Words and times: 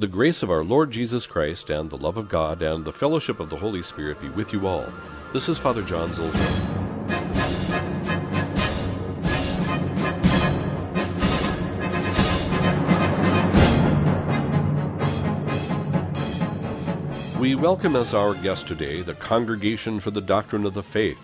The 0.00 0.06
grace 0.06 0.42
of 0.42 0.50
our 0.50 0.64
Lord 0.64 0.90
Jesus 0.90 1.26
Christ 1.26 1.68
and 1.68 1.90
the 1.90 1.98
love 1.98 2.16
of 2.16 2.30
God 2.30 2.62
and 2.62 2.86
the 2.86 2.90
fellowship 2.90 3.38
of 3.38 3.50
the 3.50 3.58
Holy 3.58 3.82
Spirit 3.82 4.18
be 4.18 4.30
with 4.30 4.50
you 4.50 4.66
all. 4.66 4.86
This 5.34 5.46
is 5.46 5.58
Father 5.58 5.82
John 5.82 6.08
Zuhlke. 6.12 6.32
We 17.38 17.54
welcome 17.54 17.94
as 17.94 18.14
our 18.14 18.32
guest 18.32 18.68
today 18.68 19.02
the 19.02 19.12
Congregation 19.12 20.00
for 20.00 20.12
the 20.12 20.22
Doctrine 20.22 20.64
of 20.64 20.72
the 20.72 20.82
Faith. 20.82 21.20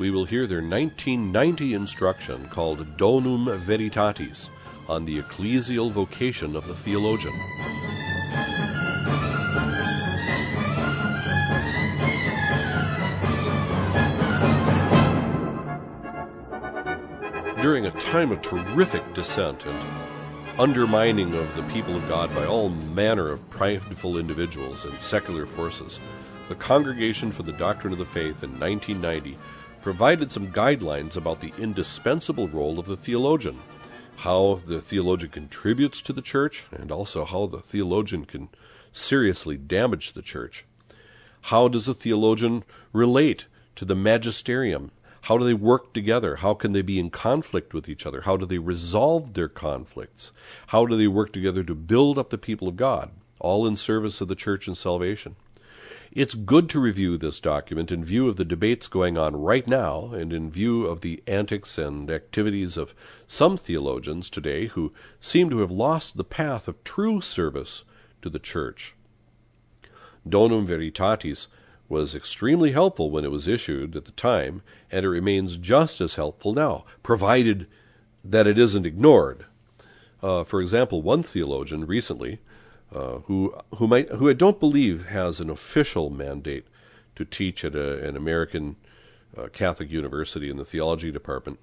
We 0.00 0.10
will 0.10 0.24
hear 0.24 0.48
their 0.48 0.58
1990 0.58 1.72
instruction 1.72 2.48
called 2.48 2.96
Donum 2.96 3.56
Veritatis 3.60 4.50
on 4.88 5.04
the 5.04 5.22
ecclesial 5.22 5.92
vocation 5.92 6.56
of 6.56 6.66
the 6.66 6.74
theologian. 6.74 7.77
During 17.68 17.84
a 17.84 18.00
time 18.00 18.32
of 18.32 18.40
terrific 18.40 19.12
dissent 19.12 19.66
and 19.66 19.78
undermining 20.58 21.34
of 21.34 21.54
the 21.54 21.62
people 21.64 21.94
of 21.94 22.08
God 22.08 22.34
by 22.34 22.46
all 22.46 22.70
manner 22.70 23.26
of 23.30 23.50
prideful 23.50 24.16
individuals 24.16 24.86
and 24.86 24.98
secular 24.98 25.44
forces, 25.44 26.00
the 26.48 26.54
Congregation 26.54 27.30
for 27.30 27.42
the 27.42 27.52
Doctrine 27.52 27.92
of 27.92 27.98
the 27.98 28.06
Faith 28.06 28.42
in 28.42 28.58
1990 28.58 29.36
provided 29.82 30.32
some 30.32 30.50
guidelines 30.50 31.14
about 31.14 31.42
the 31.42 31.52
indispensable 31.58 32.48
role 32.48 32.78
of 32.78 32.86
the 32.86 32.96
theologian, 32.96 33.58
how 34.16 34.62
the 34.64 34.80
theologian 34.80 35.30
contributes 35.30 36.00
to 36.00 36.14
the 36.14 36.22
church, 36.22 36.64
and 36.72 36.90
also 36.90 37.26
how 37.26 37.44
the 37.44 37.60
theologian 37.60 38.24
can 38.24 38.48
seriously 38.92 39.58
damage 39.58 40.14
the 40.14 40.22
church. 40.22 40.64
How 41.42 41.68
does 41.68 41.86
a 41.86 41.92
theologian 41.92 42.64
relate 42.94 43.44
to 43.76 43.84
the 43.84 43.94
magisterium 43.94 44.90
how 45.28 45.36
do 45.36 45.44
they 45.44 45.52
work 45.52 45.92
together? 45.92 46.36
How 46.36 46.54
can 46.54 46.72
they 46.72 46.80
be 46.80 46.98
in 46.98 47.10
conflict 47.10 47.74
with 47.74 47.86
each 47.86 48.06
other? 48.06 48.22
How 48.22 48.38
do 48.38 48.46
they 48.46 48.56
resolve 48.56 49.34
their 49.34 49.50
conflicts? 49.50 50.32
How 50.68 50.86
do 50.86 50.96
they 50.96 51.06
work 51.06 51.34
together 51.34 51.62
to 51.64 51.74
build 51.74 52.16
up 52.16 52.30
the 52.30 52.38
people 52.38 52.66
of 52.66 52.76
God, 52.76 53.10
all 53.38 53.66
in 53.66 53.76
service 53.76 54.22
of 54.22 54.28
the 54.28 54.34
church 54.34 54.66
and 54.66 54.74
salvation? 54.74 55.36
It's 56.12 56.34
good 56.34 56.70
to 56.70 56.80
review 56.80 57.18
this 57.18 57.40
document 57.40 57.92
in 57.92 58.02
view 58.02 58.26
of 58.26 58.36
the 58.36 58.44
debates 58.46 58.88
going 58.88 59.18
on 59.18 59.36
right 59.36 59.66
now 59.66 60.14
and 60.14 60.32
in 60.32 60.50
view 60.50 60.86
of 60.86 61.02
the 61.02 61.22
antics 61.26 61.76
and 61.76 62.10
activities 62.10 62.78
of 62.78 62.94
some 63.26 63.58
theologians 63.58 64.30
today 64.30 64.68
who 64.68 64.94
seem 65.20 65.50
to 65.50 65.58
have 65.58 65.70
lost 65.70 66.16
the 66.16 66.24
path 66.24 66.68
of 66.68 66.82
true 66.84 67.20
service 67.20 67.84
to 68.22 68.30
the 68.30 68.38
church. 68.38 68.94
Donum 70.26 70.66
Veritatis 70.66 71.48
was 71.88 72.14
extremely 72.14 72.72
helpful 72.72 73.10
when 73.10 73.24
it 73.24 73.30
was 73.30 73.48
issued 73.48 73.96
at 73.96 74.04
the 74.04 74.12
time, 74.12 74.62
and 74.90 75.04
it 75.04 75.08
remains 75.08 75.56
just 75.56 76.00
as 76.00 76.16
helpful 76.16 76.52
now, 76.52 76.84
provided 77.02 77.66
that 78.24 78.46
it 78.46 78.58
isn't 78.58 78.86
ignored. 78.86 79.46
Uh, 80.22 80.44
for 80.44 80.60
example, 80.60 81.00
one 81.00 81.22
theologian 81.22 81.86
recently, 81.86 82.40
uh, 82.94 83.18
who 83.26 83.54
who 83.76 83.86
might 83.86 84.08
who 84.10 84.28
I 84.28 84.32
don't 84.32 84.60
believe 84.60 85.06
has 85.06 85.40
an 85.40 85.50
official 85.50 86.10
mandate 86.10 86.66
to 87.16 87.24
teach 87.24 87.64
at 87.64 87.74
a, 87.74 88.06
an 88.06 88.16
American 88.16 88.76
uh, 89.36 89.48
Catholic 89.48 89.90
university 89.90 90.50
in 90.50 90.56
the 90.56 90.64
theology 90.64 91.10
department, 91.10 91.58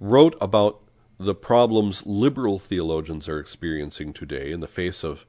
wrote 0.00 0.36
about 0.40 0.80
the 1.18 1.34
problems 1.34 2.04
liberal 2.04 2.58
theologians 2.58 3.28
are 3.28 3.38
experiencing 3.38 4.12
today 4.12 4.50
in 4.50 4.60
the 4.60 4.66
face 4.66 5.04
of 5.04 5.24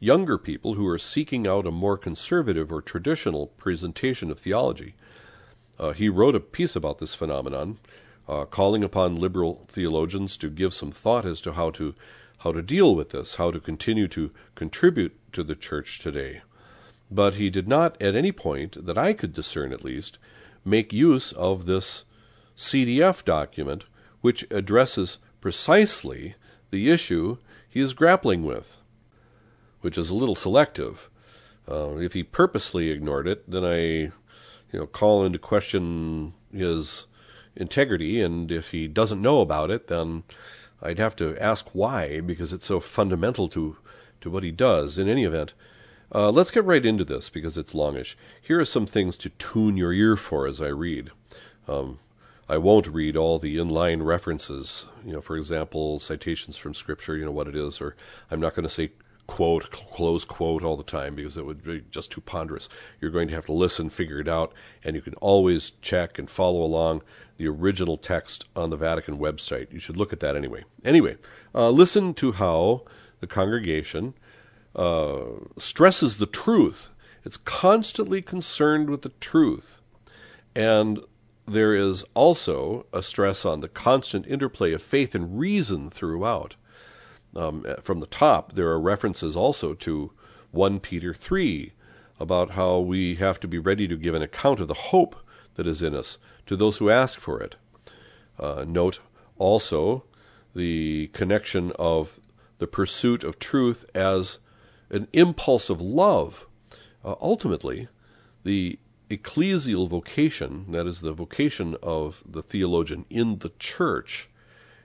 younger 0.00 0.38
people 0.38 0.74
who 0.74 0.86
are 0.88 0.98
seeking 0.98 1.46
out 1.46 1.66
a 1.66 1.70
more 1.70 1.98
conservative 1.98 2.72
or 2.72 2.80
traditional 2.80 3.46
presentation 3.46 4.30
of 4.30 4.38
theology. 4.38 4.94
Uh, 5.78 5.92
he 5.92 6.08
wrote 6.08 6.34
a 6.34 6.40
piece 6.40 6.74
about 6.74 6.98
this 6.98 7.14
phenomenon, 7.14 7.78
uh, 8.26 8.46
calling 8.46 8.82
upon 8.82 9.16
liberal 9.16 9.66
theologians 9.68 10.36
to 10.38 10.48
give 10.48 10.72
some 10.72 10.90
thought 10.90 11.26
as 11.26 11.40
to 11.42 11.52
how 11.52 11.70
to 11.70 11.94
how 12.38 12.52
to 12.52 12.62
deal 12.62 12.96
with 12.96 13.10
this, 13.10 13.34
how 13.34 13.50
to 13.50 13.60
continue 13.60 14.08
to 14.08 14.30
contribute 14.54 15.14
to 15.30 15.44
the 15.44 15.54
church 15.54 15.98
today. 15.98 16.40
But 17.10 17.34
he 17.34 17.50
did 17.50 17.68
not, 17.68 18.00
at 18.00 18.16
any 18.16 18.32
point 18.32 18.86
that 18.86 18.96
I 18.96 19.12
could 19.12 19.34
discern 19.34 19.74
at 19.74 19.84
least, 19.84 20.16
make 20.64 20.90
use 20.90 21.32
of 21.32 21.66
this 21.66 22.04
CDF 22.56 23.26
document, 23.26 23.84
which 24.22 24.46
addresses 24.50 25.18
precisely 25.42 26.34
the 26.70 26.90
issue 26.90 27.36
he 27.68 27.80
is 27.80 27.92
grappling 27.92 28.42
with 28.42 28.78
which 29.80 29.98
is 29.98 30.10
a 30.10 30.14
little 30.14 30.34
selective. 30.34 31.10
Uh, 31.68 31.96
if 31.96 32.12
he 32.12 32.22
purposely 32.22 32.90
ignored 32.90 33.28
it, 33.28 33.48
then 33.50 33.64
I, 33.64 33.78
you 33.78 34.12
know, 34.72 34.86
call 34.86 35.24
into 35.24 35.38
question 35.38 36.34
his 36.52 37.06
integrity, 37.56 38.20
and 38.20 38.50
if 38.50 38.70
he 38.70 38.88
doesn't 38.88 39.22
know 39.22 39.40
about 39.40 39.70
it, 39.70 39.88
then 39.88 40.24
I'd 40.82 40.98
have 40.98 41.16
to 41.16 41.36
ask 41.38 41.74
why, 41.74 42.20
because 42.20 42.52
it's 42.52 42.66
so 42.66 42.80
fundamental 42.80 43.48
to 43.48 43.76
to 44.20 44.30
what 44.30 44.44
he 44.44 44.50
does. 44.50 44.98
In 44.98 45.08
any 45.08 45.24
event, 45.24 45.54
uh, 46.14 46.30
let's 46.30 46.50
get 46.50 46.64
right 46.64 46.84
into 46.84 47.04
this 47.04 47.30
because 47.30 47.56
it's 47.56 47.74
longish. 47.74 48.16
Here 48.40 48.60
are 48.60 48.66
some 48.66 48.86
things 48.86 49.16
to 49.18 49.30
tune 49.30 49.76
your 49.76 49.92
ear 49.92 50.16
for 50.16 50.46
as 50.46 50.60
I 50.60 50.68
read. 50.68 51.10
Um, 51.66 52.00
I 52.48 52.58
won't 52.58 52.88
read 52.88 53.16
all 53.16 53.38
the 53.38 53.56
inline 53.56 54.04
references, 54.04 54.86
you 55.06 55.12
know, 55.12 55.20
for 55.20 55.36
example, 55.36 56.00
citations 56.00 56.56
from 56.56 56.74
Scripture, 56.74 57.16
you 57.16 57.24
know 57.24 57.30
what 57.30 57.46
it 57.46 57.54
is, 57.54 57.80
or 57.80 57.94
I'm 58.30 58.40
not 58.40 58.54
going 58.54 58.64
to 58.64 58.68
say 58.68 58.90
quote, 59.30 59.70
close 59.70 60.24
quote 60.24 60.64
all 60.64 60.76
the 60.76 60.82
time 60.82 61.14
because 61.14 61.36
it 61.36 61.46
would 61.46 61.62
be 61.62 61.84
just 61.88 62.10
too 62.10 62.20
ponderous. 62.20 62.68
You're 63.00 63.12
going 63.12 63.28
to 63.28 63.34
have 63.34 63.46
to 63.46 63.52
listen, 63.52 63.88
figure 63.88 64.18
it 64.18 64.26
out, 64.26 64.52
and 64.82 64.96
you 64.96 65.02
can 65.02 65.14
always 65.14 65.70
check 65.80 66.18
and 66.18 66.28
follow 66.28 66.62
along 66.62 67.02
the 67.36 67.46
original 67.46 67.96
text 67.96 68.46
on 68.56 68.70
the 68.70 68.76
Vatican 68.76 69.18
website. 69.18 69.72
You 69.72 69.78
should 69.78 69.96
look 69.96 70.12
at 70.12 70.18
that 70.18 70.34
anyway. 70.34 70.64
Anyway, 70.84 71.16
uh, 71.54 71.70
listen 71.70 72.12
to 72.14 72.32
how 72.32 72.82
the 73.20 73.28
congregation 73.28 74.14
uh, 74.74 75.20
stresses 75.58 76.18
the 76.18 76.26
truth. 76.26 76.88
It's 77.24 77.36
constantly 77.36 78.22
concerned 78.22 78.90
with 78.90 79.02
the 79.02 79.12
truth. 79.20 79.80
And 80.56 80.98
there 81.46 81.72
is 81.72 82.04
also 82.14 82.84
a 82.92 83.00
stress 83.00 83.44
on 83.44 83.60
the 83.60 83.68
constant 83.68 84.26
interplay 84.26 84.72
of 84.72 84.82
faith 84.82 85.14
and 85.14 85.38
reason 85.38 85.88
throughout. 85.88 86.56
Um, 87.34 87.64
from 87.82 88.00
the 88.00 88.06
top, 88.06 88.54
there 88.54 88.68
are 88.68 88.80
references 88.80 89.36
also 89.36 89.74
to 89.74 90.12
1 90.50 90.80
Peter 90.80 91.14
3 91.14 91.72
about 92.18 92.50
how 92.50 92.78
we 92.78 93.14
have 93.16 93.40
to 93.40 93.48
be 93.48 93.58
ready 93.58 93.86
to 93.88 93.96
give 93.96 94.14
an 94.14 94.22
account 94.22 94.60
of 94.60 94.68
the 94.68 94.74
hope 94.74 95.16
that 95.54 95.66
is 95.66 95.82
in 95.82 95.94
us 95.94 96.18
to 96.46 96.56
those 96.56 96.78
who 96.78 96.90
ask 96.90 97.18
for 97.18 97.40
it. 97.40 97.54
Uh, 98.38 98.64
note 98.66 99.00
also 99.38 100.04
the 100.54 101.08
connection 101.12 101.72
of 101.78 102.20
the 102.58 102.66
pursuit 102.66 103.24
of 103.24 103.38
truth 103.38 103.84
as 103.94 104.38
an 104.90 105.08
impulse 105.12 105.70
of 105.70 105.80
love. 105.80 106.46
Uh, 107.04 107.14
ultimately, 107.20 107.88
the 108.44 108.78
ecclesial 109.08 109.88
vocation, 109.88 110.66
that 110.70 110.86
is, 110.86 111.00
the 111.00 111.12
vocation 111.12 111.76
of 111.82 112.22
the 112.28 112.42
theologian 112.42 113.06
in 113.08 113.38
the 113.38 113.52
church, 113.58 114.28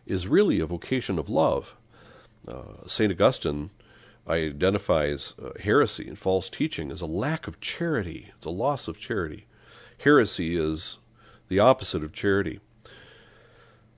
is 0.05 0.27
really 0.27 0.59
a 0.59 0.65
vocation 0.65 1.19
of 1.19 1.29
love. 1.29 1.75
Uh, 2.47 2.87
St. 2.87 3.11
Augustine 3.11 3.71
identifies 4.27 5.33
uh, 5.41 5.51
heresy 5.59 6.07
and 6.07 6.17
false 6.17 6.49
teaching 6.49 6.91
as 6.91 7.01
a 7.01 7.05
lack 7.05 7.47
of 7.47 7.59
charity, 7.59 8.31
it's 8.35 8.45
a 8.45 8.51
loss 8.51 8.87
of 8.87 8.97
charity. 8.97 9.45
Heresy 9.99 10.57
is 10.57 10.97
the 11.47 11.59
opposite 11.59 12.03
of 12.03 12.13
charity. 12.13 12.59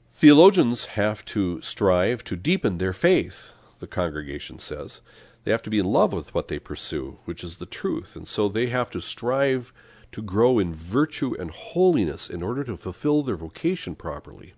Theologians 0.09 0.85
have 0.85 1.23
to 1.25 1.61
strive 1.61 2.23
to 2.25 2.35
deepen 2.35 2.77
their 2.77 2.93
faith, 2.93 3.51
the 3.79 3.87
congregation 3.87 4.59
says. 4.59 5.01
They 5.43 5.51
have 5.51 5.61
to 5.63 5.69
be 5.69 5.79
in 5.79 5.85
love 5.85 6.11
with 6.11 6.33
what 6.33 6.49
they 6.49 6.59
pursue, 6.59 7.19
which 7.25 7.43
is 7.43 7.57
the 7.57 7.65
truth, 7.65 8.15
and 8.15 8.27
so 8.27 8.49
they 8.49 8.67
have 8.67 8.89
to 8.91 8.99
strive 8.99 9.71
to 10.11 10.21
grow 10.21 10.59
in 10.59 10.73
virtue 10.73 11.35
and 11.39 11.51
holiness 11.51 12.29
in 12.29 12.41
order 12.41 12.63
to 12.63 12.75
fulfill 12.75 13.23
their 13.23 13.37
vocation 13.37 13.95
properly 13.95 14.53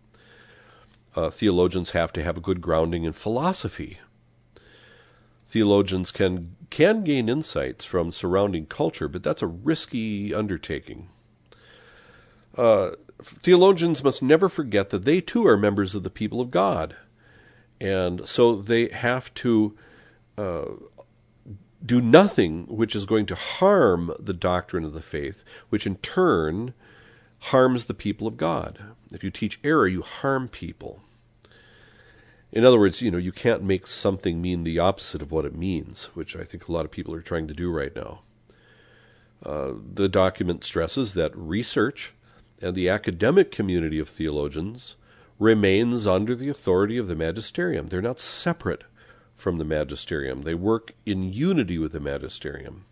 uh, 1.20 1.30
theologians 1.30 1.92
have 1.92 2.14
to 2.14 2.24
have 2.24 2.38
a 2.38 2.42
good 2.42 2.62
grounding 2.62 3.04
in 3.04 3.12
philosophy. 3.12 4.00
Theologians 5.46 6.12
can 6.12 6.56
can 6.70 7.04
gain 7.04 7.28
insights 7.28 7.84
from 7.84 8.12
surrounding 8.12 8.68
culture, 8.68 9.10
but 9.10 9.24
that's 9.24 9.42
a 9.42 9.48
risky 9.48 10.34
undertaking. 10.34 11.10
Uh, 12.56 12.92
theologians 13.22 14.04
must 14.04 14.22
never 14.22 14.48
forget 14.48 14.92
that 14.92 15.04
they 15.04 15.20
too 15.20 15.46
are 15.46 15.58
members 15.58 15.94
of 15.94 16.04
the 16.04 16.10
people 16.10 16.40
of 16.40 16.52
God, 16.52 16.96
and 17.82 18.28
so 18.28 18.56
they 18.56 18.88
have 18.90 19.34
to 19.34 19.76
uh, 20.38 20.66
do 21.86 22.00
nothing 22.00 22.66
which 22.68 22.96
is 22.96 23.06
going 23.06 23.26
to 23.26 23.36
harm 23.36 24.14
the 24.20 24.34
doctrine 24.34 24.86
of 24.86 24.94
the 24.94 25.02
faith, 25.02 25.44
which 25.70 25.86
in 25.86 25.96
turn 25.98 26.74
harms 27.40 27.86
the 27.86 27.94
people 27.94 28.28
of 28.28 28.38
God. 28.38 28.80
If 29.12 29.24
you 29.24 29.32
teach 29.32 29.60
error, 29.64 29.88
you 29.88 30.02
harm 30.02 30.48
people. 30.48 31.02
In 32.52 32.66
other 32.66 32.80
words, 32.80 33.02
you 33.02 33.12
know, 33.12 33.18
you 33.18 33.32
can't 33.32 33.64
make 33.64 33.86
something 33.86 34.42
mean 34.42 34.64
the 34.64 34.80
opposite 34.80 35.22
of 35.22 35.32
what 35.32 35.46
it 35.46 35.56
means, 35.56 36.06
which 36.14 36.36
I 36.36 36.44
think 36.44 36.68
a 36.68 36.72
lot 36.72 36.86
of 36.86 36.92
people 36.92 37.14
are 37.14 37.22
trying 37.22 37.48
to 37.48 37.54
do 37.54 37.72
right 37.72 37.96
now. 37.96 38.22
Uh, 39.44 39.74
the 39.94 40.10
document 40.10 40.64
stresses 40.64 41.14
that 41.14 41.36
research 41.36 42.14
and 42.62 42.76
the 42.76 42.90
academic 42.90 43.52
community 43.52 44.00
of 44.00 44.10
theologians 44.10 44.98
remains 45.38 46.06
under 46.06 46.36
the 46.36 46.50
authority 46.50 46.98
of 46.98 47.08
the 47.08 47.16
magisterium. 47.16 47.88
They're 47.88 48.02
not 48.02 48.20
separate 48.20 48.84
from 49.38 49.58
the 49.58 49.64
magisterium. 49.64 50.42
They 50.42 50.56
work 50.56 50.94
in 51.06 51.32
unity 51.32 51.78
with 51.78 51.94
the 51.94 52.02
magisterium. 52.02 52.86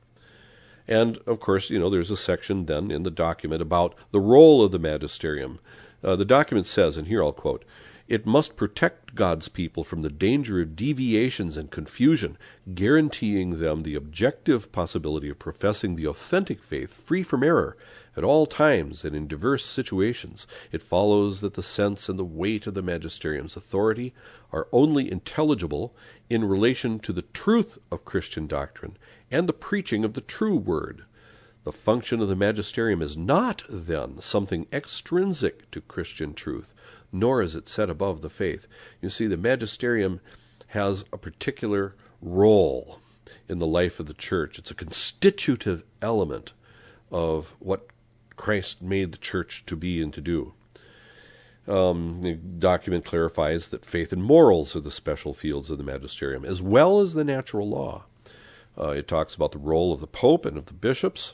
And 0.88 1.18
of 1.26 1.42
course, 1.42 1.70
you 1.70 1.78
know, 1.78 1.90
there's 1.90 2.12
a 2.12 2.18
section 2.18 2.66
then 2.66 2.90
in 2.92 3.04
the 3.04 3.12
document 3.12 3.62
about 3.62 3.96
the 4.12 4.22
role 4.22 4.64
of 4.64 4.72
the 4.72 4.80
magisterium. 4.80 5.60
Uh, 6.02 6.16
the 6.16 6.24
document 6.24 6.66
says, 6.66 6.96
and 6.96 7.08
here 7.08 7.22
I'll 7.22 7.34
quote, 7.34 7.66
it 8.08 8.26
must 8.26 8.56
protect 8.56 9.16
God's 9.16 9.50
people 9.50 9.84
from 9.84 10.02
the 10.02 10.10
danger 10.10 10.62
of 10.62 10.76
deviations 10.76 11.58
and 11.58 11.70
confusion, 11.70 12.38
guaranteeing 12.74 13.60
them 13.60 13.84
the 13.84 13.96
objective 13.96 14.72
possibility 14.72 15.30
of 15.30 15.40
professing 15.40 15.96
the 15.96 16.08
authentic 16.08 16.64
faith 16.64 16.94
free 16.94 17.24
from 17.24 17.44
error 17.44 17.76
at 18.16 18.24
all 18.24 18.46
times 18.46 19.04
and 19.04 19.16
in 19.16 19.28
diverse 19.28 19.66
situations. 19.66 20.48
It 20.72 20.82
follows 20.82 21.42
that 21.42 21.56
the 21.56 21.64
sense 21.64 22.08
and 22.08 22.18
the 22.18 22.24
weight 22.24 22.66
of 22.66 22.74
the 22.74 22.82
magisterium's 22.82 23.58
authority 23.58 24.14
are 24.52 24.68
only 24.72 25.12
intelligible 25.12 25.94
in 26.30 26.46
relation 26.46 27.00
to 27.00 27.12
the 27.14 27.22
truth 27.22 27.78
of 27.92 28.06
Christian 28.06 28.48
doctrine 28.48 28.98
and 29.30 29.48
the 29.48 29.54
preaching 29.54 30.06
of 30.06 30.14
the 30.14 30.22
true 30.22 30.56
word. 30.56 31.04
The 31.66 31.74
function 31.74 32.22
of 32.22 32.30
the 32.30 32.36
magisterium 32.36 33.02
is 33.02 33.18
not, 33.18 33.64
then, 33.68 34.22
something 34.22 34.68
extrinsic 34.72 35.70
to 35.72 35.82
Christian 35.82 36.34
truth, 36.34 36.74
nor 37.12 37.42
is 37.42 37.56
it 37.56 37.70
set 37.70 37.90
above 37.90 38.22
the 38.22 38.30
faith. 38.30 38.68
You 39.02 39.10
see, 39.10 39.28
the 39.28 39.38
magisterium 39.38 40.20
has 40.68 41.06
a 41.14 41.18
particular 41.18 41.96
role 42.22 43.00
in 43.48 43.60
the 43.60 43.68
life 43.68 44.00
of 44.00 44.06
the 44.06 44.14
church. 44.14 44.60
It's 44.60 44.72
a 44.72 44.76
constitutive 44.76 45.84
element 46.02 46.54
of 47.12 47.56
what 47.60 47.88
Christ 48.36 48.82
made 48.82 49.12
the 49.12 49.18
church 49.18 49.66
to 49.66 49.76
be 49.76 50.02
and 50.02 50.14
to 50.14 50.22
do. 50.22 50.54
Um, 51.68 52.22
the 52.22 52.34
document 52.34 53.04
clarifies 53.04 53.70
that 53.70 53.86
faith 53.86 54.14
and 54.14 54.24
morals 54.24 54.76
are 54.76 54.80
the 54.80 54.92
special 54.92 55.34
fields 55.34 55.70
of 55.70 55.78
the 55.78 55.84
magisterium, 55.84 56.46
as 56.46 56.62
well 56.62 57.00
as 57.00 57.14
the 57.14 57.26
natural 57.26 57.68
law. 57.68 58.06
Uh, 58.78 58.90
it 58.90 59.08
talks 59.08 59.36
about 59.36 59.52
the 59.52 59.58
role 59.58 59.92
of 59.92 60.00
the 60.00 60.08
Pope 60.08 60.46
and 60.46 60.56
of 60.56 60.66
the 60.66 60.74
bishops, 60.74 61.34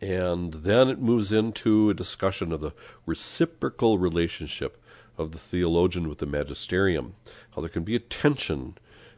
and 0.00 0.54
then 0.54 0.88
it 0.88 1.00
moves 1.00 1.32
into 1.32 1.90
a 1.90 1.94
discussion 1.94 2.52
of 2.52 2.60
the 2.60 2.72
reciprocal 3.06 3.98
relationship 3.98 4.82
of 5.16 5.32
the 5.32 5.38
theologian 5.38 6.08
with 6.08 6.18
the 6.18 6.26
magisterium, 6.26 7.14
how 7.54 7.60
there 7.60 7.68
can 7.68 7.84
be 7.84 7.96
a 7.96 8.00
tension 8.00 8.76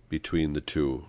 between 0.08 0.52
the 0.52 0.60
two. 0.60 1.06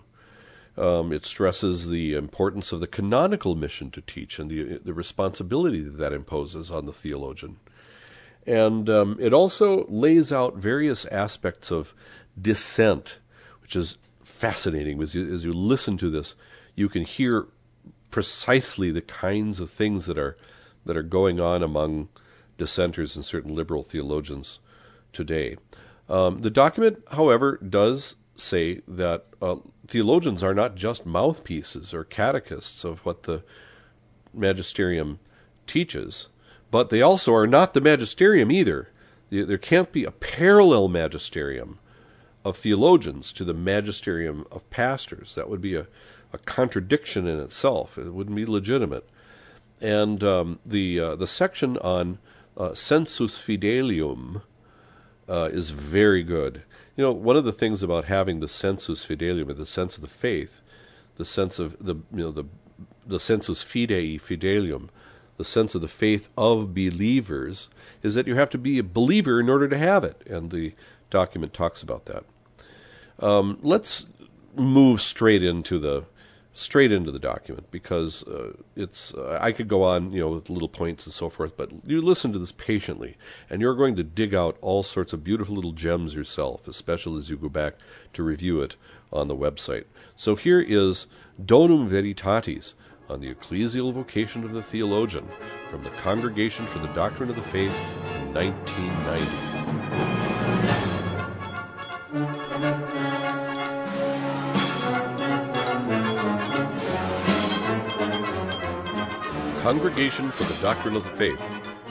Um, 0.78 1.12
it 1.12 1.26
stresses 1.26 1.90
the 1.90 2.14
importance 2.14 2.72
of 2.72 2.80
the 2.80 2.88
canonical 2.88 3.56
mission 3.56 3.90
to 3.92 4.02
teach 4.02 4.38
and 4.38 4.50
the, 4.50 4.78
the 4.78 4.94
responsibility 4.94 5.82
that 5.82 5.98
that 5.98 6.14
imposes 6.14 6.70
on 6.70 6.86
the 6.86 6.94
theologian. 6.94 7.58
And 8.46 8.90
um, 8.90 9.18
it 9.20 9.34
also 9.34 9.86
lays 9.90 10.32
out 10.32 10.56
various 10.56 11.06
aspects 11.06 11.72
of 11.72 11.94
dissent, 12.40 13.18
which 13.62 13.76
is 13.76 13.98
fascinating. 14.24 15.02
As 15.02 15.16
you, 15.16 15.34
as 15.34 15.44
you 15.44 15.52
listen 15.52 15.98
to 15.98 16.10
this, 16.10 16.36
you 16.76 16.88
can 16.88 17.04
hear 17.04 17.48
precisely 18.12 18.92
the 18.92 19.02
kinds 19.02 19.60
of 19.60 19.70
things 19.70 20.06
that 20.06 20.18
are 20.18 20.36
that 20.86 20.98
are 20.98 21.04
going 21.04 21.40
on 21.40 21.62
among 21.62 22.10
dissenters 22.58 23.16
and 23.16 23.26
certain 23.26 23.54
liberal 23.54 23.84
theologians 23.84 24.60
today. 25.12 25.58
Um, 26.10 26.42
the 26.42 26.50
document, 26.50 27.04
however, 27.12 27.58
does 27.58 28.16
say 28.38 28.82
that 28.88 29.26
uh, 29.42 29.58
theologians 29.88 30.44
are 30.44 30.54
not 30.54 30.76
just 30.76 31.06
mouthpieces 31.06 31.94
or 31.94 32.04
catechists 32.04 32.84
of 32.84 33.06
what 33.06 33.24
the 33.24 33.44
magisterium 34.34 35.20
teaches, 35.66 36.30
but 36.72 36.90
they 36.90 37.02
also 37.02 37.34
are 37.34 37.48
not 37.48 37.74
the 37.74 37.82
magisterium 37.82 38.52
either. 38.52 38.90
There 39.30 39.58
can't 39.58 39.92
be 39.92 40.06
a 40.06 40.12
parallel 40.12 40.88
magisterium 40.88 41.80
of 42.46 42.56
theologians 42.56 43.34
to 43.34 43.44
the 43.44 43.54
magisterium 43.54 44.46
of 44.52 44.70
pastors. 44.70 45.36
That 45.36 45.50
would 45.50 45.62
be 45.62 45.76
a, 45.76 45.88
a 46.38 46.44
contradiction 46.46 47.28
in 47.28 47.40
itself. 47.40 47.98
It 47.98 48.14
wouldn't 48.14 48.36
be 48.36 48.46
legitimate. 48.46 49.08
And 49.82 50.24
um, 50.24 50.60
the 50.66 51.00
uh, 51.00 51.16
the 51.16 51.28
section 51.28 51.78
on 51.78 52.20
uh, 52.56 52.74
sensus 52.74 53.38
fidelium 53.38 54.42
uh, 55.30 55.50
is 55.52 55.70
very 55.72 56.24
good. 56.24 56.64
You 56.96 57.04
know, 57.04 57.12
one 57.12 57.38
of 57.38 57.46
the 57.46 57.54
things 57.54 57.84
about 57.84 58.06
having 58.06 58.40
the 58.40 58.48
sensus 58.48 59.06
fidelium, 59.06 59.56
the 59.56 59.66
sense 59.66 59.96
of 59.96 60.02
the 60.02 60.08
faith, 60.08 60.62
the 61.18 61.26
sense 61.26 61.60
of 61.60 61.76
the 61.80 61.96
you 62.12 62.24
know 62.24 62.32
the 62.32 62.46
the 63.06 63.20
sensus 63.20 63.64
fidei 63.64 64.20
fidelium, 64.20 64.90
the 65.38 65.46
sense 65.46 65.76
of 65.76 65.82
the 65.82 65.88
faith 65.88 66.30
of 66.38 66.74
believers, 66.74 67.70
is 68.02 68.16
that 68.16 68.28
you 68.28 68.36
have 68.36 68.50
to 68.50 68.58
be 68.58 68.80
a 68.80 68.84
believer 68.84 69.40
in 69.40 69.50
order 69.50 69.68
to 69.68 69.78
have 69.78 70.04
it, 70.04 70.24
and 70.28 70.52
the 70.52 70.74
document 71.10 71.54
talks 71.54 71.84
about 71.84 72.06
that. 72.06 72.24
Um, 73.20 73.60
let's 73.62 74.08
move 74.56 75.02
straight 75.02 75.44
into 75.44 75.80
the 75.80 76.06
straight 76.58 76.92
into 76.92 77.12
the 77.12 77.20
document 77.20 77.70
because 77.70 78.24
uh, 78.24 78.52
it's 78.76 79.14
uh, 79.14 79.38
I 79.40 79.52
could 79.52 79.68
go 79.68 79.84
on 79.84 80.12
you 80.12 80.20
know 80.20 80.30
with 80.30 80.50
little 80.50 80.68
points 80.68 81.06
and 81.06 81.14
so 81.14 81.30
forth, 81.30 81.56
but 81.56 81.70
you 81.86 82.02
listen 82.02 82.34
to 82.34 82.40
this 82.40 82.52
patiently, 82.52 83.16
and 83.50 83.62
you're 83.62 83.76
going 83.76 83.96
to 83.96 84.04
dig 84.04 84.34
out 84.34 84.58
all 84.62 84.82
sorts 84.82 85.14
of 85.14 85.24
beautiful 85.24 85.56
little 85.56 85.72
gems 85.72 86.16
yourself, 86.16 86.68
especially 86.68 87.20
as 87.20 87.30
you 87.30 87.38
go 87.38 87.50
back 87.50 87.76
to 88.14 88.24
review 88.24 88.62
it 88.62 88.76
on 89.14 89.28
the 89.28 89.36
website. 89.36 89.86
So 90.16 90.36
here 90.36 90.60
is 90.60 91.06
Donum 91.42 91.88
Veritatis 91.88 92.74
on 93.08 93.22
the 93.22 93.34
ecclesial 93.34 93.94
vocation 93.94 94.44
of 94.44 94.52
the 94.52 94.64
theologian 94.64 95.28
from 95.70 95.84
the 95.84 95.92
Congregation 95.92 96.66
for 96.66 96.80
the 96.80 96.88
Doctrine 96.88 97.30
of 97.30 97.36
the 97.36 97.42
Faith 97.42 97.76
in 98.16 98.34
1990. 98.34 99.57
Congregation 109.68 110.32
for 110.32 110.46
the 110.46 110.62
Doctrine 110.62 110.96
of 110.96 111.04
the 111.04 111.10
Faith, 111.10 111.42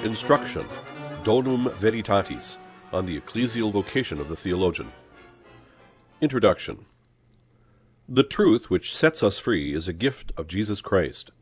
Instruction, 0.03 0.65
Donum 1.25 1.69
Veritatis, 1.75 2.57
on 2.91 3.05
the 3.05 3.21
ecclesial 3.21 3.71
vocation 3.71 4.19
of 4.19 4.29
the 4.29 4.35
theologian. 4.35 4.91
Introduction 6.23 6.87
The 8.09 8.23
truth 8.23 8.71
which 8.71 8.97
sets 8.97 9.23
us 9.23 9.39
free 9.39 9.75
is 9.75 9.89
a 9.89 9.93
gift 9.93 10.33
of 10.39 10.49
Jesus 10.49 10.81
Christ. 10.81 11.33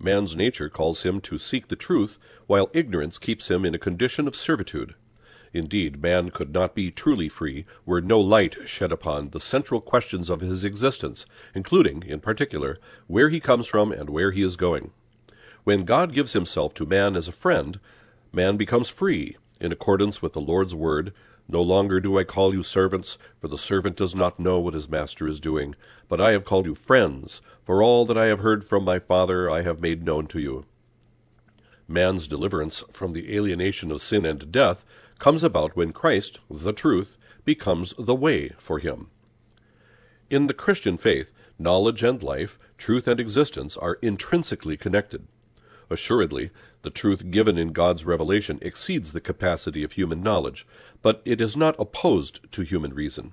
Man's 0.00 0.34
nature 0.34 0.68
calls 0.68 1.02
him 1.02 1.20
to 1.20 1.38
seek 1.38 1.68
the 1.68 1.76
truth, 1.76 2.18
while 2.48 2.70
ignorance 2.72 3.16
keeps 3.16 3.48
him 3.48 3.64
in 3.64 3.72
a 3.72 3.78
condition 3.78 4.26
of 4.26 4.34
servitude. 4.34 4.96
Indeed, 5.52 6.02
man 6.02 6.32
could 6.32 6.52
not 6.52 6.74
be 6.74 6.90
truly 6.90 7.28
free 7.28 7.66
were 7.86 8.00
no 8.00 8.18
light 8.18 8.56
shed 8.66 8.90
upon 8.90 9.30
the 9.30 9.38
central 9.38 9.80
questions 9.80 10.28
of 10.28 10.40
his 10.40 10.64
existence, 10.64 11.24
including, 11.54 12.02
in 12.02 12.18
particular, 12.18 12.78
where 13.06 13.28
he 13.28 13.38
comes 13.38 13.68
from 13.68 13.92
and 13.92 14.10
where 14.10 14.32
he 14.32 14.42
is 14.42 14.56
going. 14.56 14.90
When 15.64 15.86
God 15.86 16.12
gives 16.12 16.34
himself 16.34 16.74
to 16.74 16.84
man 16.84 17.16
as 17.16 17.26
a 17.26 17.32
friend, 17.32 17.80
man 18.32 18.58
becomes 18.58 18.90
free, 18.90 19.38
in 19.58 19.72
accordance 19.72 20.20
with 20.20 20.34
the 20.34 20.40
Lord's 20.40 20.74
word, 20.74 21.14
No 21.48 21.62
longer 21.62 22.00
do 22.00 22.18
I 22.18 22.24
call 22.24 22.54
you 22.54 22.62
servants, 22.62 23.16
for 23.40 23.48
the 23.48 23.56
servant 23.56 23.96
does 23.96 24.14
not 24.14 24.38
know 24.38 24.58
what 24.60 24.74
his 24.74 24.90
master 24.90 25.26
is 25.26 25.40
doing, 25.40 25.74
but 26.06 26.20
I 26.20 26.32
have 26.32 26.44
called 26.44 26.66
you 26.66 26.74
friends, 26.74 27.40
for 27.62 27.82
all 27.82 28.04
that 28.04 28.18
I 28.18 28.26
have 28.26 28.40
heard 28.40 28.62
from 28.62 28.84
my 28.84 28.98
Father 28.98 29.50
I 29.50 29.62
have 29.62 29.80
made 29.80 30.04
known 30.04 30.26
to 30.28 30.38
you. 30.38 30.66
Man's 31.88 32.28
deliverance 32.28 32.84
from 32.92 33.14
the 33.14 33.34
alienation 33.34 33.90
of 33.90 34.02
sin 34.02 34.26
and 34.26 34.52
death 34.52 34.84
comes 35.18 35.42
about 35.42 35.76
when 35.76 35.92
Christ, 35.92 36.40
the 36.50 36.74
truth, 36.74 37.16
becomes 37.46 37.94
the 37.98 38.14
way 38.14 38.50
for 38.58 38.80
him. 38.80 39.08
In 40.28 40.46
the 40.46 40.54
Christian 40.54 40.98
faith, 40.98 41.32
knowledge 41.58 42.02
and 42.02 42.22
life, 42.22 42.58
truth 42.76 43.08
and 43.08 43.18
existence 43.18 43.78
are 43.78 43.98
intrinsically 44.02 44.76
connected. 44.76 45.26
Assuredly, 45.94 46.50
the 46.82 46.90
truth 46.90 47.30
given 47.30 47.56
in 47.56 47.68
God's 47.68 48.04
revelation 48.04 48.58
exceeds 48.60 49.12
the 49.12 49.20
capacity 49.20 49.84
of 49.84 49.92
human 49.92 50.24
knowledge, 50.24 50.66
but 51.02 51.22
it 51.24 51.40
is 51.40 51.56
not 51.56 51.76
opposed 51.78 52.40
to 52.50 52.62
human 52.62 52.92
reason. 52.92 53.32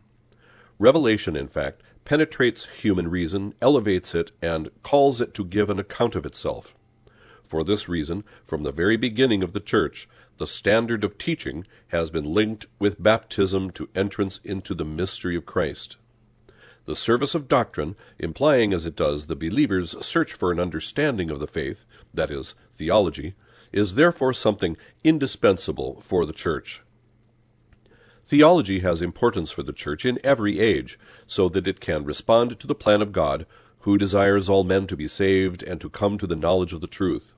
Revelation, 0.78 1.36
in 1.36 1.48
fact, 1.48 1.82
penetrates 2.06 2.68
human 2.68 3.08
reason, 3.08 3.56
elevates 3.64 4.14
it, 4.14 4.32
and 4.44 4.70
calls 4.84 5.20
it 5.20 5.34
to 5.34 5.44
give 5.44 5.72
an 5.72 5.80
account 5.80 6.14
of 6.14 6.24
itself. 6.24 6.76
For 7.48 7.64
this 7.64 7.90
reason, 7.90 8.24
from 8.46 8.62
the 8.62 8.72
very 8.72 8.96
beginning 8.96 9.42
of 9.42 9.54
the 9.54 9.60
Church, 9.60 10.08
the 10.38 10.46
standard 10.46 11.04
of 11.04 11.18
teaching 11.18 11.66
has 11.88 12.12
been 12.12 12.32
linked 12.32 12.68
with 12.78 13.02
baptism 13.02 13.72
to 13.72 13.90
entrance 13.96 14.40
into 14.44 14.76
the 14.76 14.86
mystery 14.86 15.36
of 15.36 15.48
Christ. 15.48 15.98
The 16.86 16.96
service 16.96 17.36
of 17.36 17.48
doctrine, 17.48 17.96
implying 18.18 18.74
as 18.74 18.86
it 18.86 18.96
does 18.96 19.28
the 19.28 19.36
believer's 19.36 20.04
search 20.04 20.34
for 20.34 20.52
an 20.52 20.60
understanding 20.60 21.30
of 21.30 21.40
the 21.40 21.48
faith, 21.48 21.86
that 22.14 22.32
is, 22.32 22.56
theology, 22.72 23.36
is 23.72 23.94
therefore 23.94 24.34
something 24.34 24.76
indispensable 25.04 26.02
for 26.02 26.26
the 26.26 26.34
Church. 26.34 26.82
Theology 28.26 28.80
has 28.80 29.02
importance 29.02 29.52
for 29.52 29.64
the 29.64 29.74
Church 29.74 30.06
in 30.06 30.20
every 30.24 30.60
age, 30.60 30.98
so 31.28 31.50
that 31.50 31.68
it 31.68 31.80
can 31.80 32.04
respond 32.04 32.60
to 32.60 32.68
the 32.68 32.76
plan 32.76 33.02
of 33.02 33.12
God, 33.12 33.46
who 33.80 33.98
desires 33.98 34.50
all 34.50 34.64
men 34.64 34.88
to 34.88 34.98
be 34.98 35.08
saved 35.08 35.64
and 35.64 35.82
to 35.82 35.90
come 35.90 36.18
to 36.18 36.28
the 36.28 36.36
knowledge 36.36 36.74
of 36.74 36.82
the 36.82 36.88
truth. 36.88 37.36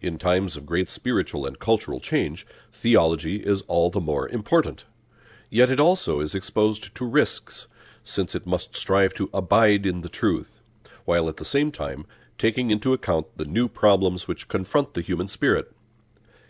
In 0.00 0.18
times 0.18 0.56
of 0.56 0.66
great 0.66 0.90
spiritual 0.90 1.46
and 1.46 1.58
cultural 1.58 2.00
change, 2.00 2.46
theology 2.70 3.36
is 3.36 3.62
all 3.62 3.90
the 3.90 4.00
more 4.00 4.28
important. 4.28 4.84
Yet 5.48 5.70
it 5.70 5.80
also 5.80 6.20
is 6.20 6.34
exposed 6.34 6.94
to 6.94 7.04
risks, 7.06 7.66
since 8.06 8.34
it 8.34 8.46
must 8.46 8.74
strive 8.74 9.12
to 9.14 9.28
abide 9.34 9.84
in 9.84 10.00
the 10.00 10.08
truth, 10.08 10.60
while 11.04 11.28
at 11.28 11.38
the 11.38 11.44
same 11.44 11.72
time 11.72 12.06
taking 12.38 12.70
into 12.70 12.92
account 12.92 13.26
the 13.36 13.44
new 13.44 13.68
problems 13.68 14.28
which 14.28 14.48
confront 14.48 14.94
the 14.94 15.00
human 15.00 15.28
spirit. 15.28 15.72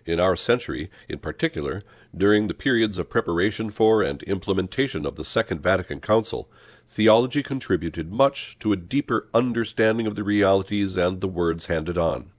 In 0.04 0.20
our 0.20 0.36
century, 0.36 0.90
in 1.08 1.18
particular, 1.18 1.82
during 2.16 2.46
the 2.46 2.54
periods 2.54 2.98
of 2.98 3.10
preparation 3.10 3.70
for 3.70 4.02
and 4.02 4.22
implementation 4.22 5.04
of 5.04 5.16
the 5.16 5.24
Second 5.24 5.62
Vatican 5.62 6.00
Council, 6.00 6.48
theology 6.86 7.42
contributed 7.42 8.12
much 8.12 8.56
to 8.60 8.72
a 8.72 8.76
deeper 8.76 9.28
understanding 9.34 10.06
of 10.06 10.14
the 10.14 10.22
realities 10.22 10.96
and 10.96 11.20
the 11.20 11.28
words 11.28 11.66
handed 11.66 11.98
on. 11.98 12.30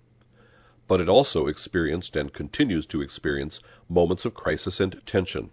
But 0.88 1.02
it 1.02 1.10
also 1.10 1.48
experienced 1.48 2.16
and 2.16 2.32
continues 2.32 2.86
to 2.88 3.02
experience 3.02 3.60
moments 3.90 4.24
of 4.24 4.34
crisis 4.34 4.80
and 4.80 5.02
tension. 5.06 5.50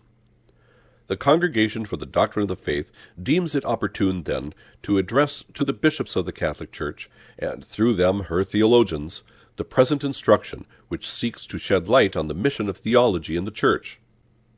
The 1.06 1.16
Congregation 1.18 1.84
for 1.84 1.99
the 1.99 2.06
Doctrine 2.06 2.44
of 2.44 2.49
the 2.49 2.56
Faith 2.56 2.90
deems 3.23 3.54
it 3.54 3.66
opportune, 3.66 4.23
then, 4.23 4.54
to 4.82 4.96
address 4.96 5.44
to 5.52 5.62
the 5.62 5.75
bishops 5.75 6.16
of 6.16 6.25
the 6.25 6.32
Catholic 6.32 6.73
Church, 6.73 7.11
and 7.38 7.62
through 7.62 7.94
them 7.94 8.20
her 8.25 8.42
theologians, 8.42 9.23
the 9.56 9.64
present 9.64 10.02
instruction 10.02 10.64
which 10.88 11.11
seeks 11.11 11.46
to 11.46 11.58
shed 11.58 11.90
light 11.90 12.16
on 12.16 12.28
the 12.28 12.34
mission 12.34 12.70
of 12.70 12.78
theology 12.78 13.37
in 13.37 13.44
the 13.44 13.50
Church. 13.50 14.00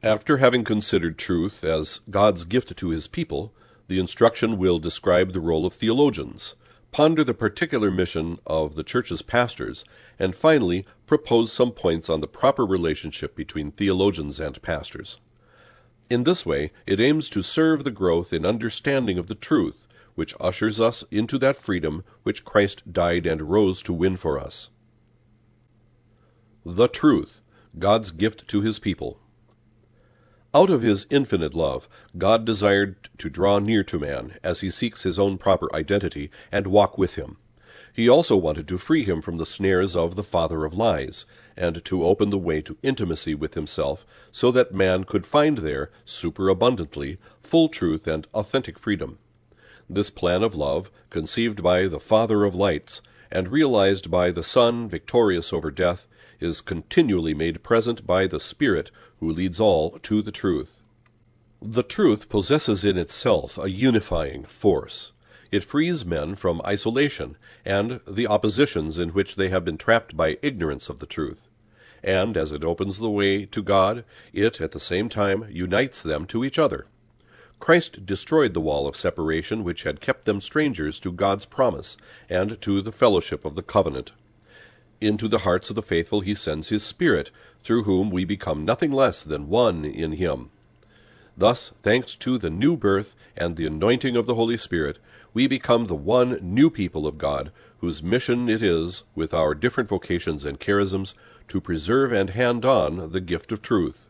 After 0.05 0.37
having 0.37 0.63
considered 0.63 1.19
truth 1.19 1.65
as 1.65 2.01
God's 2.11 2.45
gift 2.45 2.77
to 2.77 2.91
his 2.91 3.09
people, 3.09 3.53
the 3.89 3.99
instruction 3.99 4.57
will 4.57 4.79
describe 4.79 5.33
the 5.33 5.41
role 5.41 5.67
of 5.67 5.75
theologians, 5.75 6.55
ponder 6.93 7.25
the 7.25 7.35
particular 7.35 7.91
mission 7.91 8.39
of 8.47 8.77
the 8.77 8.85
Church's 8.85 9.21
pastors, 9.21 9.85
and 10.17 10.37
finally 10.37 10.85
propose 11.07 11.53
some 11.53 11.73
points 11.73 12.09
on 12.09 12.21
the 12.21 12.29
proper 12.29 12.65
relationship 12.65 13.35
between 13.35 13.73
theologians 13.73 14.39
and 14.39 14.63
pastors. 14.63 15.19
In 16.09 16.23
this 16.23 16.47
way, 16.47 16.73
it 16.87 17.01
aims 17.01 17.29
to 17.31 17.43
serve 17.43 17.83
the 17.83 17.91
growth 17.91 18.33
in 18.33 18.47
understanding 18.47 19.19
of 19.19 19.27
the 19.27 19.35
truth, 19.35 19.87
which 20.15 20.35
ushers 20.41 20.81
us 20.81 21.05
into 21.11 21.37
that 21.39 21.57
freedom 21.57 22.05
which 22.23 22.45
Christ 22.45 22.93
died 22.93 23.27
and 23.27 23.43
rose 23.43 23.83
to 23.83 23.93
win 23.93 24.17
for 24.17 24.39
us. 24.39 24.71
The 26.65 26.89
Truth, 26.89 27.41
God's 27.79 28.11
gift 28.11 28.49
to 28.49 28.61
his 28.61 28.79
people. 28.79 29.21
Out 30.55 30.71
of 30.71 30.83
his 30.83 31.07
infinite 31.11 31.55
love, 31.55 31.89
God 32.17 32.45
desired 32.45 33.09
to 33.19 33.29
draw 33.29 33.59
near 33.59 33.85
to 33.85 33.99
man 33.99 34.39
as 34.43 34.61
he 34.61 34.71
seeks 34.71 35.03
his 35.03 35.19
own 35.19 35.39
proper 35.39 35.69
identity 35.75 36.31
and 36.51 36.67
walk 36.67 36.97
with 36.97 37.17
him. 37.17 37.37
He 37.97 38.11
also 38.11 38.37
wanted 38.37 38.69
to 38.69 38.77
free 38.77 39.05
him 39.05 39.23
from 39.23 39.39
the 39.39 39.47
snares 39.47 39.97
of 39.97 40.17
the 40.17 40.23
father 40.23 40.67
of 40.67 40.77
lies, 40.77 41.25
and 41.57 41.83
to 41.87 42.05
open 42.05 42.29
the 42.29 42.37
way 42.37 42.61
to 42.61 42.77
intimacy 42.83 43.35
with 43.35 43.55
himself, 43.55 44.05
so 44.31 44.51
that 44.51 44.75
man 44.75 45.05
could 45.05 45.25
find 45.25 45.59
there, 45.59 45.91
superabundantly, 46.05 47.17
full 47.41 47.71
truth 47.71 48.07
and 48.07 48.29
authentic 48.35 48.79
freedom. 48.79 49.17
This 49.89 50.11
plan 50.11 50.43
of 50.43 50.55
love, 50.55 50.91
conceived 51.09 51.63
by 51.63 51.87
the 51.87 51.99
Father 51.99 52.45
of 52.45 52.55
lights, 52.55 53.01
and 53.31 53.49
realized 53.49 54.11
by 54.11 54.31
the 54.31 54.43
Son 54.43 54.87
victorious 54.87 55.51
over 55.51 55.71
death, 55.71 56.07
is 56.39 56.61
continually 56.61 57.33
made 57.33 57.63
present 57.63 58.07
by 58.07 58.27
the 58.27 58.41
Spirit 58.41 58.91
who 59.21 59.33
leads 59.33 59.59
all 59.59 59.99
to 60.01 60.21
the 60.21 60.31
truth. 60.31 60.83
The 61.63 61.83
truth 61.83 62.29
possesses 62.29 62.85
in 62.85 62.99
itself 62.99 63.57
a 63.57 63.71
unifying 63.71 64.45
force. 64.45 65.13
It 65.51 65.65
frees 65.65 66.05
men 66.05 66.35
from 66.35 66.61
isolation 66.65 67.37
and 67.65 68.01
the 68.07 68.27
oppositions 68.27 68.99
in 68.99 69.11
which 69.11 69.37
they 69.37 69.49
have 69.49 69.65
been 69.65 69.79
trapped 69.79 70.17
by 70.17 70.39
ignorance 70.43 70.89
of 70.89 70.99
the 70.99 71.07
truth. 71.07 71.49
And 72.03 72.37
as 72.37 72.53
it 72.53 72.65
opens 72.65 72.99
the 72.99 73.11
way 73.11 73.47
to 73.47 73.63
God, 73.63 74.05
it 74.33 74.61
at 74.61 74.73
the 74.73 74.81
same 74.81 75.09
time 75.09 75.47
unites 75.51 76.03
them 76.03 76.27
to 76.27 76.45
each 76.45 76.59
other. 76.59 76.87
Christ 77.59 78.05
destroyed 78.05 78.55
the 78.55 78.61
wall 78.61 78.87
of 78.87 78.97
separation 78.97 79.65
which 79.65 79.85
had 79.85 80.01
kept 80.01 80.25
them 80.25 80.41
strangers 80.41 81.01
to 81.01 81.11
God's 81.11 81.47
promise 81.47 81.97
and 82.29 82.61
to 82.61 82.83
the 82.83 82.93
fellowship 82.93 83.45
of 83.45 83.55
the 83.55 83.63
covenant. 83.63 84.13
Into 85.01 85.27
the 85.29 85.39
hearts 85.39 85.71
of 85.71 85.77
the 85.77 85.83
faithful 85.83 86.21
he 86.21 86.35
sends 86.35 86.69
his 86.69 86.83
Spirit, 86.83 87.31
through 87.63 87.85
whom 87.85 88.11
we 88.11 88.25
become 88.25 88.65
nothing 88.65 88.93
less 88.93 89.23
than 89.23 89.49
one 89.49 89.85
in 89.85 90.13
him. 90.13 90.51
Thus, 91.37 91.73
thanks 91.83 92.15
to 92.17 92.39
the 92.39 92.51
new 92.51 92.77
birth 92.77 93.15
and 93.37 93.57
the 93.57 93.67
anointing 93.67 94.17
of 94.17 94.27
the 94.27 94.37
Holy 94.37 94.57
Spirit, 94.57 94.99
we 95.37 95.47
become 95.47 95.87
the 95.87 95.95
one 95.95 96.39
new 96.41 96.71
people 96.71 97.07
of 97.07 97.19
God, 97.19 97.53
whose 97.81 98.03
mission 98.03 98.49
it 98.49 98.63
is, 98.63 99.05
with 99.15 99.35
our 99.35 99.55
different 99.55 99.87
vocations 99.87 100.47
and 100.47 100.59
charisms, 100.59 101.13
to 101.47 101.61
preserve 101.61 102.11
and 102.11 102.31
hand 102.31 102.65
on 102.65 103.13
the 103.13 103.21
gift 103.21 103.53
of 103.53 103.61
truth. 103.61 104.09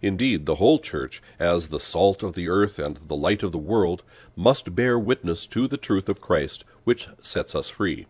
Indeed, 0.00 0.46
the 0.46 0.54
whole 0.54 0.78
Church, 0.78 1.20
as 1.40 1.66
the 1.66 1.80
salt 1.80 2.22
of 2.22 2.34
the 2.34 2.48
earth 2.48 2.78
and 2.78 2.98
the 2.98 3.16
light 3.16 3.42
of 3.42 3.50
the 3.50 3.58
world, 3.58 4.04
must 4.36 4.76
bear 4.76 4.96
witness 4.96 5.44
to 5.48 5.66
the 5.66 5.76
truth 5.76 6.08
of 6.08 6.20
Christ, 6.20 6.64
which 6.84 7.08
sets 7.20 7.56
us 7.56 7.68
free. 7.68 8.06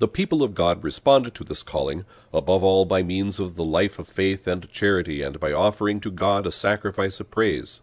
The 0.00 0.08
people 0.08 0.42
of 0.42 0.52
God 0.52 0.84
responded 0.84 1.34
to 1.36 1.44
this 1.44 1.62
calling, 1.62 2.04
above 2.30 2.62
all 2.62 2.84
by 2.84 3.02
means 3.02 3.40
of 3.40 3.56
the 3.56 3.64
life 3.64 3.98
of 3.98 4.06
faith 4.06 4.46
and 4.46 4.68
charity, 4.68 5.22
and 5.22 5.40
by 5.40 5.50
offering 5.50 5.98
to 6.00 6.10
God 6.10 6.46
a 6.46 6.52
sacrifice 6.52 7.20
of 7.20 7.30
praise. 7.30 7.80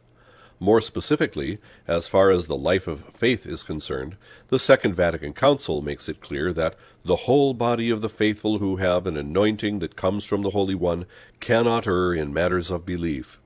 More 0.63 0.79
specifically, 0.79 1.57
as 1.87 2.05
far 2.05 2.29
as 2.29 2.45
the 2.45 2.55
life 2.55 2.87
of 2.87 3.03
faith 3.05 3.47
is 3.47 3.63
concerned, 3.63 4.15
the 4.49 4.59
Second 4.59 4.93
Vatican 4.93 5.33
Council 5.33 5.81
makes 5.81 6.07
it 6.07 6.21
clear 6.21 6.53
that 6.53 6.75
the 7.03 7.25
whole 7.25 7.55
body 7.55 7.89
of 7.89 8.01
the 8.01 8.09
faithful 8.09 8.59
who 8.59 8.75
have 8.75 9.07
an 9.07 9.17
anointing 9.17 9.79
that 9.79 9.95
comes 9.95 10.23
from 10.23 10.43
the 10.43 10.51
Holy 10.51 10.75
One 10.75 11.07
cannot 11.39 11.87
err 11.87 12.13
in 12.13 12.31
matters 12.31 12.69
of 12.69 12.85
belief. 12.85 13.39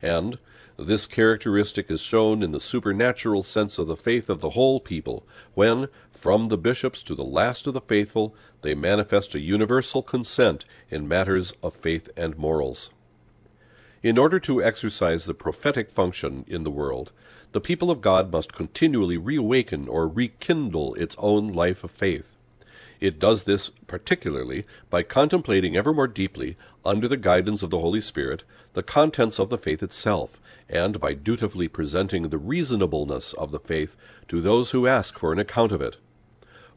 And 0.00 0.38
this 0.78 1.04
characteristic 1.04 1.90
is 1.90 2.00
shown 2.00 2.42
in 2.42 2.52
the 2.52 2.60
supernatural 2.60 3.42
sense 3.42 3.76
of 3.76 3.86
the 3.86 3.94
faith 3.94 4.30
of 4.30 4.40
the 4.40 4.50
whole 4.50 4.80
people, 4.80 5.26
when, 5.52 5.88
from 6.10 6.48
the 6.48 6.56
bishops 6.56 7.02
to 7.02 7.14
the 7.14 7.22
last 7.22 7.66
of 7.66 7.74
the 7.74 7.82
faithful, 7.82 8.34
they 8.62 8.74
manifest 8.74 9.34
a 9.34 9.40
universal 9.40 10.02
consent 10.02 10.64
in 10.88 11.06
matters 11.06 11.52
of 11.62 11.74
faith 11.74 12.08
and 12.16 12.38
morals. 12.38 12.88
In 14.02 14.18
order 14.18 14.40
to 14.40 14.60
exercise 14.60 15.26
the 15.26 15.34
prophetic 15.34 15.88
function 15.88 16.44
in 16.48 16.64
the 16.64 16.72
world, 16.72 17.12
the 17.52 17.60
people 17.60 17.88
of 17.88 18.00
God 18.00 18.32
must 18.32 18.52
continually 18.52 19.16
reawaken 19.16 19.86
or 19.86 20.08
rekindle 20.08 20.94
its 20.94 21.14
own 21.18 21.52
life 21.52 21.84
of 21.84 21.92
faith. 21.92 22.36
It 22.98 23.20
does 23.20 23.44
this 23.44 23.70
particularly 23.86 24.64
by 24.90 25.04
contemplating 25.04 25.76
ever 25.76 25.92
more 25.92 26.08
deeply, 26.08 26.56
under 26.84 27.06
the 27.06 27.16
guidance 27.16 27.62
of 27.62 27.70
the 27.70 27.78
Holy 27.78 28.00
Spirit, 28.00 28.42
the 28.72 28.82
contents 28.82 29.38
of 29.38 29.50
the 29.50 29.58
faith 29.58 29.84
itself, 29.84 30.40
and 30.68 30.98
by 30.98 31.14
dutifully 31.14 31.68
presenting 31.68 32.28
the 32.28 32.38
reasonableness 32.38 33.34
of 33.34 33.52
the 33.52 33.60
faith 33.60 33.96
to 34.26 34.40
those 34.40 34.72
who 34.72 34.88
ask 34.88 35.16
for 35.16 35.32
an 35.32 35.38
account 35.38 35.70
of 35.70 35.80
it. 35.80 35.96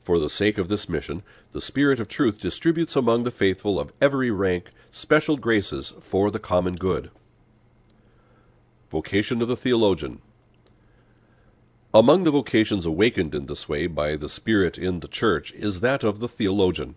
For 0.05 0.19
the 0.19 0.29
sake 0.29 0.59
of 0.59 0.67
this 0.67 0.87
mission, 0.87 1.23
the 1.51 1.59
Spirit 1.59 1.99
of 1.99 2.07
truth 2.07 2.39
distributes 2.39 2.95
among 2.95 3.23
the 3.23 3.31
faithful 3.31 3.79
of 3.79 3.91
every 3.99 4.29
rank 4.29 4.69
special 4.91 5.35
graces 5.35 5.93
for 5.99 6.29
the 6.29 6.37
common 6.37 6.75
good. 6.75 7.09
Vocation 8.91 9.41
of 9.41 9.47
the 9.47 9.55
Theologian 9.55 10.21
Among 11.91 12.23
the 12.23 12.29
vocations 12.29 12.85
awakened 12.85 13.33
in 13.33 13.47
this 13.47 13.67
way 13.67 13.87
by 13.87 14.15
the 14.15 14.29
Spirit 14.29 14.77
in 14.77 14.99
the 14.99 15.07
Church 15.07 15.51
is 15.53 15.79
that 15.79 16.03
of 16.03 16.19
the 16.19 16.27
theologian. 16.27 16.93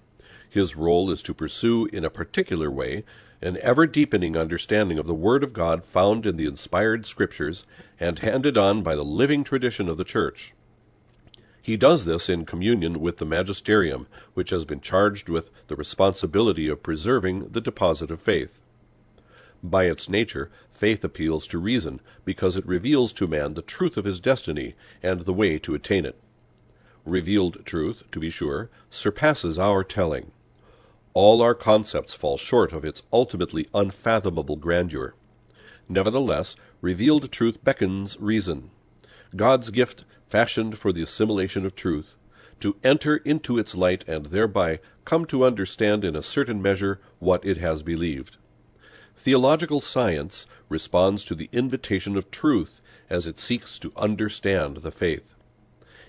His 0.50 0.76
role 0.76 1.10
is 1.10 1.22
to 1.22 1.32
pursue 1.32 1.86
in 1.86 2.04
a 2.04 2.10
particular 2.10 2.70
way 2.70 3.04
an 3.40 3.56
ever 3.62 3.86
deepening 3.86 4.36
understanding 4.36 4.98
of 4.98 5.06
the 5.06 5.14
Word 5.14 5.42
of 5.42 5.54
God 5.54 5.82
found 5.82 6.26
in 6.26 6.36
the 6.36 6.44
inspired 6.44 7.06
Scriptures 7.06 7.64
and 7.98 8.18
handed 8.18 8.58
on 8.58 8.82
by 8.82 8.94
the 8.94 9.02
living 9.02 9.44
tradition 9.44 9.88
of 9.88 9.96
the 9.96 10.04
Church. 10.04 10.52
He 11.68 11.76
does 11.76 12.06
this 12.06 12.30
in 12.30 12.46
communion 12.46 12.98
with 12.98 13.18
the 13.18 13.26
magisterium, 13.26 14.06
which 14.32 14.48
has 14.48 14.64
been 14.64 14.80
charged 14.80 15.28
with 15.28 15.50
the 15.66 15.76
responsibility 15.76 16.66
of 16.66 16.82
preserving 16.82 17.48
the 17.50 17.60
deposit 17.60 18.10
of 18.10 18.22
faith. 18.22 18.62
By 19.62 19.84
its 19.84 20.08
nature, 20.08 20.50
faith 20.70 21.04
appeals 21.04 21.46
to 21.48 21.58
reason, 21.58 22.00
because 22.24 22.56
it 22.56 22.66
reveals 22.66 23.12
to 23.12 23.26
man 23.26 23.52
the 23.52 23.60
truth 23.60 23.98
of 23.98 24.06
his 24.06 24.18
destiny 24.18 24.76
and 25.02 25.26
the 25.26 25.32
way 25.34 25.58
to 25.58 25.74
attain 25.74 26.06
it. 26.06 26.18
Revealed 27.04 27.66
truth, 27.66 28.02
to 28.12 28.18
be 28.18 28.30
sure, 28.30 28.70
surpasses 28.88 29.58
our 29.58 29.84
telling. 29.84 30.30
All 31.12 31.42
our 31.42 31.54
concepts 31.54 32.14
fall 32.14 32.38
short 32.38 32.72
of 32.72 32.82
its 32.82 33.02
ultimately 33.12 33.68
unfathomable 33.74 34.56
grandeur. 34.56 35.12
Nevertheless, 35.86 36.56
revealed 36.80 37.30
truth 37.30 37.62
beckons 37.62 38.16
reason. 38.18 38.70
God's 39.36 39.68
gift 39.68 40.06
fashioned 40.28 40.78
for 40.78 40.92
the 40.92 41.02
assimilation 41.02 41.64
of 41.64 41.74
truth, 41.74 42.14
to 42.60 42.76
enter 42.84 43.16
into 43.18 43.58
its 43.58 43.74
light 43.74 44.06
and 44.08 44.26
thereby 44.26 44.80
come 45.04 45.24
to 45.24 45.44
understand 45.44 46.04
in 46.04 46.14
a 46.16 46.22
certain 46.22 46.60
measure 46.60 47.00
what 47.18 47.44
it 47.44 47.58
has 47.58 47.82
believed. 47.82 48.36
Theological 49.16 49.80
science 49.80 50.46
responds 50.68 51.24
to 51.24 51.34
the 51.34 51.48
invitation 51.52 52.16
of 52.16 52.30
truth 52.30 52.80
as 53.10 53.26
it 53.26 53.40
seeks 53.40 53.78
to 53.78 53.92
understand 53.96 54.78
the 54.78 54.92
faith. 54.92 55.34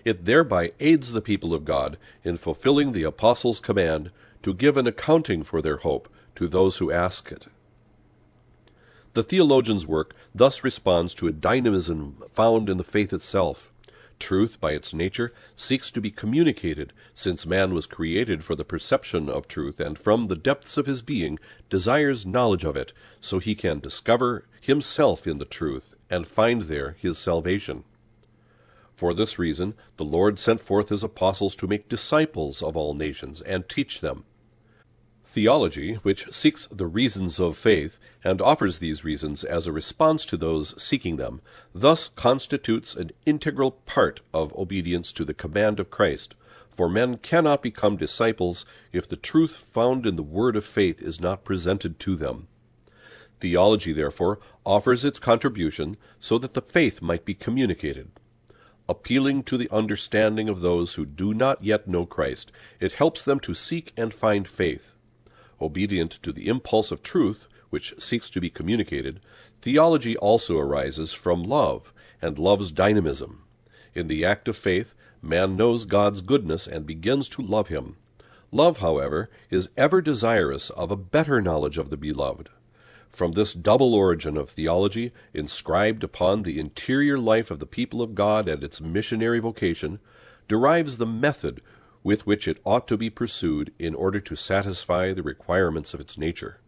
It 0.05 0.25
thereby 0.25 0.73
aids 0.79 1.11
the 1.11 1.21
people 1.21 1.53
of 1.53 1.65
God 1.65 1.97
in 2.23 2.37
fulfilling 2.37 2.91
the 2.91 3.03
apostles' 3.03 3.59
command 3.59 4.11
to 4.43 4.53
give 4.53 4.77
an 4.77 4.87
accounting 4.87 5.43
for 5.43 5.61
their 5.61 5.77
hope 5.77 6.07
to 6.35 6.47
those 6.47 6.77
who 6.77 6.91
ask 6.91 7.31
it. 7.31 7.47
The 9.13 9.23
theologian's 9.23 9.87
work 9.87 10.15
thus 10.33 10.63
responds 10.63 11.13
to 11.15 11.27
a 11.27 11.31
dynamism 11.31 12.23
found 12.31 12.69
in 12.69 12.77
the 12.77 12.83
faith 12.83 13.11
itself. 13.11 13.68
Truth, 14.19 14.59
by 14.59 14.73
its 14.73 14.93
nature, 14.93 15.33
seeks 15.55 15.89
to 15.91 16.01
be 16.01 16.11
communicated, 16.11 16.93
since 17.15 17.45
man 17.45 17.73
was 17.73 17.85
created 17.85 18.43
for 18.43 18.53
the 18.53 18.65
perception 18.65 19.29
of 19.29 19.47
truth, 19.47 19.79
and 19.79 19.97
from 19.97 20.25
the 20.25 20.35
depths 20.35 20.77
of 20.77 20.85
his 20.85 21.01
being 21.01 21.39
desires 21.69 22.25
knowledge 22.25 22.65
of 22.65 22.75
it, 22.75 22.93
so 23.21 23.39
he 23.39 23.55
can 23.55 23.79
discover 23.79 24.45
himself 24.61 25.25
in 25.25 25.37
the 25.37 25.45
truth 25.45 25.95
and 26.09 26.27
find 26.27 26.63
there 26.63 26.97
his 26.99 27.17
salvation. 27.17 27.83
For 28.93 29.13
this 29.13 29.39
reason, 29.39 29.75
the 29.95 30.03
Lord 30.03 30.37
sent 30.37 30.59
forth 30.59 30.89
his 30.89 31.03
apostles 31.03 31.55
to 31.55 31.67
make 31.67 31.87
disciples 31.87 32.61
of 32.61 32.75
all 32.75 32.93
nations 32.93 33.41
and 33.41 33.69
teach 33.69 34.01
them. 34.01 34.25
Theology, 35.31 35.93
which 36.01 36.25
seeks 36.33 36.65
the 36.71 36.87
reasons 36.87 37.39
of 37.39 37.55
faith 37.55 37.99
and 38.23 38.41
offers 38.41 38.79
these 38.79 39.03
reasons 39.03 39.43
as 39.43 39.67
a 39.67 39.71
response 39.71 40.25
to 40.25 40.35
those 40.35 40.73
seeking 40.81 41.17
them, 41.17 41.41
thus 41.71 42.07
constitutes 42.07 42.95
an 42.95 43.11
integral 43.27 43.69
part 43.69 44.21
of 44.33 44.55
obedience 44.55 45.11
to 45.11 45.23
the 45.23 45.35
command 45.35 45.79
of 45.79 45.91
Christ. 45.91 46.33
For 46.71 46.89
men 46.89 47.17
cannot 47.17 47.61
become 47.61 47.95
disciples 47.95 48.65
if 48.91 49.07
the 49.07 49.15
truth 49.15 49.67
found 49.71 50.07
in 50.07 50.15
the 50.15 50.23
word 50.23 50.55
of 50.55 50.65
faith 50.65 50.99
is 50.99 51.21
not 51.21 51.45
presented 51.45 51.99
to 51.99 52.15
them. 52.15 52.47
Theology, 53.39 53.93
therefore, 53.93 54.39
offers 54.65 55.05
its 55.05 55.19
contribution 55.19 55.97
so 56.19 56.39
that 56.39 56.55
the 56.55 56.61
faith 56.63 57.03
might 57.03 57.23
be 57.23 57.35
communicated. 57.35 58.09
Appealing 58.89 59.43
to 59.43 59.59
the 59.59 59.69
understanding 59.71 60.49
of 60.49 60.61
those 60.61 60.95
who 60.95 61.05
do 61.05 61.35
not 61.35 61.63
yet 61.63 61.87
know 61.87 62.07
Christ, 62.07 62.51
it 62.79 62.93
helps 62.93 63.23
them 63.23 63.39
to 63.41 63.53
seek 63.53 63.93
and 63.95 64.11
find 64.11 64.47
faith. 64.47 64.95
Obedient 65.61 66.11
to 66.23 66.31
the 66.31 66.47
impulse 66.47 66.91
of 66.91 67.03
truth, 67.03 67.47
which 67.69 67.93
seeks 67.99 68.29
to 68.29 68.41
be 68.41 68.49
communicated, 68.49 69.19
theology 69.61 70.15
also 70.17 70.57
arises 70.57 71.11
from 71.11 71.43
love 71.43 71.93
and 72.21 72.39
love's 72.39 72.71
dynamism. 72.71 73.43
In 73.93 74.07
the 74.07 74.23
act 74.23 74.47
of 74.47 74.55
faith, 74.57 74.93
man 75.21 75.55
knows 75.57 75.85
God's 75.85 76.21
goodness 76.21 76.67
and 76.67 76.85
begins 76.85 77.27
to 77.29 77.41
love 77.41 77.67
him. 77.67 77.97
Love, 78.51 78.77
however, 78.79 79.29
is 79.49 79.69
ever 79.77 80.01
desirous 80.01 80.69
of 80.71 80.91
a 80.91 80.95
better 80.95 81.41
knowledge 81.41 81.77
of 81.77 81.89
the 81.89 81.97
beloved. 81.97 82.49
From 83.09 83.33
this 83.33 83.53
double 83.53 83.93
origin 83.93 84.37
of 84.37 84.49
theology, 84.49 85.11
inscribed 85.33 86.03
upon 86.03 86.43
the 86.43 86.59
interior 86.59 87.17
life 87.17 87.51
of 87.51 87.59
the 87.59 87.65
people 87.65 88.01
of 88.01 88.15
God 88.15 88.47
and 88.47 88.63
its 88.63 88.79
missionary 88.79 89.39
vocation, 89.39 89.99
derives 90.47 90.97
the 90.97 91.05
method 91.05 91.61
with 92.03 92.25
which 92.25 92.47
it 92.47 92.59
ought 92.65 92.87
to 92.87 92.97
be 92.97 93.09
pursued 93.09 93.73
in 93.77 93.93
order 93.93 94.19
to 94.19 94.35
satisfy 94.35 95.13
the 95.13 95.23
requirements 95.23 95.93
of 95.93 95.99
its 95.99 96.17
nature. 96.17 96.59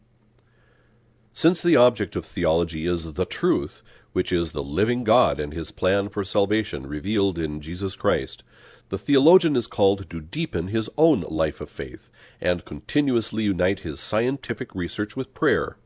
Since 1.34 1.64
the 1.64 1.78
object 1.78 2.16
of 2.16 2.26
theology 2.26 2.86
is 2.86 3.14
the 3.14 3.26
truth, 3.26 3.82
which 4.12 4.34
is 4.34 4.52
the 4.52 4.64
living 4.64 5.04
God 5.06 5.40
and 5.40 5.54
his 5.54 5.72
plan 5.72 6.10
for 6.10 6.24
salvation 6.26 6.86
revealed 6.86 7.40
in 7.40 7.62
Jesus 7.62 7.96
Christ, 7.96 8.44
the 8.90 8.98
theologian 8.98 9.56
is 9.56 9.68
called 9.68 10.10
to 10.10 10.20
deepen 10.20 10.68
his 10.68 10.90
own 10.98 11.22
life 11.22 11.62
of 11.62 11.70
faith 11.70 12.12
and 12.42 12.66
continuously 12.66 13.44
unite 13.44 13.80
his 13.80 14.02
scientific 14.02 14.76
research 14.76 15.16
with 15.16 15.34
prayer. 15.34 15.78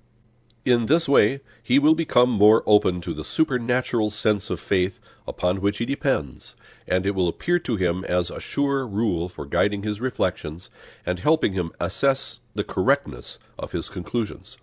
In 0.65 0.87
this 0.87 1.07
way, 1.07 1.41
he 1.61 1.77
will 1.77 1.93
become 1.93 2.31
more 2.31 2.63
open 2.65 2.99
to 3.01 3.13
the 3.13 3.23
supernatural 3.23 4.09
sense 4.09 4.49
of 4.49 4.59
faith 4.59 4.99
upon 5.27 5.61
which 5.61 5.77
he 5.77 5.85
depends, 5.85 6.55
and 6.87 7.05
it 7.05 7.15
will 7.15 7.27
appear 7.27 7.59
to 7.59 7.75
him 7.75 8.03
as 8.05 8.29
a 8.29 8.39
sure 8.39 8.85
rule 8.87 9.27
for 9.27 9.45
guiding 9.45 9.83
his 9.83 10.01
reflections 10.01 10.69
and 11.05 11.19
helping 11.19 11.53
him 11.53 11.71
assess 11.79 12.39
the 12.53 12.63
correctness 12.63 13.39
of 13.57 13.71
his 13.71 13.89
conclusions. 13.89 14.57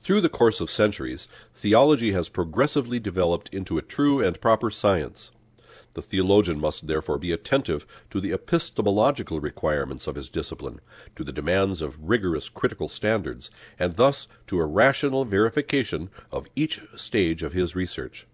Through 0.00 0.20
the 0.20 0.28
course 0.28 0.60
of 0.60 0.70
centuries, 0.70 1.26
theology 1.52 2.12
has 2.12 2.28
progressively 2.28 3.00
developed 3.00 3.48
into 3.52 3.78
a 3.78 3.82
true 3.82 4.20
and 4.20 4.40
proper 4.40 4.70
science. 4.70 5.30
The 5.94 6.02
theologian 6.02 6.60
must 6.60 6.86
therefore 6.86 7.18
be 7.18 7.32
attentive 7.32 7.86
to 8.10 8.20
the 8.20 8.32
epistemological 8.32 9.40
requirements 9.40 10.06
of 10.06 10.14
his 10.14 10.28
discipline, 10.28 10.80
to 11.14 11.24
the 11.24 11.32
demands 11.32 11.80
of 11.80 11.96
rigorous 11.98 12.50
critical 12.50 12.90
standards, 12.90 13.50
and 13.78 13.96
thus 13.96 14.28
to 14.48 14.60
a 14.60 14.66
rational 14.66 15.24
verification 15.24 16.10
of 16.30 16.48
each 16.54 16.82
stage 16.94 17.42
of 17.42 17.54
his 17.54 17.74
research. 17.74 18.26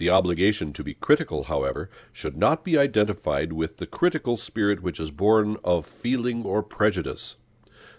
The 0.00 0.08
obligation 0.08 0.72
to 0.72 0.82
be 0.82 0.94
critical, 0.94 1.44
however, 1.44 1.90
should 2.10 2.34
not 2.34 2.64
be 2.64 2.78
identified 2.78 3.52
with 3.52 3.76
the 3.76 3.86
critical 3.86 4.38
spirit 4.38 4.82
which 4.82 4.98
is 4.98 5.10
born 5.10 5.58
of 5.62 5.84
feeling 5.84 6.42
or 6.42 6.62
prejudice. 6.62 7.36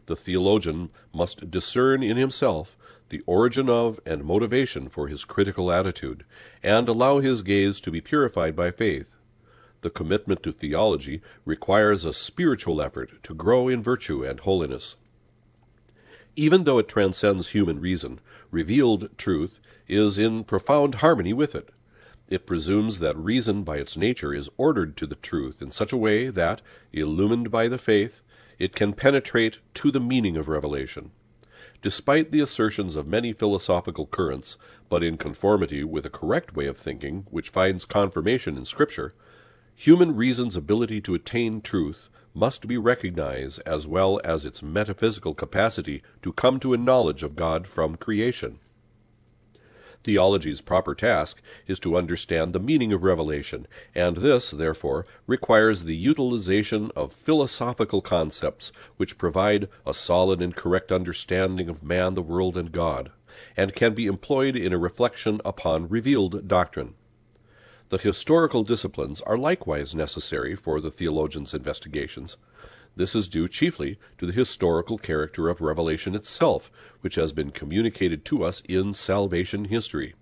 The 0.08 0.16
theologian 0.16 0.90
must 1.14 1.52
discern 1.52 2.02
in 2.02 2.18
himself 2.18 2.76
the 3.10 3.22
origin 3.28 3.70
of 3.70 4.00
and 4.04 4.24
motivation 4.24 4.90
for 4.90 5.10
his 5.10 5.24
critical 5.24 5.72
attitude, 5.72 6.26
and 6.64 6.90
allow 6.90 7.20
his 7.20 7.44
gaze 7.44 7.80
to 7.82 7.92
be 7.92 8.02
purified 8.02 8.56
by 8.56 8.72
faith. 8.72 9.14
The 9.82 9.92
commitment 9.92 10.42
to 10.42 10.52
theology 10.52 11.22
requires 11.46 12.04
a 12.04 12.14
spiritual 12.14 12.82
effort 12.82 13.22
to 13.22 13.36
grow 13.36 13.68
in 13.68 13.84
virtue 13.84 14.24
and 14.26 14.40
holiness. 14.40 14.96
Even 16.36 16.64
though 16.64 16.80
it 16.80 16.90
transcends 16.90 17.50
human 17.50 17.80
reason, 17.80 18.20
revealed 18.50 19.16
truth 19.20 19.60
is 19.88 20.18
in 20.18 20.44
profound 20.44 20.96
harmony 20.96 21.32
with 21.32 21.54
it. 21.54 21.70
It 22.32 22.46
presumes 22.46 23.00
that 23.00 23.18
reason 23.18 23.64
by 23.64 23.76
its 23.76 23.98
nature 23.98 24.34
is 24.34 24.50
ordered 24.56 24.96
to 24.96 25.06
the 25.06 25.16
truth 25.16 25.62
in 25.62 25.70
such 25.70 25.92
a 25.92 25.98
way 25.98 26.30
that, 26.30 26.62
illumined 26.94 27.52
by 27.52 27.68
the 27.68 27.78
faith, 27.78 28.22
it 28.58 28.74
can 28.74 28.94
penetrate 28.94 29.60
to 29.74 29.92
the 29.92 30.00
meaning 30.00 30.38
of 30.38 30.48
revelation. 30.48 31.12
Despite 31.82 32.32
the 32.32 32.40
assertions 32.40 32.96
of 32.96 33.06
many 33.06 33.34
philosophical 33.34 34.06
currents, 34.06 34.56
but 34.88 35.04
in 35.04 35.18
conformity 35.18 35.84
with 35.84 36.06
a 36.06 36.10
correct 36.10 36.56
way 36.56 36.68
of 36.68 36.78
thinking 36.78 37.26
which 37.30 37.50
finds 37.50 37.84
confirmation 37.84 38.56
in 38.56 38.64
Scripture, 38.64 39.14
human 39.76 40.16
reason's 40.16 40.56
ability 40.56 41.02
to 41.02 41.16
attain 41.16 41.60
truth 41.60 42.10
must 42.34 42.66
be 42.66 42.78
recognized 42.78 43.60
as 43.66 43.88
well 43.88 44.22
as 44.24 44.46
its 44.46 44.64
metaphysical 44.64 45.34
capacity 45.34 46.02
to 46.22 46.32
come 46.32 46.62
to 46.62 46.74
a 46.74 46.78
knowledge 46.78 47.24
of 47.24 47.36
God 47.36 47.68
from 47.68 47.98
creation. 47.98 48.60
Theology's 50.04 50.62
proper 50.62 50.96
task 50.96 51.42
is 51.68 51.80
to 51.80 51.96
understand 51.96 52.54
the 52.54 52.60
meaning 52.60 52.92
of 52.92 53.04
revelation, 53.04 53.68
and 53.94 54.18
this, 54.18 54.52
therefore, 54.52 55.06
requires 55.28 55.84
the 55.84 55.96
utilization 55.96 56.92
of 56.96 57.14
philosophical 57.14 58.02
concepts 58.02 58.72
which 58.98 59.18
provide 59.18 59.70
a 59.86 59.94
solid 59.94 60.42
and 60.42 60.56
correct 60.56 60.92
understanding 60.92 61.70
of 61.70 61.84
man, 61.84 62.16
the 62.16 62.22
world, 62.22 62.58
and 62.58 62.72
God, 62.72 63.12
and 63.56 63.76
can 63.76 63.94
be 63.94 64.08
employed 64.08 64.56
in 64.56 64.74
a 64.74 64.78
reflection 64.78 65.40
upon 65.46 65.88
revealed 65.88 66.48
doctrine. 66.48 66.96
The 67.90 67.98
historical 67.98 68.64
disciplines 68.64 69.22
are 69.22 69.38
likewise 69.38 69.94
necessary 69.94 70.56
for 70.56 70.80
the 70.80 70.90
theologian's 70.90 71.54
investigations. 71.54 72.38
This 72.96 73.16
is 73.16 73.28
due 73.28 73.48
chiefly 73.48 73.98
to 74.18 74.26
the 74.26 74.34
historical 74.34 74.98
character 74.98 75.50
of 75.50 75.62
Revelation 75.62 76.14
itself, 76.16 76.70
which 77.02 77.16
has 77.16 77.32
been 77.32 77.52
communicated 77.52 78.26
to 78.26 78.44
us 78.44 78.62
in 78.68 78.94
salvation 78.94 79.66
history. 79.66 80.14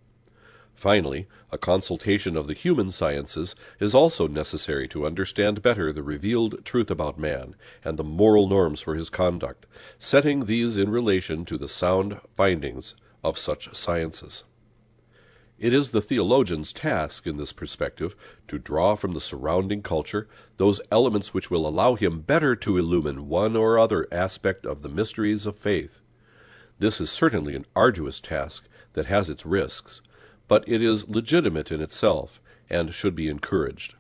Finally, 0.76 1.28
a 1.52 1.58
consultation 1.58 2.38
of 2.38 2.48
the 2.48 2.54
human 2.54 2.90
sciences 2.90 3.54
is 3.82 3.94
also 3.94 4.28
necessary 4.28 4.88
to 4.88 5.06
understand 5.06 5.62
better 5.62 5.92
the 5.92 6.02
revealed 6.02 6.64
truth 6.64 6.90
about 6.90 7.20
man 7.20 7.54
and 7.84 8.00
the 8.00 8.04
moral 8.04 8.48
norms 8.48 8.80
for 8.80 8.96
his 8.96 9.10
conduct, 9.10 9.66
setting 9.98 10.46
these 10.46 10.78
in 10.78 10.90
relation 10.90 11.44
to 11.44 11.58
the 11.58 11.68
sound 11.68 12.20
findings 12.38 12.96
of 13.24 13.38
such 13.38 13.76
sciences. 13.76 14.46
It 15.60 15.74
is 15.74 15.92
the 15.92 16.02
theologian's 16.02 16.72
task 16.72 17.28
in 17.28 17.36
this 17.36 17.52
perspective 17.52 18.16
to 18.48 18.58
draw 18.58 18.96
from 18.96 19.14
the 19.14 19.20
surrounding 19.20 19.82
culture 19.82 20.30
those 20.56 20.80
elements 20.90 21.34
which 21.34 21.52
will 21.52 21.68
allow 21.68 21.96
him 21.96 22.22
better 22.22 22.56
to 22.56 22.78
illumine 22.78 23.28
one 23.28 23.58
or 23.58 23.78
other 23.78 24.08
aspect 24.10 24.66
of 24.66 24.84
the 24.84 24.88
mysteries 24.88 25.46
of 25.46 25.58
faith. 25.58 26.00
This 26.80 27.02
is 27.02 27.10
certainly 27.10 27.56
an 27.56 27.66
arduous 27.76 28.22
task 28.22 28.70
that 28.94 29.08
has 29.08 29.30
its 29.30 29.46
risks, 29.46 30.02
but 30.48 30.64
it 30.66 30.82
is 30.82 31.10
legitimate 31.10 31.74
in 31.74 31.82
itself 31.82 32.40
and 32.70 32.94
should 32.94 33.14
be 33.14 33.28
encouraged. 33.28 33.96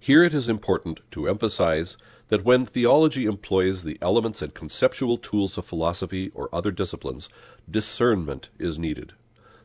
Here 0.00 0.24
it 0.24 0.34
is 0.34 0.48
important 0.48 1.02
to 1.12 1.28
emphasize 1.28 1.96
that 2.30 2.44
when 2.44 2.66
theology 2.66 3.26
employs 3.26 3.84
the 3.84 3.96
elements 4.02 4.42
and 4.42 4.52
conceptual 4.52 5.18
tools 5.18 5.56
of 5.56 5.64
philosophy 5.64 6.32
or 6.34 6.52
other 6.52 6.72
disciplines, 6.72 7.28
discernment 7.70 8.50
is 8.58 8.76
needed. 8.76 9.12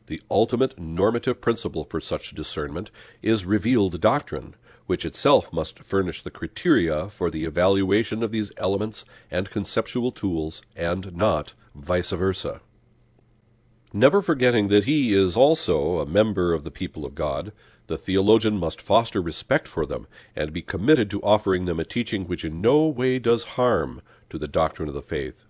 The 0.08 0.22
ultimate 0.32 0.80
normative 0.80 1.42
principle 1.42 1.84
for 1.84 2.00
such 2.00 2.34
discernment 2.34 2.92
is 3.22 3.46
revealed 3.46 4.00
doctrine, 4.00 4.56
which 4.86 5.06
itself 5.06 5.52
must 5.52 5.80
furnish 5.80 6.22
the 6.22 6.32
criteria 6.32 7.10
for 7.10 7.30
the 7.30 7.44
evaluation 7.44 8.24
of 8.24 8.32
these 8.32 8.54
elements 8.56 9.04
and 9.30 9.50
conceptual 9.50 10.12
tools, 10.14 10.62
and 10.76 11.14
not 11.16 11.54
vice 11.76 12.12
versa. 12.12 12.62
Never 13.92 14.22
forgetting 14.22 14.70
that 14.70 14.86
he 14.86 15.14
is 15.14 15.36
also 15.36 16.00
a 16.00 16.06
member 16.06 16.54
of 16.54 16.64
the 16.64 16.72
people 16.72 17.06
of 17.06 17.16
God, 17.16 17.52
the 17.88 17.98
theologian 17.98 18.58
must 18.58 18.82
foster 18.82 19.22
respect 19.22 19.68
for 19.68 19.86
them 19.86 20.08
and 20.36 20.54
be 20.54 20.62
committed 20.62 21.10
to 21.12 21.22
offering 21.22 21.66
them 21.66 21.80
a 21.80 21.86
teaching 21.86 22.28
which 22.28 22.46
in 22.46 22.62
no 22.62 22.86
way 22.86 23.20
does 23.20 23.44
harm 23.56 24.02
to 24.30 24.38
the 24.38 24.48
doctrine 24.48 24.88
of 24.88 24.94
the 24.94 25.02
faith. 25.02 25.46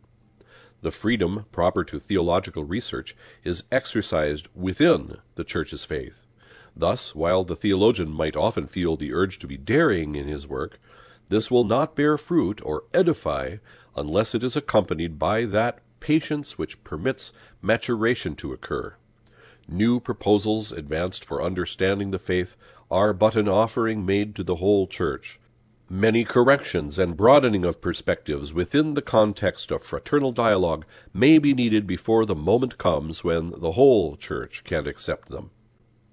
The 0.88 0.92
freedom 0.92 1.48
proper 1.52 1.84
to 1.84 2.00
theological 2.00 2.64
research 2.64 3.14
is 3.44 3.66
exercised 3.74 4.48
within 4.56 5.18
the 5.36 5.44
Church's 5.44 5.84
faith. 5.84 6.26
Thus, 6.78 7.14
while 7.14 7.44
the 7.44 7.58
theologian 7.58 8.10
might 8.10 8.38
often 8.38 8.68
feel 8.68 8.96
the 8.96 9.14
urge 9.14 9.38
to 9.40 9.48
be 9.48 9.58
daring 9.58 10.16
in 10.16 10.30
his 10.30 10.48
work, 10.48 10.80
this 11.28 11.52
will 11.52 11.66
not 11.66 11.98
bear 11.98 12.18
fruit 12.18 12.62
or 12.64 12.86
edify 12.94 13.58
unless 13.98 14.34
it 14.34 14.46
is 14.46 14.56
accompanied 14.56 15.20
by 15.20 15.44
that 15.44 15.80
patience 16.00 16.58
which 16.58 16.82
permits 16.86 17.34
maturation 17.62 18.34
to 18.38 18.54
occur. 18.54 18.96
New 19.68 20.00
proposals 20.00 20.72
advanced 20.72 21.26
for 21.26 21.44
understanding 21.44 22.12
the 22.12 22.18
faith 22.18 22.56
are 22.90 23.12
but 23.12 23.36
an 23.36 23.50
offering 23.50 24.06
made 24.06 24.36
to 24.36 24.44
the 24.46 24.56
whole 24.56 24.88
Church. 24.88 25.38
Many 25.90 26.26
corrections 26.26 27.00
and 27.00 27.16
broadening 27.16 27.64
of 27.64 27.80
perspectives 27.80 28.54
within 28.54 28.94
the 28.94 29.02
context 29.02 29.72
of 29.72 29.84
fraternal 29.84 30.34
dialogue 30.34 30.86
may 31.14 31.38
be 31.38 31.54
needed 31.54 31.88
before 31.88 32.26
the 32.26 32.36
moment 32.36 32.78
comes 32.78 33.24
when 33.24 33.54
the 33.56 33.72
whole 33.72 34.18
Church 34.18 34.66
can 34.66 34.86
accept 34.86 35.30
them. 35.30 35.50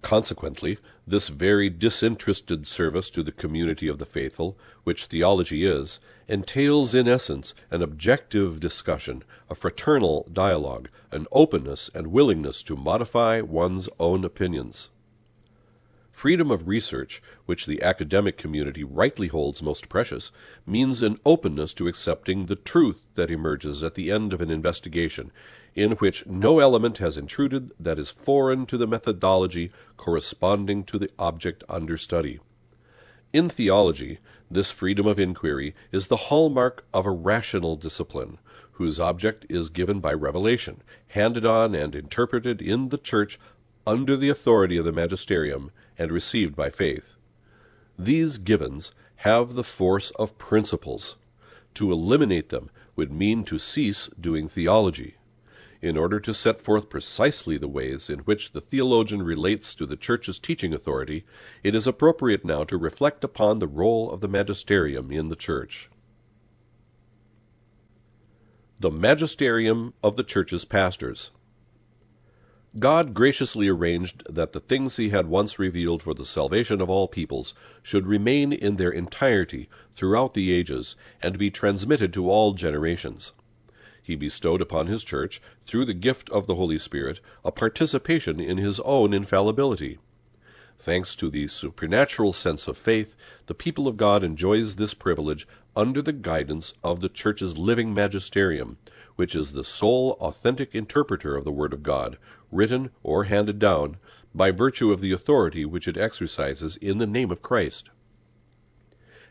Consequently, 0.01 0.79
this 1.09 1.27
very 1.27 1.69
disinterested 1.71 2.69
service 2.69 3.11
to 3.11 3.25
the 3.25 3.33
community 3.33 3.89
of 3.89 3.99
the 3.99 4.07
faithful, 4.07 4.57
which 4.85 5.07
theology 5.07 5.67
is, 5.67 5.99
entails 6.29 6.95
in 6.95 7.09
essence 7.09 7.53
an 7.73 7.83
objective 7.83 8.61
discussion, 8.61 9.25
a 9.51 9.57
fraternal 9.57 10.29
dialogue, 10.33 10.89
an 11.11 11.27
openness 11.33 11.91
and 11.93 12.09
willingness 12.09 12.63
to 12.63 12.77
modify 12.77 13.41
one's 13.41 13.89
own 13.99 14.25
opinions. 14.25 14.91
Freedom 16.15 16.53
of 16.53 16.69
research, 16.69 17.21
which 17.45 17.67
the 17.67 17.83
academic 17.83 18.39
community 18.39 18.85
rightly 18.85 19.27
holds 19.27 19.61
most 19.61 19.89
precious, 19.89 20.31
means 20.65 21.03
an 21.03 21.17
openness 21.27 21.75
to 21.75 21.89
accepting 21.89 22.47
the 22.47 22.55
truth 22.55 23.03
that 23.17 23.33
emerges 23.33 23.83
at 23.83 23.95
the 23.95 24.13
end 24.13 24.33
of 24.33 24.41
an 24.41 24.49
investigation, 24.49 25.33
in 25.75 25.91
which 25.97 26.25
no 26.25 26.61
element 26.61 26.99
has 26.99 27.19
intruded 27.19 27.73
that 27.81 27.99
is 27.99 28.11
foreign 28.11 28.65
to 28.65 28.79
the 28.79 28.87
methodology 28.87 29.73
corresponding 29.97 30.85
to 30.85 31.01
the 31.01 31.11
object 31.19 31.65
under 31.69 31.99
study. 31.99 32.39
In 33.33 33.49
theology, 33.49 34.21
this 34.49 34.71
freedom 34.71 35.09
of 35.09 35.19
inquiry 35.19 35.75
is 35.91 36.07
the 36.07 36.29
hallmark 36.31 36.87
of 36.95 37.07
a 37.07 37.11
rational 37.11 37.75
discipline, 37.75 38.39
whose 38.75 39.01
object 39.01 39.47
is 39.49 39.69
given 39.69 39.99
by 39.99 40.13
revelation, 40.13 40.81
handed 41.09 41.45
on 41.45 41.75
and 41.75 41.97
interpreted 41.97 42.63
in 42.63 42.91
the 42.91 42.99
Church 42.99 43.39
under 43.85 44.17
the 44.17 44.29
authority 44.29 44.77
of 44.77 44.85
the 44.85 44.93
magisterium, 44.93 45.73
and 45.99 46.11
received 46.11 46.57
by 46.57 46.71
faith. 46.71 47.15
These 47.99 48.39
givens 48.39 48.93
have 49.17 49.55
the 49.55 49.65
force 49.65 50.11
of 50.13 50.39
principles. 50.39 51.17
To 51.75 51.91
eliminate 51.91 52.51
them 52.51 52.71
would 52.97 53.13
mean 53.13 53.45
to 53.45 53.59
cease 53.59 54.09
doing 54.21 54.49
theology 54.49 55.17
in 55.85 55.99
order 55.99 56.19
to 56.19 56.33
set 56.33 56.59
forth 56.59 56.89
precisely 56.89 57.59
the 57.59 57.69
ways 57.69 58.09
in 58.09 58.21
which 58.21 58.53
the 58.53 58.61
theologian 58.63 59.23
relates 59.23 59.75
to 59.75 59.85
the 59.85 59.99
Church's 59.99 60.39
teaching 60.39 60.73
authority, 60.73 61.25
it 61.63 61.75
is 61.75 61.87
appropriate 61.87 62.43
now 62.43 62.65
to 62.65 62.79
reflect 62.79 63.23
upon 63.23 63.59
the 63.59 63.69
role 63.69 64.11
of 64.11 64.23
the 64.23 64.29
magisterium 64.29 65.13
in 65.13 65.29
the 65.29 65.37
Church. 65.37 65.91
The 68.81 68.91
Magisterium 68.91 69.93
of 70.03 70.17
the 70.17 70.25
Church's 70.25 70.65
Pastors. 70.65 71.31
God 72.79 73.15
graciously 73.15 73.69
arranged 73.69 74.25
that 74.29 74.53
the 74.53 74.61
things 74.61 74.97
he 74.97 75.11
had 75.11 75.27
once 75.27 75.59
revealed 75.59 76.03
for 76.03 76.15
the 76.15 76.25
salvation 76.25 76.81
of 76.81 76.91
all 76.91 77.07
peoples 77.07 77.55
should 77.83 78.07
remain 78.07 78.53
in 78.53 78.77
their 78.77 78.91
entirety 78.91 79.69
throughout 79.95 80.35
the 80.35 80.53
ages 80.53 80.97
and 81.23 81.39
be 81.39 81.51
transmitted 81.51 82.13
to 82.15 82.29
all 82.29 82.53
generations 82.53 83.33
he 84.05 84.15
bestowed 84.15 84.61
upon 84.61 84.87
his 84.87 85.03
church, 85.03 85.41
through 85.65 85.87
the 85.87 85.95
gift 85.95 86.29
of 86.29 86.47
the 86.47 86.57
Holy 86.57 86.79
Spirit, 86.79 87.21
a 87.43 87.51
participation 87.51 88.39
in 88.39 88.59
his 88.59 88.79
own 88.81 89.15
infallibility. 89.15 89.99
Thanks 90.79 91.15
to 91.15 91.31
the 91.31 91.49
supernatural 91.49 92.35
sense 92.35 92.69
of 92.69 92.77
faith, 92.77 93.17
the 93.47 93.55
people 93.55 93.89
of 93.89 93.97
God 93.97 94.23
enjoys 94.23 94.77
this 94.77 94.93
privilege 94.93 95.49
under 95.77 96.01
the 96.01 96.13
guidance 96.13 96.75
of 96.83 97.01
the 97.01 97.09
Church's 97.09 97.59
living 97.59 97.93
magisterium, 97.93 98.79
which 99.17 99.35
is 99.35 99.53
the 99.53 99.65
sole 99.65 100.13
authentic 100.21 100.75
interpreter 100.75 101.37
of 101.37 101.45
the 101.45 101.53
Word 101.53 101.73
of 101.73 101.83
God, 101.83 102.19
written 102.51 102.91
or 103.03 103.25
handed 103.25 103.59
down, 103.59 103.97
by 104.35 104.51
virtue 104.51 104.93
of 104.93 105.01
the 105.01 105.13
authority 105.13 105.65
which 105.65 105.87
it 105.87 105.97
exercises 105.97 106.77
in 106.77 106.99
the 106.99 107.07
name 107.07 107.31
of 107.31 107.43
Christ. 107.43 107.91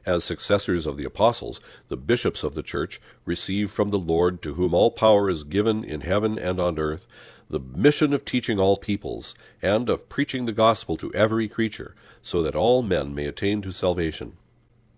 As 0.05 0.23
successors 0.23 0.85
of 0.85 0.97
the 0.97 1.05
apostles, 1.05 1.61
the 1.87 1.95
bishops 1.95 2.43
of 2.43 2.55
the 2.55 2.63
church 2.63 2.99
receive 3.25 3.71
from 3.71 3.89
the 3.89 3.99
Lord, 3.99 4.41
to 4.41 4.55
whom 4.55 4.73
all 4.73 4.91
power 4.91 5.29
is 5.29 5.45
given 5.45 5.83
in 5.83 6.01
heaven 6.01 6.37
and 6.37 6.59
on 6.59 6.77
earth, 6.77 7.07
the 7.49 7.59
mission 7.59 8.13
of 8.13 8.25
teaching 8.25 8.59
all 8.59 8.75
peoples, 8.75 9.33
and 9.61 9.87
of 9.87 10.09
preaching 10.09 10.45
the 10.45 10.51
gospel 10.51 10.97
to 10.97 11.13
every 11.13 11.47
creature, 11.47 11.95
so 12.21 12.41
that 12.41 12.55
all 12.55 12.81
men 12.81 13.15
may 13.15 13.25
attain 13.25 13.61
to 13.61 13.71
salvation. 13.71 14.35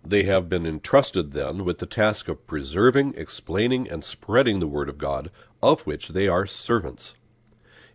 They 0.08 0.22
have 0.22 0.48
been 0.48 0.66
entrusted 0.66 1.32
then 1.32 1.64
with 1.64 1.78
the 1.78 1.86
task 1.86 2.28
of 2.28 2.46
preserving, 2.46 3.14
explaining, 3.16 3.90
and 3.90 4.04
spreading 4.04 4.60
the 4.60 4.68
word 4.68 4.88
of 4.88 4.98
God, 4.98 5.32
of 5.60 5.80
which 5.80 6.10
they 6.10 6.28
are 6.28 6.46
servants. 6.46 7.14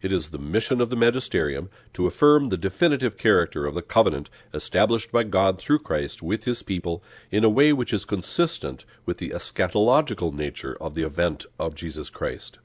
It 0.01 0.11
is 0.11 0.29
the 0.29 0.37
mission 0.37 0.81
of 0.81 0.89
the 0.89 0.97
magisterium 0.97 1.69
to 1.93 2.07
affirm 2.07 2.49
the 2.49 2.57
definitive 2.57 3.17
character 3.17 3.65
of 3.65 3.75
the 3.75 3.81
covenant 3.81 4.29
established 4.53 5.09
by 5.09 5.23
God 5.23 5.57
through 5.57 5.79
Christ 5.79 6.21
with 6.21 6.43
his 6.43 6.63
people 6.63 7.01
in 7.31 7.45
a 7.45 7.49
way 7.49 7.71
which 7.71 7.93
is 7.93 8.03
consistent 8.03 8.83
with 9.05 9.17
the 9.19 9.29
eschatological 9.29 10.33
nature 10.33 10.75
of 10.81 10.95
the 10.95 11.03
event 11.03 11.45
of 11.57 11.75
Jesus 11.75 12.09
Christ. 12.09 12.59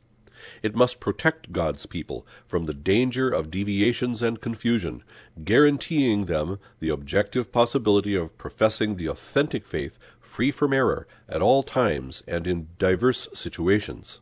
It 0.63 0.77
must 0.77 1.01
protect 1.01 1.53
God's 1.53 1.87
people 1.87 2.27
from 2.45 2.67
the 2.67 2.75
danger 2.75 3.31
of 3.31 3.51
deviations 3.51 4.23
and 4.23 4.41
confusion, 4.41 5.03
guaranteeing 5.45 6.27
them 6.27 6.59
the 6.79 6.91
objective 6.91 7.51
possibility 7.51 8.15
of 8.15 8.39
professing 8.39 8.97
the 8.97 9.07
authentic 9.07 9.67
faith 9.67 9.99
free 10.21 10.51
from 10.51 10.73
error 10.73 11.07
at 11.29 11.43
all 11.43 11.63
times 11.63 12.23
and 12.29 12.47
in 12.47 12.69
diverse 12.79 13.29
situations. 13.33 14.21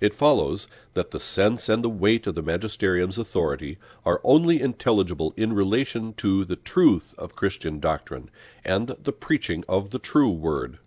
It 0.00 0.14
follows 0.14 0.66
that 0.94 1.10
the 1.10 1.20
sense 1.20 1.68
and 1.68 1.84
the 1.84 1.90
weight 1.90 2.26
of 2.26 2.34
the 2.34 2.42
magisterium's 2.42 3.18
authority 3.18 3.78
are 4.04 4.20
only 4.24 4.60
intelligible 4.60 5.34
in 5.36 5.52
relation 5.52 6.14
to 6.14 6.44
the 6.44 6.56
truth 6.56 7.14
of 7.18 7.36
Christian 7.36 7.80
doctrine 7.80 8.30
and 8.64 8.96
the 9.02 9.12
preaching 9.12 9.62
of 9.68 9.90
the 9.90 9.98
true 9.98 10.30
word. 10.30 10.78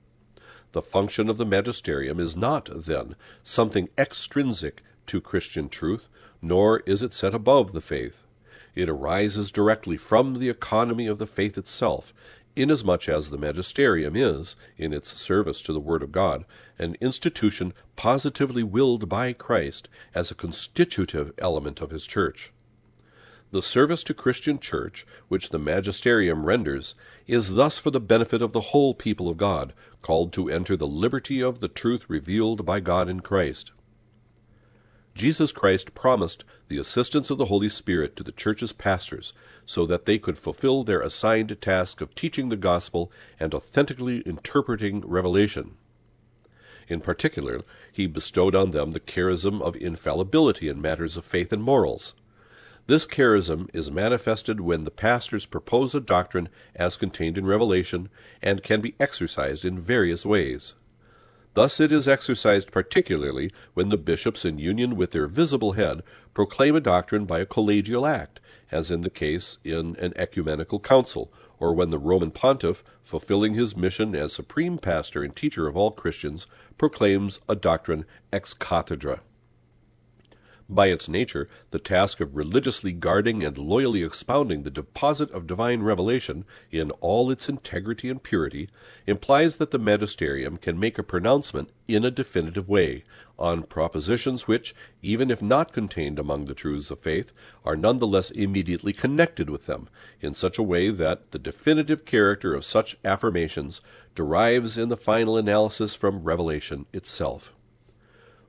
The 0.73 0.81
function 0.81 1.29
of 1.29 1.37
the 1.37 1.45
magisterium 1.45 2.19
is 2.19 2.35
not, 2.35 2.67
then, 2.73 3.15
something 3.43 3.89
extrinsic 3.95 4.81
to 5.05 5.21
Christian 5.21 5.69
truth, 5.69 6.09
nor 6.41 6.79
is 6.81 7.03
it 7.03 7.13
set 7.13 7.35
above 7.35 7.73
the 7.73 7.81
faith. 7.81 8.25
It 8.73 8.89
arises 8.89 9.51
directly 9.51 9.97
from 9.97 10.39
the 10.39 10.49
economy 10.49 11.05
of 11.05 11.19
the 11.19 11.27
faith 11.27 11.59
itself, 11.59 12.11
inasmuch 12.55 13.07
as 13.07 13.29
the 13.29 13.37
magisterium 13.37 14.15
is, 14.15 14.55
in 14.75 14.93
its 14.93 15.19
service 15.19 15.61
to 15.61 15.73
the 15.73 15.79
Word 15.79 16.01
of 16.01 16.11
God, 16.11 16.43
an 16.79 16.95
institution 16.99 17.73
positively 17.95 18.63
willed 18.63 19.07
by 19.07 19.31
Christ 19.31 19.87
as 20.15 20.31
a 20.31 20.35
constitutive 20.35 21.33
element 21.37 21.81
of 21.81 21.91
his 21.91 22.07
church. 22.07 22.51
The 23.53 23.61
service 23.61 24.03
to 24.05 24.15
Christian 24.15 24.57
church 24.57 25.05
which 25.27 25.49
the 25.49 25.59
magisterium 25.59 26.43
renders 26.43 26.95
is 27.27 27.53
thus 27.53 27.77
for 27.77 27.91
the 27.91 27.99
benefit 27.99 28.41
of 28.41 28.51
the 28.51 28.71
whole 28.71 28.95
people 28.95 29.29
of 29.29 29.37
God, 29.37 29.73
called 30.01 30.33
to 30.33 30.49
enter 30.49 30.75
the 30.75 30.87
liberty 30.87 31.39
of 31.39 31.59
the 31.59 31.67
truth 31.67 32.09
revealed 32.09 32.65
by 32.65 32.79
God 32.79 33.07
in 33.07 33.19
Christ. 33.19 33.71
Jesus 35.13 35.51
Christ 35.51 35.93
promised 35.93 36.43
the 36.67 36.79
assistance 36.79 37.29
of 37.29 37.37
the 37.37 37.45
Holy 37.45 37.69
Spirit 37.69 38.15
to 38.15 38.23
the 38.23 38.31
church's 38.31 38.73
pastors 38.73 39.33
so 39.67 39.85
that 39.85 40.07
they 40.07 40.17
could 40.17 40.39
fulfill 40.39 40.83
their 40.83 41.01
assigned 41.01 41.55
task 41.61 42.01
of 42.01 42.15
teaching 42.15 42.49
the 42.49 42.55
gospel 42.55 43.11
and 43.39 43.53
authentically 43.53 44.23
interpreting 44.25 45.01
revelation. 45.01 45.77
In 46.87 47.01
particular, 47.01 47.61
he 47.91 48.07
bestowed 48.07 48.55
on 48.55 48.71
them 48.71 48.93
the 48.93 48.99
charism 48.99 49.61
of 49.61 49.75
infallibility 49.75 50.69
in 50.69 50.81
matters 50.81 51.17
of 51.17 51.23
faith 51.23 51.53
and 51.53 51.61
morals. 51.61 52.15
This 52.85 53.05
charism 53.05 53.69
is 53.73 53.89
manifested 53.89 54.59
when 54.59 54.83
the 54.83 54.91
pastors 54.91 55.45
propose 55.45 55.95
a 55.95 56.01
doctrine 56.01 56.49
as 56.75 56.97
contained 56.97 57.37
in 57.37 57.45
Revelation 57.45 58.09
and 58.41 58.61
can 58.61 58.81
be 58.81 58.93
exercised 58.99 59.63
in 59.63 59.79
various 59.79 60.25
ways. 60.25 60.75
Thus 61.53 61.79
it 61.79 61.93
is 61.93 62.09
exercised 62.09 62.71
particularly 62.71 63.51
when 63.73 63.87
the 63.87 63.97
bishops, 63.97 64.43
in 64.43 64.59
union 64.59 64.97
with 64.97 65.11
their 65.11 65.27
visible 65.27 65.73
head, 65.73 66.03
proclaim 66.33 66.75
a 66.75 66.81
doctrine 66.81 67.23
by 67.23 67.39
a 67.39 67.45
collegial 67.45 68.09
act, 68.09 68.41
as 68.69 68.91
in 68.91 68.99
the 68.99 69.09
case 69.09 69.59
in 69.63 69.95
an 69.97 70.11
ecumenical 70.17 70.79
council, 70.81 71.31
or 71.59 71.73
when 71.73 71.89
the 71.89 71.99
Roman 71.99 72.31
pontiff, 72.31 72.83
fulfilling 73.01 73.53
his 73.53 73.77
mission 73.77 74.13
as 74.13 74.33
supreme 74.33 74.77
pastor 74.77 75.23
and 75.23 75.33
teacher 75.33 75.67
of 75.67 75.77
all 75.77 75.91
Christians, 75.91 76.47
proclaims 76.77 77.39
a 77.47 77.55
doctrine 77.55 78.03
ex 78.33 78.53
cathedra. 78.53 79.21
By 80.69 80.87
its 80.87 81.09
nature, 81.09 81.49
the 81.71 81.79
task 81.79 82.21
of 82.21 82.37
religiously 82.37 82.93
guarding 82.93 83.43
and 83.43 83.57
loyally 83.57 84.01
expounding 84.01 84.63
the 84.63 84.71
deposit 84.71 85.29
of 85.31 85.45
divine 85.45 85.81
revelation, 85.83 86.45
in 86.71 86.89
all 86.91 87.29
its 87.29 87.49
integrity 87.49 88.09
and 88.09 88.23
purity, 88.23 88.69
implies 89.05 89.57
that 89.57 89.71
the 89.71 89.77
magisterium 89.77 90.57
can 90.57 90.79
make 90.79 90.97
a 90.97 91.03
pronouncement 91.03 91.69
in 91.87 92.05
a 92.05 92.11
definitive 92.11 92.69
way, 92.69 93.03
on 93.37 93.63
propositions 93.63 94.47
which, 94.47 94.73
even 95.01 95.29
if 95.29 95.41
not 95.41 95.73
contained 95.73 96.17
among 96.17 96.45
the 96.45 96.53
truths 96.53 96.89
of 96.89 96.99
faith, 96.99 97.33
are 97.65 97.75
none 97.75 97.99
the 97.99 98.07
less 98.07 98.31
immediately 98.31 98.93
connected 98.93 99.49
with 99.49 99.65
them, 99.65 99.89
in 100.21 100.33
such 100.33 100.57
a 100.57 100.63
way 100.63 100.89
that 100.89 101.31
the 101.31 101.39
definitive 101.39 102.05
character 102.05 102.53
of 102.53 102.63
such 102.63 102.97
affirmations 103.03 103.81
derives 104.15 104.77
in 104.77 104.87
the 104.87 104.95
final 104.95 105.35
analysis 105.35 105.93
from 105.93 106.23
revelation 106.23 106.85
itself. 106.93 107.53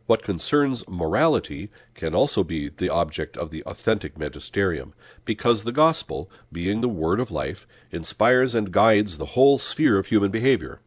What 0.06 0.22
concerns 0.22 0.86
morality 0.86 1.70
can 1.94 2.14
also 2.14 2.44
be 2.44 2.68
the 2.68 2.90
object 2.90 3.38
of 3.38 3.50
the 3.50 3.62
authentic 3.64 4.18
magisterium, 4.18 4.92
because 5.24 5.64
the 5.64 5.72
gospel, 5.72 6.30
being 6.52 6.82
the 6.82 6.88
word 6.88 7.20
of 7.20 7.30
life, 7.30 7.66
inspires 7.90 8.54
and 8.54 8.70
guides 8.70 9.16
the 9.16 9.32
whole 9.32 9.58
sphere 9.58 9.98
of 9.98 10.08
human 10.08 10.30
behavior. 10.30 10.80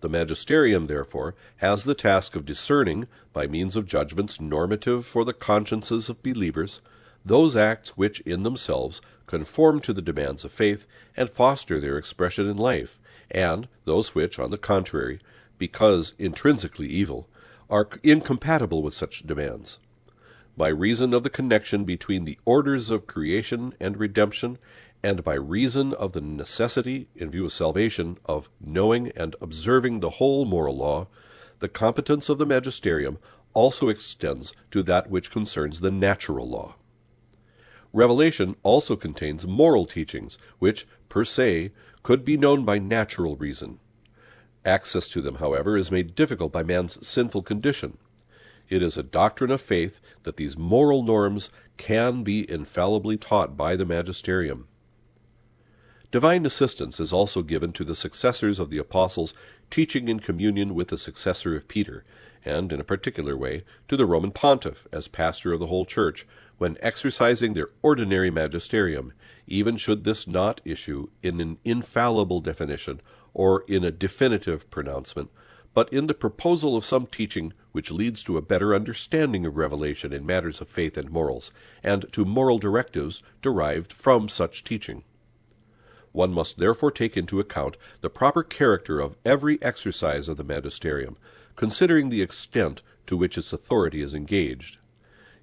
The 0.00 0.08
magisterium, 0.08 0.86
therefore, 0.86 1.36
has 1.58 1.84
the 1.84 1.94
task 1.94 2.34
of 2.34 2.44
discerning, 2.44 3.06
by 3.32 3.46
means 3.46 3.76
of 3.76 3.86
judgments 3.86 4.40
normative 4.40 5.06
for 5.06 5.24
the 5.24 5.32
consciences 5.32 6.08
of 6.08 6.22
believers, 6.22 6.80
those 7.24 7.56
acts 7.56 7.96
which 7.96 8.20
in 8.20 8.42
themselves 8.42 9.00
conform 9.26 9.80
to 9.80 9.92
the 9.92 10.02
demands 10.02 10.44
of 10.44 10.52
faith 10.52 10.84
and 11.16 11.30
foster 11.30 11.80
their 11.80 11.96
expression 11.96 12.48
in 12.48 12.56
life, 12.56 12.98
and 13.30 13.68
those 13.84 14.16
which, 14.16 14.38
on 14.38 14.50
the 14.50 14.58
contrary, 14.58 15.20
because 15.58 16.14
intrinsically 16.18 16.88
evil, 16.88 17.28
are 17.70 17.88
incompatible 18.02 18.82
with 18.82 18.94
such 18.94 19.26
demands. 19.26 19.78
By 20.56 20.68
reason 20.68 21.14
of 21.14 21.22
the 21.22 21.30
connection 21.30 21.84
between 21.84 22.24
the 22.24 22.38
orders 22.44 22.90
of 22.90 23.06
creation 23.06 23.74
and 23.78 23.96
redemption, 23.96 24.58
and 25.02 25.22
by 25.22 25.34
reason 25.34 25.94
of 25.94 26.12
the 26.12 26.20
necessity, 26.20 27.08
in 27.14 27.30
view 27.30 27.44
of 27.44 27.52
salvation, 27.52 28.18
of 28.24 28.50
knowing 28.60 29.12
and 29.14 29.36
observing 29.40 30.00
the 30.00 30.10
whole 30.10 30.44
moral 30.44 30.76
law, 30.76 31.06
the 31.60 31.68
competence 31.68 32.28
of 32.28 32.38
the 32.38 32.46
magisterium 32.46 33.18
also 33.54 33.88
extends 33.88 34.52
to 34.70 34.82
that 34.82 35.10
which 35.10 35.30
concerns 35.30 35.80
the 35.80 35.90
natural 35.90 36.48
law. 36.48 36.74
Revelation 37.92 38.54
also 38.62 38.96
contains 38.96 39.46
moral 39.46 39.86
teachings, 39.86 40.38
which, 40.58 40.86
per 41.08 41.24
se, 41.24 41.72
could 42.02 42.24
be 42.24 42.36
known 42.36 42.64
by 42.64 42.78
natural 42.78 43.36
reason. 43.36 43.78
Access 44.64 45.08
to 45.08 45.20
them, 45.20 45.36
however, 45.36 45.76
is 45.76 45.90
made 45.90 46.14
difficult 46.14 46.52
by 46.52 46.62
man's 46.62 47.06
sinful 47.06 47.42
condition. 47.42 47.98
It 48.68 48.82
is 48.82 48.96
a 48.96 49.02
doctrine 49.02 49.50
of 49.50 49.60
faith 49.60 50.00
that 50.24 50.36
these 50.36 50.58
moral 50.58 51.02
norms 51.02 51.48
can 51.76 52.22
be 52.22 52.50
infallibly 52.50 53.16
taught 53.16 53.56
by 53.56 53.76
the 53.76 53.86
magisterium. 53.86 54.68
Divine 56.10 56.46
assistance 56.46 57.00
is 57.00 57.12
also 57.12 57.42
given 57.42 57.72
to 57.74 57.84
the 57.84 57.94
successors 57.94 58.58
of 58.58 58.70
the 58.70 58.78
apostles 58.78 59.34
teaching 59.70 60.08
in 60.08 60.20
communion 60.20 60.74
with 60.74 60.88
the 60.88 60.96
successor 60.96 61.54
of 61.54 61.68
Peter, 61.68 62.02
and 62.44 62.72
in 62.72 62.80
a 62.80 62.84
particular 62.84 63.36
way 63.36 63.62
to 63.88 63.96
the 63.96 64.06
Roman 64.06 64.32
pontiff 64.32 64.86
as 64.90 65.06
pastor 65.06 65.52
of 65.52 65.60
the 65.60 65.66
whole 65.66 65.84
church, 65.84 66.26
when 66.56 66.78
exercising 66.80 67.52
their 67.52 67.68
ordinary 67.82 68.30
magisterium, 68.30 69.12
even 69.46 69.76
should 69.76 70.04
this 70.04 70.26
not 70.26 70.62
issue 70.64 71.08
in 71.22 71.40
an 71.40 71.58
infallible 71.62 72.40
definition 72.40 73.00
or 73.34 73.64
in 73.68 73.84
a 73.84 73.90
definitive 73.90 74.70
pronouncement, 74.70 75.30
but 75.74 75.92
in 75.92 76.06
the 76.06 76.14
proposal 76.14 76.76
of 76.76 76.84
some 76.84 77.06
teaching 77.06 77.52
which 77.72 77.90
leads 77.90 78.22
to 78.22 78.36
a 78.36 78.42
better 78.42 78.74
understanding 78.74 79.46
of 79.46 79.56
revelation 79.56 80.12
in 80.12 80.26
matters 80.26 80.60
of 80.60 80.68
faith 80.68 80.96
and 80.96 81.10
morals, 81.10 81.52
and 81.82 82.10
to 82.12 82.24
moral 82.24 82.58
directives 82.58 83.22
derived 83.42 83.92
from 83.92 84.28
such 84.28 84.64
teaching. 84.64 85.04
One 86.12 86.32
must 86.32 86.58
therefore 86.58 86.90
take 86.90 87.16
into 87.16 87.38
account 87.38 87.76
the 88.00 88.10
proper 88.10 88.42
character 88.42 88.98
of 88.98 89.16
every 89.24 89.60
exercise 89.62 90.28
of 90.28 90.36
the 90.36 90.44
magisterium, 90.44 91.16
considering 91.54 92.08
the 92.08 92.22
extent 92.22 92.82
to 93.06 93.16
which 93.16 93.36
its 93.36 93.52
authority 93.52 94.00
is 94.00 94.14
engaged. 94.14 94.78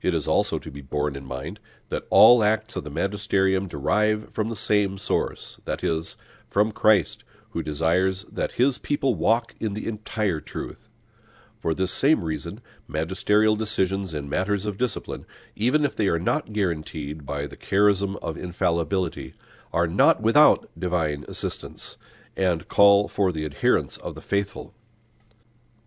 It 0.01 0.13
is 0.13 0.27
also 0.27 0.59
to 0.59 0.71
be 0.71 0.81
borne 0.81 1.15
in 1.15 1.25
mind 1.25 1.59
that 1.89 2.07
all 2.09 2.43
acts 2.43 2.75
of 2.75 2.83
the 2.83 2.89
magisterium 2.89 3.67
derive 3.67 4.33
from 4.33 4.49
the 4.49 4.55
same 4.55 4.97
source, 4.97 5.59
that 5.65 5.83
is, 5.83 6.15
from 6.49 6.71
Christ, 6.71 7.23
who 7.55 7.63
desires 7.63 8.25
that 8.29 8.51
his 8.51 8.77
people 8.77 9.15
walk 9.15 9.55
in 9.61 9.75
the 9.75 9.87
entire 9.87 10.41
truth. 10.41 10.89
For 11.61 11.73
this 11.73 11.89
same 11.89 12.21
reason, 12.21 12.59
magisterial 12.85 13.55
decisions 13.55 14.13
in 14.13 14.27
matters 14.27 14.65
of 14.65 14.77
discipline, 14.77 15.25
even 15.55 15.85
if 15.85 15.95
they 15.95 16.09
are 16.09 16.19
not 16.19 16.51
guaranteed 16.51 17.25
by 17.25 17.47
the 17.47 17.55
charism 17.55 18.17
of 18.21 18.35
infallibility, 18.35 19.33
are 19.71 19.87
not 19.87 20.21
without 20.21 20.69
divine 20.77 21.23
assistance, 21.29 21.95
and 22.35 22.67
call 22.67 23.07
for 23.07 23.31
the 23.31 23.45
adherence 23.45 23.95
of 23.95 24.15
the 24.15 24.21
faithful. 24.21 24.73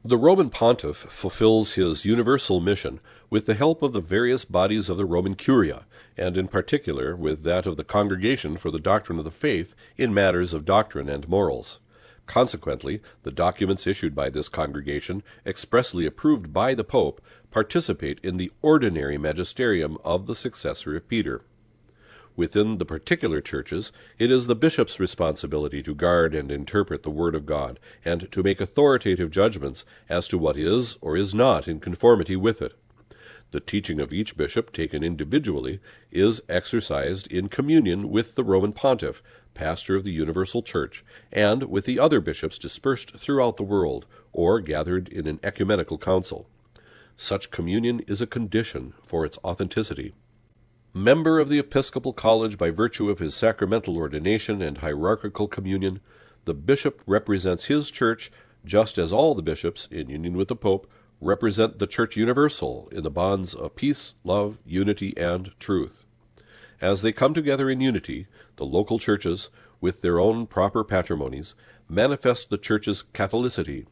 The 0.02 0.16
Roman 0.16 0.48
pontiff 0.48 0.96
fulfills 0.96 1.72
his 1.72 2.07
universal 2.07 2.61
mission 2.61 2.98
with 3.31 3.47
the 3.47 3.55
help 3.55 3.83
of 3.83 3.93
the 3.93 4.01
various 4.01 4.45
bodies 4.45 4.88
of 4.88 4.97
the 4.97 5.05
Roman 5.05 5.35
Curia, 5.35 5.85
and 6.17 6.38
in 6.38 6.49
particular 6.49 7.14
with 7.14 7.43
that 7.43 7.67
of 7.67 7.77
the 7.77 7.85
Congregation 7.85 8.57
for 8.57 8.71
the 8.71 8.79
Doctrine 8.79 9.19
of 9.19 9.25
the 9.25 9.31
Faith 9.31 9.75
in 9.97 10.14
matters 10.14 10.55
of 10.55 10.64
doctrine 10.64 11.09
and 11.09 11.29
morals. 11.29 11.81
Consequently, 12.27 13.01
the 13.23 13.31
documents 13.31 13.87
issued 13.87 14.14
by 14.14 14.29
this 14.29 14.49
congregation, 14.49 15.23
expressly 15.47 16.05
approved 16.05 16.53
by 16.53 16.75
the 16.75 16.85
Pope, 16.85 17.23
participate 17.51 18.19
in 18.23 18.37
the 18.37 18.51
ordinary 18.61 19.17
magisterium 19.17 19.97
of 20.05 20.27
the 20.27 20.35
successor 20.35 20.95
of 20.95 21.09
Peter. 21.09 21.43
Within 22.37 22.79
the 22.79 22.85
particular 22.85 23.41
churches, 23.41 23.91
it 24.19 24.31
is 24.31 24.47
the 24.47 24.55
bishop's 24.55 25.01
responsibility 25.01 25.83
to 25.83 25.95
guard 25.95 26.35
and 26.35 26.53
interpret 26.53 27.03
the 27.03 27.11
Word 27.11 27.35
of 27.35 27.47
God, 27.47 27.81
and 28.05 28.31
to 28.31 28.43
make 28.43 28.61
authoritative 28.61 29.31
judgments 29.31 29.85
as 30.09 30.29
to 30.29 30.38
what 30.38 30.57
is 30.57 30.97
or 31.01 31.17
is 31.17 31.35
not 31.35 31.67
in 31.67 31.81
conformity 31.81 32.37
with 32.37 32.62
it. 32.62 32.75
The 33.50 33.61
teaching 33.61 33.98
of 33.98 34.12
each 34.12 34.37
bishop, 34.37 34.72
taken 34.72 35.02
individually, 35.02 35.80
is 36.11 36.42
exercised 36.48 37.26
in 37.32 37.48
communion 37.48 38.11
with 38.11 38.34
the 38.34 38.44
Roman 38.44 38.72
pontiff, 38.74 39.22
pastor 39.54 39.96
of 39.96 40.04
the 40.04 40.12
universal 40.12 40.62
church, 40.62 41.02
and 41.32 41.64
with 41.64 41.87
the 41.87 41.98
other 41.98 42.20
bishops 42.20 42.58
dispersed 42.58 43.16
throughout 43.16 43.56
the 43.56 43.62
world, 43.62 44.04
or 44.32 44.61
gathered 44.61 45.08
in 45.08 45.26
an 45.26 45.40
ecumenical 45.42 45.96
council. 45.96 46.46
Such 47.16 47.50
communion 47.50 48.00
is 48.00 48.20
a 48.20 48.26
condition 48.26 48.92
for 49.04 49.24
its 49.24 49.38
authenticity. 49.42 50.12
Member 50.92 51.40
of 51.40 51.48
the 51.48 51.58
Episcopal 51.58 52.12
College 52.12 52.58
by 52.58 52.70
virtue 52.70 53.08
of 53.08 53.18
his 53.18 53.34
sacramental 53.34 53.96
ordination 53.96 54.61
and 54.61 54.78
hierarchical 54.78 55.48
communion, 55.48 56.00
the 56.44 56.54
bishop 56.54 57.02
represents 57.06 57.64
his 57.64 57.90
church 57.90 58.30
just 58.64 58.98
as 58.98 59.12
all 59.12 59.34
the 59.34 59.42
bishops, 59.42 59.88
in 59.90 60.08
union 60.08 60.37
with 60.37 60.48
the 60.48 60.56
Pope, 60.56 60.87
represent 61.20 61.78
the 61.78 61.87
Church 61.87 62.16
universal 62.16 62.88
in 62.92 63.02
the 63.02 63.11
bonds 63.11 63.54
of 63.54 63.76
peace, 63.76 64.14
love, 64.24 64.59
unity, 64.64 65.16
and 65.16 65.52
truth. 65.59 66.04
As 66.81 67.02
they 67.02 67.12
come 67.12 67.35
together 67.35 67.68
in 67.68 67.81
unity, 67.81 68.26
the 68.57 68.64
local 68.64 68.98
churches, 68.98 69.50
with 69.81 70.00
their 70.00 70.20
own 70.20 70.46
proper 70.46 70.85
patrimonies, 70.85 71.54
manifest 71.88 72.50
the 72.50 72.59
Church's 72.59 73.04
Catholicity. 73.14 73.87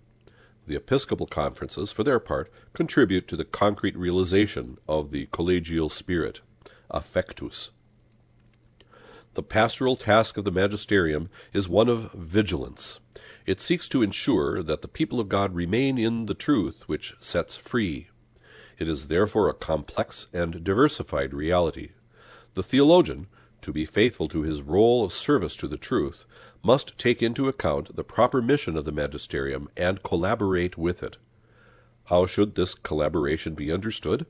The 0.66 0.76
Episcopal 0.76 1.26
conferences, 1.26 1.92
for 1.92 2.04
their 2.04 2.20
part, 2.20 2.52
contribute 2.72 3.26
to 3.28 3.36
the 3.36 3.44
concrete 3.44 3.96
realization 3.96 4.78
of 4.88 5.10
the 5.10 5.26
collegial 5.26 5.90
spirit, 5.90 6.40
affectus. 6.90 7.70
The 9.34 9.42
pastoral 9.42 9.96
task 9.96 10.36
of 10.36 10.44
the 10.44 10.50
magisterium 10.50 11.28
is 11.52 11.68
one 11.68 11.88
of 11.88 12.12
vigilance. 12.12 13.00
It 13.46 13.61
seeks 13.61 13.88
to 13.90 14.02
ensure 14.02 14.61
that 14.64 14.82
the 14.82 14.88
people 14.88 15.20
of 15.20 15.28
God 15.28 15.54
remain 15.54 15.98
in 15.98 16.26
the 16.26 16.35
truth 16.35 16.88
which 16.88 17.14
sets 17.20 17.54
free. 17.54 18.09
It 18.76 18.88
is 18.88 19.06
therefore 19.06 19.48
a 19.48 19.54
complex 19.54 20.26
and 20.32 20.64
diversified 20.64 21.32
reality. 21.32 21.90
The 22.54 22.64
theologian, 22.64 23.28
to 23.62 23.72
be 23.72 23.85
faithful 23.85 24.26
to 24.28 24.42
his 24.42 24.62
role 24.62 25.04
of 25.04 25.12
service 25.12 25.54
to 25.56 25.68
the 25.68 25.76
truth, 25.76 26.24
must 26.62 26.98
take 26.98 27.22
into 27.22 27.46
account 27.46 27.94
the 27.94 28.02
proper 28.02 28.42
mission 28.42 28.76
of 28.76 28.85
the 28.85 28.90
magisterium 28.90 29.68
and 29.76 30.02
collaborate 30.02 30.76
with 30.76 31.02
it. 31.02 31.16
How 32.06 32.26
should 32.26 32.56
this 32.56 32.74
collaboration 32.74 33.54
be 33.54 33.70
understood? 33.70 34.26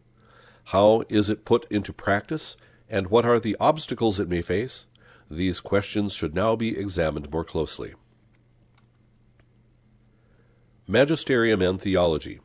How 0.65 1.05
is 1.09 1.31
it 1.31 1.47
put 1.47 1.67
into 1.71 1.93
practice, 1.93 2.59
and 2.89 3.07
what 3.07 3.25
are 3.25 3.41
the 3.41 3.57
obstacles 3.59 4.21
it 4.21 4.29
may 4.29 4.43
face? 4.43 4.85
These 5.31 5.61
questions 5.61 6.13
should 6.13 6.35
now 6.35 6.55
be 6.55 6.79
examined 6.79 7.31
more 7.31 7.45
closely. 7.45 7.95
Magisterium 10.89 11.61
and 11.63 11.83
Theology. 11.83 12.39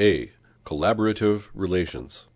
A. 0.00 0.32
Collaborative 0.64 1.48
Relations. 1.54 2.26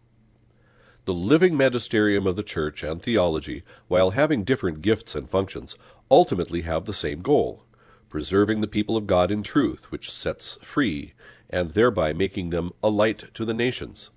The 1.04 1.12
living 1.12 1.56
magisterium 1.56 2.28
of 2.28 2.36
the 2.36 2.44
Church 2.44 2.84
and 2.84 3.02
theology, 3.02 3.64
while 3.88 4.12
having 4.12 4.44
different 4.44 4.80
gifts 4.80 5.16
and 5.16 5.28
functions, 5.28 5.74
ultimately 6.12 6.60
have 6.60 6.84
the 6.84 6.92
same 6.92 7.22
goal 7.22 7.64
preserving 8.08 8.60
the 8.60 8.68
people 8.68 8.96
of 8.96 9.08
God 9.08 9.32
in 9.32 9.42
truth, 9.42 9.90
which 9.90 10.12
sets 10.12 10.56
free, 10.62 11.12
and 11.50 11.72
thereby 11.72 12.12
making 12.12 12.50
them 12.50 12.70
a 12.80 12.88
light 12.88 13.34
to 13.34 13.44
the 13.44 13.52
nations. 13.52 14.10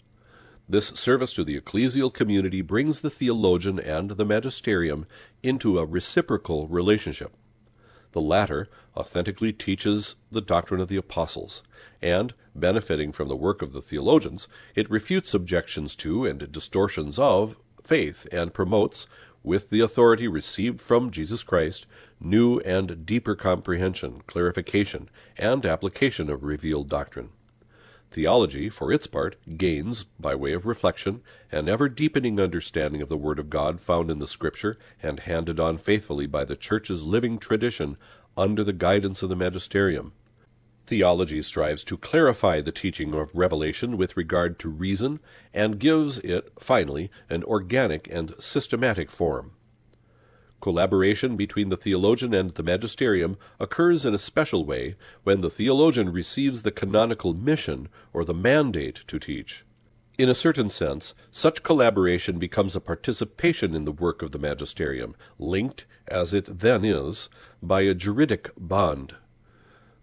This 0.69 0.89
service 0.89 1.33
to 1.33 1.43
the 1.43 1.59
ecclesial 1.59 2.13
community 2.13 2.61
brings 2.61 3.01
the 3.01 3.09
theologian 3.09 3.79
and 3.79 4.11
the 4.11 4.25
magisterium 4.25 5.07
into 5.41 5.79
a 5.79 5.87
reciprocal 5.87 6.67
relationship. 6.67 7.35
The 8.13 8.21
latter 8.21 8.67
authentically 8.97 9.53
teaches 9.53 10.15
the 10.31 10.41
doctrine 10.41 10.81
of 10.81 10.89
the 10.89 10.97
apostles, 10.97 11.63
and, 12.01 12.33
benefiting 12.53 13.11
from 13.11 13.29
the 13.29 13.35
work 13.35 13.61
of 13.61 13.71
the 13.71 13.81
theologians, 13.81 14.47
it 14.75 14.91
refutes 14.91 15.33
objections 15.33 15.95
to 15.97 16.25
and 16.25 16.51
distortions 16.51 17.17
of 17.17 17.55
faith 17.83 18.27
and 18.31 18.53
promotes, 18.53 19.07
with 19.43 19.69
the 19.69 19.79
authority 19.79 20.27
received 20.27 20.81
from 20.81 21.09
Jesus 21.09 21.41
Christ, 21.41 21.87
new 22.19 22.59
and 22.59 23.05
deeper 23.05 23.35
comprehension, 23.35 24.21
clarification, 24.27 25.09
and 25.37 25.65
application 25.65 26.29
of 26.29 26.43
revealed 26.43 26.89
doctrine. 26.89 27.29
Theology, 28.11 28.67
for 28.67 28.91
its 28.91 29.07
part, 29.07 29.37
gains, 29.57 30.03
by 30.03 30.35
way 30.35 30.51
of 30.51 30.65
reflection, 30.65 31.21
an 31.49 31.69
ever 31.69 31.87
deepening 31.87 32.41
understanding 32.41 33.01
of 33.01 33.07
the 33.07 33.15
Word 33.15 33.39
of 33.39 33.49
God 33.49 33.79
found 33.79 34.11
in 34.11 34.19
the 34.19 34.27
Scripture 34.27 34.77
and 35.01 35.21
handed 35.21 35.61
on 35.61 35.77
faithfully 35.77 36.27
by 36.27 36.43
the 36.43 36.57
Church's 36.57 37.05
living 37.05 37.39
tradition 37.39 37.95
under 38.35 38.65
the 38.65 38.73
guidance 38.73 39.23
of 39.23 39.29
the 39.29 39.35
magisterium. 39.37 40.11
Theology 40.85 41.41
strives 41.41 41.85
to 41.85 41.97
clarify 41.97 42.59
the 42.59 42.73
teaching 42.73 43.13
of 43.13 43.33
revelation 43.33 43.95
with 43.95 44.17
regard 44.17 44.59
to 44.59 44.69
reason, 44.69 45.21
and 45.53 45.79
gives 45.79 46.19
it, 46.19 46.51
finally, 46.59 47.09
an 47.29 47.45
organic 47.45 48.09
and 48.11 48.33
systematic 48.39 49.09
form. 49.09 49.53
Collaboration 50.61 51.35
between 51.35 51.69
the 51.69 51.77
theologian 51.77 52.35
and 52.35 52.53
the 52.53 52.61
magisterium 52.61 53.35
occurs 53.59 54.05
in 54.05 54.13
a 54.13 54.19
special 54.19 54.63
way 54.63 54.95
when 55.23 55.41
the 55.41 55.49
theologian 55.49 56.11
receives 56.11 56.61
the 56.61 56.71
canonical 56.71 57.33
mission 57.33 57.89
or 58.13 58.23
the 58.23 58.33
mandate 58.33 59.03
to 59.07 59.17
teach. 59.17 59.65
In 60.19 60.29
a 60.29 60.35
certain 60.35 60.69
sense, 60.69 61.15
such 61.31 61.63
collaboration 61.63 62.37
becomes 62.37 62.75
a 62.75 62.79
participation 62.79 63.73
in 63.73 63.85
the 63.85 63.91
work 63.91 64.21
of 64.21 64.31
the 64.31 64.37
magisterium, 64.37 65.15
linked, 65.39 65.87
as 66.07 66.31
it 66.31 66.45
then 66.45 66.85
is, 66.85 67.27
by 67.63 67.81
a 67.81 67.95
juridic 67.95 68.51
bond. 68.55 69.15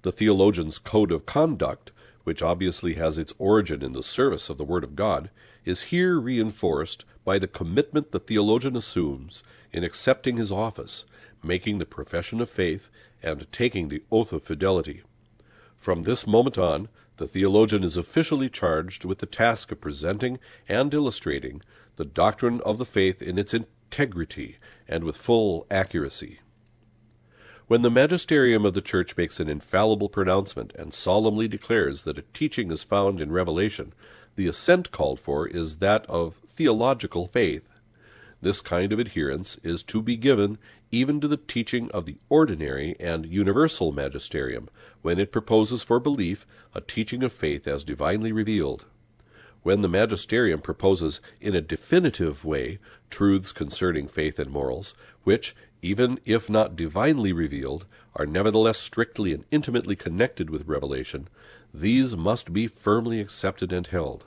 The 0.03 0.11
theologian's 0.11 0.79
code 0.79 1.13
of 1.13 1.25
conduct, 1.25 1.93
which 2.25 2.43
obviously 2.43 2.95
has 2.95 3.17
its 3.17 3.33
origin 3.39 3.81
in 3.81 3.93
the 3.93 4.03
service 4.03 4.49
of 4.49 4.59
the 4.59 4.65
Word 4.65 4.83
of 4.83 4.97
God, 4.97 5.31
is 5.69 5.83
here 5.83 6.19
reinforced 6.19 7.05
by 7.25 7.39
the 7.39 7.47
commitment 7.47 8.11
the 8.11 8.19
theologian 8.19 8.75
assumes 8.75 9.43
in 9.71 9.85
accepting 9.85 10.39
his 10.39 10.51
office, 10.51 11.05
making 11.43 11.77
the 11.77 11.85
profession 11.85 12.41
of 12.41 12.49
faith, 12.49 12.89
and 13.23 13.51
taking 13.53 13.89
the 13.89 14.03
oath 14.11 14.33
of 14.33 14.43
fidelity. 14.43 15.03
From 15.77 16.05
this 16.05 16.27
moment 16.27 16.57
on, 16.57 16.89
the 17.19 17.27
theologian 17.27 17.85
is 17.85 17.99
officially 17.99 18.49
charged 18.49 19.05
with 19.05 19.19
the 19.19 19.27
task 19.27 19.71
of 19.71 19.81
presenting 19.81 20.39
and 20.69 20.95
illustrating 20.95 21.61
the 21.97 22.05
doctrine 22.05 22.63
of 22.63 22.79
the 22.79 22.87
faith 22.87 23.21
in 23.21 23.39
its 23.39 23.53
integrity 23.53 24.57
and 24.89 25.05
with 25.05 25.17
full 25.17 25.67
accuracy. 25.71 26.39
When 27.67 27.83
the 27.83 27.91
magisterium 27.91 28.65
of 28.65 28.73
the 28.73 28.81
Church 28.81 29.19
makes 29.19 29.39
an 29.39 29.51
infallible 29.51 30.09
pronouncement 30.09 30.73
and 30.79 30.95
solemnly 30.95 31.47
declares 31.47 32.05
that 32.05 32.17
a 32.17 32.25
teaching 32.33 32.73
is 32.73 32.83
found 32.83 33.21
in 33.21 33.31
Revelation, 33.31 33.93
the 34.39 34.47
assent 34.47 34.93
called 34.93 35.19
for 35.19 35.49
is 35.49 35.79
that 35.79 36.07
of 36.07 36.37
theological 36.47 37.27
faith. 37.27 37.69
This 38.41 38.61
kind 38.61 38.93
of 38.93 39.01
adherence 39.01 39.57
is 39.65 39.83
to 39.83 40.01
be 40.01 40.15
given 40.15 40.59
even 40.93 41.21
to 41.21 41.27
the 41.27 41.37
teaching 41.37 41.91
of 41.91 42.07
the 42.07 42.19
ordinary 42.29 42.95
and 43.01 43.27
universal 43.27 43.91
magisterium, 43.91 44.69
when 45.03 45.19
it 45.19 45.33
proposes 45.33 45.83
for 45.83 45.99
belief 45.99 46.47
a 46.73 46.81
teaching 46.81 47.25
of 47.25 47.33
faith 47.33 47.67
as 47.67 47.83
divinely 47.83 48.31
revealed. 48.31 48.85
When 49.65 49.83
the 49.83 49.89
magisterium 49.89 50.61
proposes 50.61 51.21
in 51.41 51.57
a 51.57 51.61
definitive 51.61 52.45
way 52.45 52.79
truths 53.11 53.51
concerning 53.51 54.07
faith 54.07 54.39
and 54.39 54.53
morals, 54.53 54.95
which, 55.25 55.57
even 55.83 56.21
if 56.25 56.49
not 56.49 56.77
divinely 56.77 57.33
revealed, 57.33 57.87
are 58.15 58.25
nevertheless 58.25 58.79
strictly 58.79 59.33
and 59.33 59.45
intimately 59.51 59.97
connected 59.97 60.49
with 60.49 60.69
revelation, 60.69 61.27
these 61.75 62.17
must 62.17 62.53
be 62.53 62.69
firmly 62.69 63.21
accepted 63.21 63.73
and 63.73 63.89
held. 63.89 64.25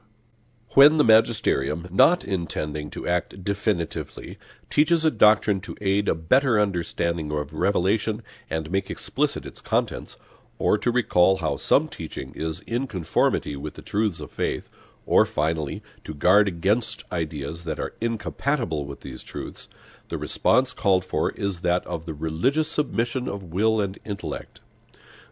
When 0.73 0.97
the 0.97 1.03
magisterium, 1.03 1.85
not 1.91 2.23
intending 2.23 2.91
to 2.91 3.05
act 3.05 3.43
definitively, 3.43 4.39
teaches 4.69 5.03
a 5.03 5.11
doctrine 5.11 5.59
to 5.61 5.75
aid 5.81 6.07
a 6.07 6.15
better 6.15 6.61
understanding 6.61 7.29
of 7.29 7.51
revelation 7.51 8.23
and 8.49 8.71
make 8.71 8.89
explicit 8.89 9.45
its 9.45 9.59
contents, 9.59 10.15
or 10.57 10.77
to 10.77 10.89
recall 10.89 11.39
how 11.39 11.57
some 11.57 11.89
teaching 11.89 12.31
is 12.37 12.61
in 12.61 12.87
conformity 12.87 13.57
with 13.57 13.73
the 13.73 13.81
truths 13.81 14.21
of 14.21 14.31
faith, 14.31 14.69
or 15.05 15.25
finally 15.25 15.81
to 16.05 16.13
guard 16.13 16.47
against 16.47 17.03
ideas 17.11 17.65
that 17.65 17.77
are 17.77 17.93
incompatible 17.99 18.85
with 18.85 19.01
these 19.01 19.23
truths, 19.23 19.67
the 20.07 20.17
response 20.17 20.71
called 20.71 21.03
for 21.03 21.31
is 21.31 21.59
that 21.59 21.85
of 21.85 22.05
the 22.05 22.13
religious 22.13 22.69
submission 22.69 23.27
of 23.27 23.43
will 23.43 23.81
and 23.81 23.99
intellect. 24.05 24.61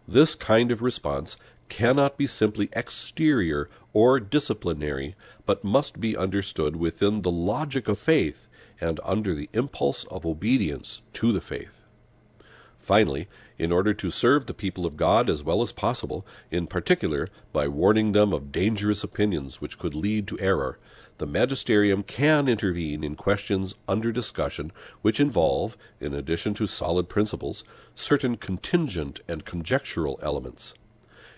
This 0.06 0.34
kind 0.34 0.70
of 0.70 0.82
response 0.82 1.38
cannot 1.70 2.18
be 2.18 2.26
simply 2.26 2.68
exterior 2.74 3.70
or 3.94 4.20
disciplinary, 4.20 5.14
but 5.46 5.64
must 5.64 6.00
be 6.00 6.16
understood 6.16 6.76
within 6.76 7.22
the 7.22 7.30
logic 7.30 7.88
of 7.88 7.98
faith 7.98 8.46
and 8.80 9.00
under 9.02 9.34
the 9.34 9.48
impulse 9.54 10.04
of 10.04 10.26
obedience 10.26 11.00
to 11.14 11.32
the 11.32 11.40
faith. 11.40 11.82
Finally, 12.78 13.28
in 13.58 13.72
order 13.72 13.94
to 13.94 14.10
serve 14.10 14.46
the 14.46 14.54
people 14.54 14.84
of 14.84 14.96
God 14.96 15.30
as 15.30 15.44
well 15.44 15.62
as 15.62 15.70
possible, 15.70 16.26
in 16.50 16.66
particular 16.66 17.28
by 17.52 17.68
warning 17.68 18.12
them 18.12 18.32
of 18.32 18.52
dangerous 18.52 19.04
opinions 19.04 19.60
which 19.60 19.78
could 19.78 19.94
lead 19.94 20.26
to 20.26 20.40
error, 20.40 20.78
the 21.18 21.26
magisterium 21.26 22.02
can 22.02 22.48
intervene 22.48 23.04
in 23.04 23.14
questions 23.14 23.74
under 23.86 24.10
discussion 24.10 24.72
which 25.02 25.20
involve, 25.20 25.76
in 26.00 26.14
addition 26.14 26.54
to 26.54 26.66
solid 26.66 27.08
principles, 27.10 27.62
certain 27.94 28.38
contingent 28.38 29.20
and 29.28 29.44
conjectural 29.44 30.18
elements. 30.22 30.72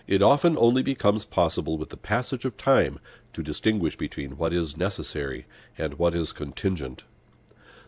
It 0.05 0.21
often 0.21 0.57
only 0.57 0.83
becomes 0.83 1.23
possible 1.23 1.77
with 1.77 1.89
the 1.89 1.97
passage 1.97 2.43
of 2.43 2.57
time 2.57 2.99
to 3.31 3.41
distinguish 3.41 3.95
between 3.95 4.37
what 4.37 4.51
is 4.51 4.75
necessary 4.75 5.45
and 5.77 5.93
what 5.93 6.13
is 6.13 6.33
contingent. 6.33 7.05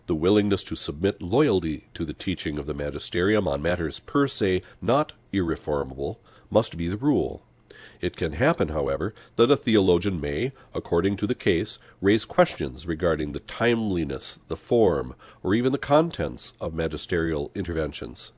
The 0.07 0.15
willingness 0.15 0.63
to 0.65 0.75
submit 0.75 1.21
loyally 1.21 1.87
to 1.93 2.05
the 2.05 2.13
teaching 2.13 2.57
of 2.57 2.67
the 2.67 2.73
magisterium 2.73 3.47
on 3.47 3.61
matters 3.61 3.99
per 3.99 4.27
se 4.27 4.61
not 4.81 5.11
irreformable 5.33 6.21
must 6.49 6.77
be 6.77 6.87
the 6.87 6.95
rule. 6.95 7.43
It 7.99 8.15
can 8.15 8.33
happen, 8.33 8.69
however, 8.69 9.13
that 9.35 9.51
a 9.51 9.57
theologian 9.57 10.21
may, 10.21 10.53
according 10.73 11.17
to 11.17 11.27
the 11.27 11.35
case, 11.35 11.79
raise 12.01 12.23
questions 12.23 12.87
regarding 12.87 13.33
the 13.33 13.41
timeliness, 13.41 14.39
the 14.47 14.55
form, 14.55 15.15
or 15.43 15.53
even 15.53 15.73
the 15.73 15.77
contents 15.77 16.53
of 16.61 16.73
magisterial 16.73 17.51
interventions. 17.55 18.31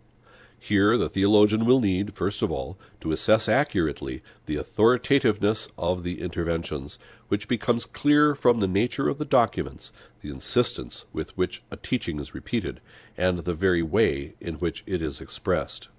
Here 0.60 0.98
the 0.98 1.08
theologian 1.08 1.66
will 1.66 1.80
need, 1.80 2.16
first 2.16 2.42
of 2.42 2.52
all, 2.52 2.80
to 3.02 3.12
assess 3.12 3.48
accurately 3.48 4.24
the 4.48 4.58
authoritativeness 4.58 5.70
of 5.78 6.04
the 6.04 6.20
interventions, 6.20 6.98
which 7.28 7.48
becomes 7.48 7.86
clear 7.86 8.34
from 8.34 8.60
the 8.60 8.68
nature 8.68 9.08
of 9.08 9.20
the 9.20 9.26
documents, 9.26 9.94
the 10.22 10.30
insistence 10.30 11.06
with 11.14 11.38
which 11.38 11.64
a 11.70 11.78
teaching 11.78 12.20
is 12.20 12.34
repeated, 12.34 12.82
and 13.16 13.40
the 13.40 13.54
very 13.54 13.84
way 13.84 14.34
in 14.42 14.56
which 14.56 14.84
it 14.88 15.02
is 15.02 15.22
expressed. 15.22 15.90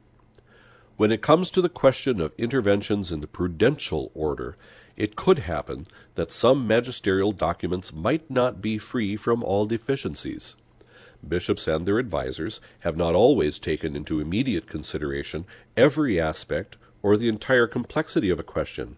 When 0.97 1.13
it 1.13 1.23
comes 1.23 1.53
to 1.53 1.63
the 1.63 1.69
question 1.69 2.21
of 2.21 2.35
interventions 2.37 3.13
in 3.13 3.21
the 3.21 3.29
prudential 3.29 4.11
order, 4.13 4.57
it 4.97 5.15
could 5.15 5.39
happen 5.41 5.87
that 6.17 6.33
some 6.33 6.67
magisterial 6.67 7.31
documents 7.31 7.93
might 7.93 8.29
not 8.29 8.61
be 8.61 8.77
free 8.79 9.17
from 9.17 9.45
all 9.45 9.67
deficiencies 9.67 10.57
bishops 11.27 11.67
and 11.67 11.87
their 11.87 11.99
advisers 11.99 12.61
have 12.81 12.97
not 12.97 13.15
always 13.15 13.59
taken 13.59 13.97
into 13.97 14.21
immediate 14.21 14.67
consideration 14.67 15.45
every 15.77 16.21
aspect 16.21 16.77
or 17.03 17.17
the 17.17 17.29
entire 17.29 17.67
complexity 17.67 18.31
of 18.31 18.39
a 18.39 18.45
question, 18.45 18.97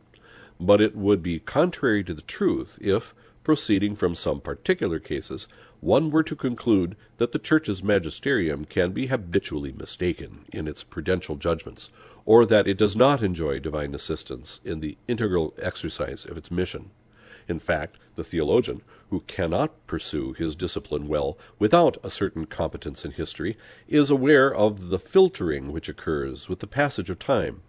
but 0.58 0.80
it 0.80 0.96
would 0.96 1.22
be 1.22 1.38
contrary 1.38 2.04
to 2.04 2.14
the 2.14 2.22
truth 2.22 2.78
if, 2.80 3.14
proceeding 3.42 3.96
from 3.96 4.14
some 4.14 4.40
particular 4.40 4.98
cases, 4.98 5.48
one 5.80 6.10
were 6.10 6.22
to 6.22 6.36
conclude 6.36 6.94
that 7.16 7.32
the 7.32 7.38
Church's 7.38 7.82
magisterium 7.82 8.64
can 8.64 8.92
be 8.92 9.06
habitually 9.06 9.72
mistaken 9.72 10.44
in 10.52 10.68
its 10.68 10.82
prudential 10.82 11.36
judgments, 11.36 11.90
or 12.26 12.44
that 12.44 12.68
it 12.68 12.76
does 12.76 12.94
not 12.94 13.22
enjoy 13.22 13.58
divine 13.58 13.94
assistance 13.94 14.60
in 14.64 14.80
the 14.80 14.98
integral 15.08 15.54
exercise 15.58 16.26
of 16.26 16.36
its 16.36 16.50
mission. 16.50 16.90
In 17.50 17.58
fact, 17.58 17.96
the 18.14 18.22
theologian, 18.22 18.80
who 19.10 19.24
cannot 19.26 19.72
pursue 19.88 20.34
his 20.34 20.54
discipline 20.54 21.08
well 21.08 21.36
without 21.58 21.96
a 22.04 22.08
certain 22.08 22.46
competence 22.46 23.04
in 23.04 23.10
history, 23.10 23.56
is 23.88 24.08
aware 24.08 24.54
of 24.54 24.90
the 24.90 25.00
filtering 25.00 25.72
which 25.72 25.88
occurs 25.88 26.48
with 26.48 26.60
the 26.60 26.68
passage 26.68 27.10
of 27.10 27.18
time. 27.18 27.62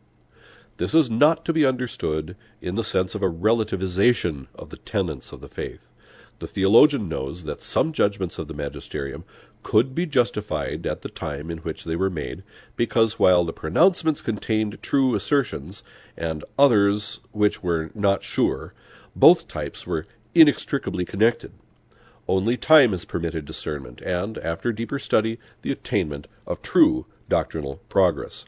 This 0.77 0.93
is 0.93 1.09
not 1.09 1.43
to 1.45 1.51
be 1.51 1.65
understood 1.65 2.35
in 2.61 2.75
the 2.75 2.83
sense 2.83 3.15
of 3.15 3.23
a 3.23 3.31
relativization 3.31 4.45
of 4.53 4.69
the 4.69 4.77
tenets 4.77 5.31
of 5.31 5.41
the 5.41 5.49
faith. 5.49 5.89
The 6.37 6.45
theologian 6.45 7.09
knows 7.09 7.45
that 7.45 7.63
some 7.63 7.91
judgments 7.91 8.37
of 8.37 8.47
the 8.47 8.53
magisterium 8.53 9.23
could 9.63 9.95
be 9.95 10.05
justified 10.05 10.85
at 10.85 11.01
the 11.01 11.09
time 11.09 11.49
in 11.49 11.57
which 11.59 11.85
they 11.85 11.95
were 11.95 12.11
made, 12.11 12.43
because 12.75 13.17
while 13.17 13.43
the 13.43 13.51
pronouncements 13.53 14.21
contained 14.21 14.83
true 14.83 15.15
assertions, 15.15 15.83
and 16.15 16.45
others 16.57 17.19
which 17.31 17.63
were 17.63 17.89
not 17.95 18.21
sure, 18.21 18.75
both 19.15 19.47
types 19.47 19.85
were 19.85 20.05
inextricably 20.33 21.05
connected. 21.05 21.51
Only 22.27 22.55
time 22.55 22.91
has 22.91 23.05
permitted 23.05 23.45
discernment, 23.45 24.01
and, 24.01 24.37
after 24.37 24.71
deeper 24.71 24.99
study, 24.99 25.39
the 25.63 25.71
attainment 25.71 26.27
of 26.47 26.61
true 26.61 27.05
doctrinal 27.27 27.81
progress. 27.89 28.45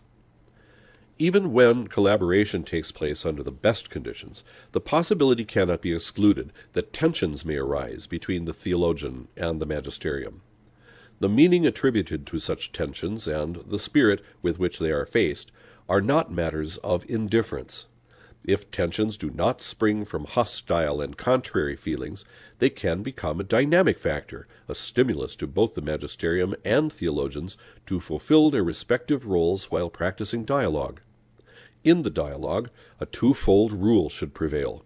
Even 1.19 1.53
when 1.53 1.87
collaboration 1.87 2.63
takes 2.63 2.91
place 2.91 3.25
under 3.25 3.43
the 3.43 3.51
best 3.51 3.89
conditions, 3.89 4.43
the 4.71 4.81
possibility 4.81 5.45
cannot 5.45 5.81
be 5.81 5.93
excluded 5.93 6.51
that 6.73 6.91
tensions 6.91 7.45
may 7.45 7.55
arise 7.55 8.07
between 8.07 8.45
the 8.45 8.53
theologian 8.53 9.27
and 9.37 9.61
the 9.61 9.65
magisterium. 9.65 10.41
The 11.19 11.29
meaning 11.29 11.65
attributed 11.65 12.25
to 12.27 12.39
such 12.39 12.71
tensions 12.71 13.27
and 13.27 13.57
the 13.67 13.79
spirit 13.79 14.21
with 14.41 14.59
which 14.59 14.79
they 14.79 14.91
are 14.91 15.05
faced 15.05 15.51
are 15.87 16.01
not 16.01 16.31
matters 16.31 16.77
of 16.77 17.05
indifference. 17.07 17.87
If 18.45 18.71
tensions 18.71 19.15
do 19.15 19.29
not 19.29 19.61
spring 19.61 20.03
from 20.03 20.25
hostile 20.25 20.99
and 20.99 21.15
contrary 21.15 21.77
feelings, 21.77 22.25
they 22.59 22.69
can 22.69 23.01
become 23.01 23.39
a 23.39 23.43
dynamic 23.43 23.97
factor, 23.97 24.47
a 24.67 24.75
stimulus 24.75 25.35
to 25.37 25.47
both 25.47 25.75
the 25.75 25.81
magisterium 25.81 26.53
and 26.65 26.91
theologians 26.91 27.55
to 27.85 28.01
fulfill 28.01 28.49
their 28.49 28.63
respective 28.63 29.25
roles 29.25 29.71
while 29.71 29.89
practicing 29.89 30.43
dialogue. 30.43 30.99
In 31.85 32.01
the 32.01 32.09
dialogue, 32.09 32.69
a 32.99 33.05
twofold 33.05 33.71
rule 33.71 34.09
should 34.09 34.33
prevail. 34.33 34.83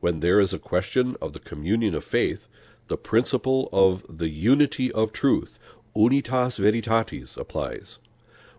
When 0.00 0.20
there 0.20 0.38
is 0.38 0.52
a 0.52 0.58
question 0.58 1.16
of 1.20 1.32
the 1.32 1.40
communion 1.40 1.94
of 1.94 2.04
faith, 2.04 2.46
the 2.88 2.98
principle 2.98 3.70
of 3.72 4.04
the 4.08 4.28
unity 4.28 4.92
of 4.92 5.12
truth, 5.12 5.58
unitas 5.94 6.58
veritatis, 6.58 7.38
applies. 7.38 7.98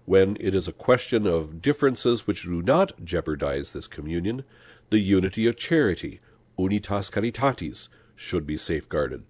When 0.09 0.37
it 0.39 0.55
is 0.55 0.67
a 0.67 0.73
question 0.73 1.27
of 1.27 1.61
differences 1.61 2.25
which 2.25 2.41
do 2.41 2.63
not 2.63 3.05
jeopardize 3.05 3.73
this 3.73 3.85
communion, 3.85 4.43
the 4.89 4.97
unity 4.97 5.45
of 5.45 5.55
charity, 5.55 6.19
unitas 6.57 7.11
caritatis, 7.11 7.89
should 8.15 8.47
be 8.47 8.57
safeguarded. 8.57 9.21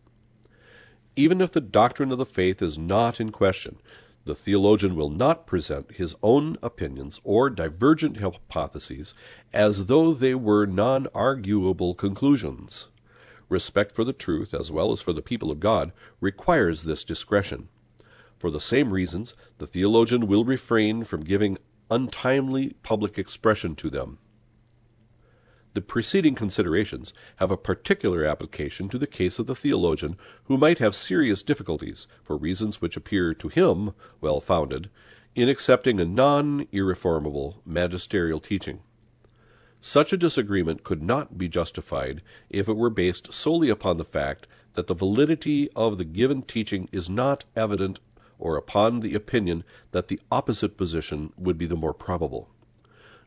Even 1.18 1.42
if 1.42 1.52
the 1.52 1.60
doctrine 1.60 2.14
of 2.14 2.18
the 2.18 2.26
faith 2.26 2.62
is 2.62 2.78
not 2.78 3.20
in 3.20 3.30
question, 3.30 3.82
the 4.24 4.34
theologian 4.34 4.96
will 4.96 5.10
not 5.10 5.46
present 5.46 5.98
his 5.98 6.16
own 6.24 6.58
opinions 6.64 7.20
or 7.26 7.50
divergent 7.50 8.22
hypotheses 8.22 9.14
as 9.52 9.88
though 9.88 10.14
they 10.14 10.34
were 10.34 10.66
non 10.66 11.08
arguable 11.14 11.94
conclusions. 11.94 12.88
Respect 13.50 13.92
for 13.92 14.06
the 14.06 14.14
truth, 14.14 14.54
as 14.54 14.72
well 14.72 14.94
as 14.94 15.02
for 15.02 15.12
the 15.12 15.22
people 15.22 15.52
of 15.52 15.60
God, 15.60 15.92
requires 16.22 16.84
this 16.84 17.04
discretion. 17.04 17.68
For 18.40 18.50
the 18.50 18.62
same 18.62 18.92
reasons, 18.92 19.36
the 19.58 19.68
theologian 19.68 20.26
will 20.26 20.46
refrain 20.46 21.04
from 21.04 21.22
giving 21.22 21.58
untimely 21.92 22.74
public 22.84 23.20
expression 23.20 23.76
to 23.76 23.90
them. 23.90 24.18
The 25.74 25.82
preceding 25.82 26.36
considerations 26.36 27.14
have 27.36 27.52
a 27.52 27.58
particular 27.58 28.26
application 28.26 28.90
to 28.90 28.98
the 28.98 29.08
case 29.08 29.40
of 29.40 29.46
the 29.46 29.56
theologian 29.56 30.18
who 30.46 30.58
might 30.58 30.80
have 30.80 30.96
serious 30.96 31.44
difficulties, 31.44 32.08
for 32.24 32.38
reasons 32.38 32.82
which 32.82 32.98
appear 32.98 33.34
to 33.36 33.50
him 33.50 33.94
well 34.20 34.40
founded, 34.40 34.90
in 35.36 35.50
accepting 35.50 36.00
a 36.00 36.06
non 36.06 36.66
irreformable 36.72 37.62
magisterial 37.66 38.40
teaching. 38.40 38.80
Such 39.82 40.12
a 40.12 40.18
disagreement 40.18 40.84
could 40.84 41.04
not 41.04 41.38
be 41.38 41.48
justified 41.48 42.22
if 42.50 42.68
it 42.68 42.76
were 42.76 42.90
based 42.90 43.32
solely 43.32 43.70
upon 43.70 43.98
the 43.98 44.06
fact 44.06 44.48
that 44.74 44.88
the 44.88 44.94
validity 44.94 45.70
of 45.76 45.98
the 45.98 46.06
given 46.06 46.42
teaching 46.42 46.90
is 46.92 47.10
not 47.10 47.46
evident 47.56 48.00
or 48.40 48.56
upon 48.56 49.02
the 49.02 49.14
opinion 49.14 49.64
that 49.92 50.08
the 50.08 50.20
opposite 50.32 50.78
position 50.78 51.32
would 51.38 51.58
be 51.58 51.68
the 51.68 51.76
more 51.76 51.94
probable. 51.94 52.50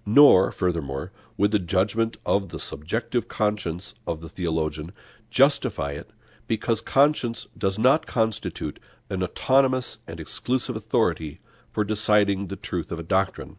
Nor, 0.04 0.50
furthermore, 0.50 1.12
would 1.36 1.52
the 1.52 1.58
judgment 1.60 2.16
of 2.26 2.48
the 2.48 2.58
subjective 2.58 3.28
conscience 3.28 3.94
of 4.06 4.20
the 4.20 4.28
theologian 4.28 4.92
justify 5.30 5.92
it, 5.92 6.10
because 6.48 6.80
conscience 6.80 7.46
does 7.56 7.78
not 7.78 8.06
constitute 8.06 8.80
an 9.08 9.22
autonomous 9.22 9.98
and 10.08 10.18
exclusive 10.18 10.74
authority 10.74 11.38
for 11.70 11.84
deciding 11.84 12.48
the 12.48 12.56
truth 12.56 12.90
of 12.90 12.98
a 12.98 13.04
doctrine. 13.04 13.56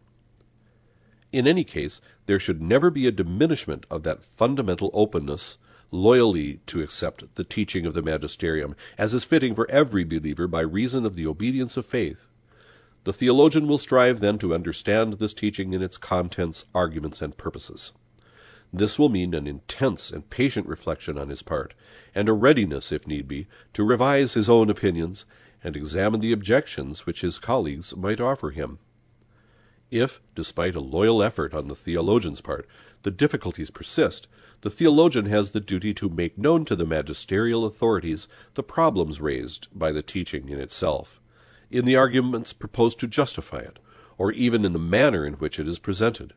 In 1.32 1.46
any 1.46 1.64
case, 1.64 2.00
there 2.26 2.38
should 2.38 2.62
never 2.62 2.90
be 2.90 3.06
a 3.06 3.12
diminishment 3.12 3.86
of 3.90 4.02
that 4.04 4.24
fundamental 4.24 4.90
openness 4.92 5.58
loyally 5.90 6.60
to 6.66 6.82
accept 6.82 7.34
the 7.34 7.44
teaching 7.44 7.86
of 7.86 7.94
the 7.94 8.02
magisterium, 8.02 8.74
as 8.98 9.14
is 9.14 9.24
fitting 9.24 9.54
for 9.54 9.70
every 9.70 10.04
believer 10.04 10.46
by 10.46 10.60
reason 10.60 11.04
of 11.06 11.14
the 11.14 11.26
obedience 11.26 11.76
of 11.76 11.86
faith. 11.86 12.26
The 13.04 13.12
theologian 13.12 13.66
will 13.66 13.78
strive 13.78 14.20
then 14.20 14.38
to 14.38 14.54
understand 14.54 15.14
this 15.14 15.34
teaching 15.34 15.72
in 15.72 15.82
its 15.82 15.98
contents, 15.98 16.64
arguments, 16.74 17.20
and 17.20 17.36
purposes. 17.36 17.92
This 18.72 18.98
will 18.98 19.08
mean 19.08 19.34
an 19.34 19.46
intense 19.46 20.10
and 20.10 20.28
patient 20.30 20.66
reflection 20.66 21.16
on 21.16 21.28
his 21.28 21.42
part, 21.42 21.74
and 22.14 22.28
a 22.28 22.32
readiness, 22.32 22.90
if 22.90 23.06
need 23.06 23.28
be, 23.28 23.46
to 23.74 23.84
revise 23.84 24.34
his 24.34 24.48
own 24.48 24.70
opinions 24.70 25.26
and 25.62 25.76
examine 25.76 26.20
the 26.20 26.32
objections 26.32 27.06
which 27.06 27.20
his 27.20 27.38
colleagues 27.38 27.94
might 27.94 28.20
offer 28.20 28.50
him. 28.50 28.78
If, 29.90 30.20
despite 30.34 30.74
a 30.74 30.80
loyal 30.80 31.22
effort 31.22 31.54
on 31.54 31.68
the 31.68 31.76
theologian's 31.76 32.40
part, 32.40 32.66
the 33.02 33.10
difficulties 33.10 33.70
persist, 33.70 34.26
the 34.64 34.70
theologian 34.70 35.26
has 35.26 35.50
the 35.50 35.60
duty 35.60 35.92
to 35.92 36.08
make 36.08 36.38
known 36.38 36.64
to 36.64 36.74
the 36.74 36.86
magisterial 36.86 37.66
authorities 37.66 38.28
the 38.54 38.62
problems 38.62 39.20
raised 39.20 39.68
by 39.74 39.92
the 39.92 40.00
teaching 40.00 40.48
in 40.48 40.58
itself, 40.58 41.20
in 41.70 41.84
the 41.84 41.96
arguments 41.96 42.54
proposed 42.54 42.98
to 42.98 43.06
justify 43.06 43.58
it, 43.58 43.78
or 44.16 44.32
even 44.32 44.64
in 44.64 44.72
the 44.72 44.78
manner 44.78 45.26
in 45.26 45.34
which 45.34 45.58
it 45.58 45.68
is 45.68 45.78
presented. 45.78 46.32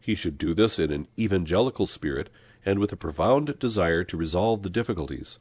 He 0.00 0.16
should 0.16 0.36
do 0.36 0.52
this 0.52 0.80
in 0.80 0.90
an 0.90 1.06
evangelical 1.16 1.86
spirit 1.86 2.28
and 2.66 2.80
with 2.80 2.92
a 2.92 2.96
profound 2.96 3.56
desire 3.60 4.02
to 4.02 4.16
resolve 4.16 4.64
the 4.64 4.68
difficulties. 4.68 5.38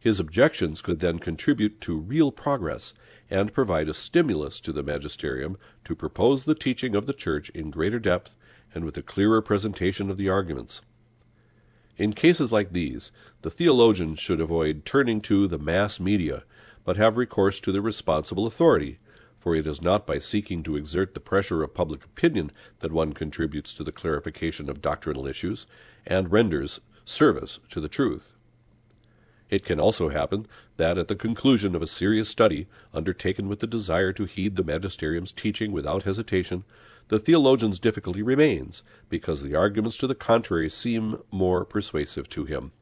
His 0.00 0.18
objections 0.18 0.80
could 0.80 1.00
then 1.00 1.18
contribute 1.18 1.82
to 1.82 1.98
real 1.98 2.32
progress 2.32 2.94
and 3.28 3.52
provide 3.52 3.90
a 3.90 3.94
stimulus 3.94 4.58
to 4.60 4.72
the 4.72 4.82
magisterium 4.82 5.58
to 5.84 5.94
propose 5.94 6.46
the 6.46 6.54
teaching 6.54 6.94
of 6.94 7.04
the 7.04 7.12
Church 7.12 7.50
in 7.50 7.70
greater 7.70 7.98
depth 7.98 8.34
and 8.74 8.86
with 8.86 8.96
a 8.96 9.02
clearer 9.02 9.42
presentation 9.42 10.08
of 10.08 10.16
the 10.16 10.30
arguments. 10.30 10.80
In 11.98 12.12
cases 12.14 12.50
like 12.50 12.72
these, 12.72 13.12
the 13.42 13.50
theologian 13.50 14.14
should 14.14 14.40
avoid 14.40 14.84
turning 14.84 15.20
to 15.22 15.46
the 15.46 15.58
mass 15.58 16.00
media, 16.00 16.44
but 16.84 16.96
have 16.96 17.16
recourse 17.16 17.60
to 17.60 17.72
the 17.72 17.82
responsible 17.82 18.46
authority, 18.46 18.98
for 19.38 19.54
it 19.54 19.66
is 19.66 19.82
not 19.82 20.06
by 20.06 20.18
seeking 20.18 20.62
to 20.62 20.76
exert 20.76 21.14
the 21.14 21.20
pressure 21.20 21.62
of 21.62 21.74
public 21.74 22.04
opinion 22.04 22.50
that 22.80 22.92
one 22.92 23.12
contributes 23.12 23.74
to 23.74 23.84
the 23.84 23.92
clarification 23.92 24.70
of 24.70 24.80
doctrinal 24.80 25.26
issues 25.26 25.66
and 26.06 26.32
renders 26.32 26.80
service 27.04 27.58
to 27.68 27.80
the 27.80 27.88
truth. 27.88 28.32
It 29.50 29.64
can 29.64 29.78
also 29.78 30.08
happen 30.08 30.46
that 30.78 30.96
at 30.96 31.08
the 31.08 31.14
conclusion 31.14 31.74
of 31.74 31.82
a 31.82 31.86
serious 31.86 32.28
study, 32.28 32.68
undertaken 32.94 33.48
with 33.48 33.60
the 33.60 33.66
desire 33.66 34.12
to 34.14 34.24
heed 34.24 34.56
the 34.56 34.64
magisterium's 34.64 35.30
teaching 35.30 35.72
without 35.72 36.04
hesitation, 36.04 36.64
the 37.08 37.18
theologian's 37.18 37.78
difficulty 37.78 38.22
remains, 38.22 38.82
because 39.08 39.42
the 39.42 39.54
arguments 39.54 39.96
to 39.98 40.06
the 40.06 40.14
contrary 40.14 40.70
seem 40.70 41.22
more 41.30 41.64
persuasive 41.64 42.28
to 42.30 42.44
him. 42.44 42.72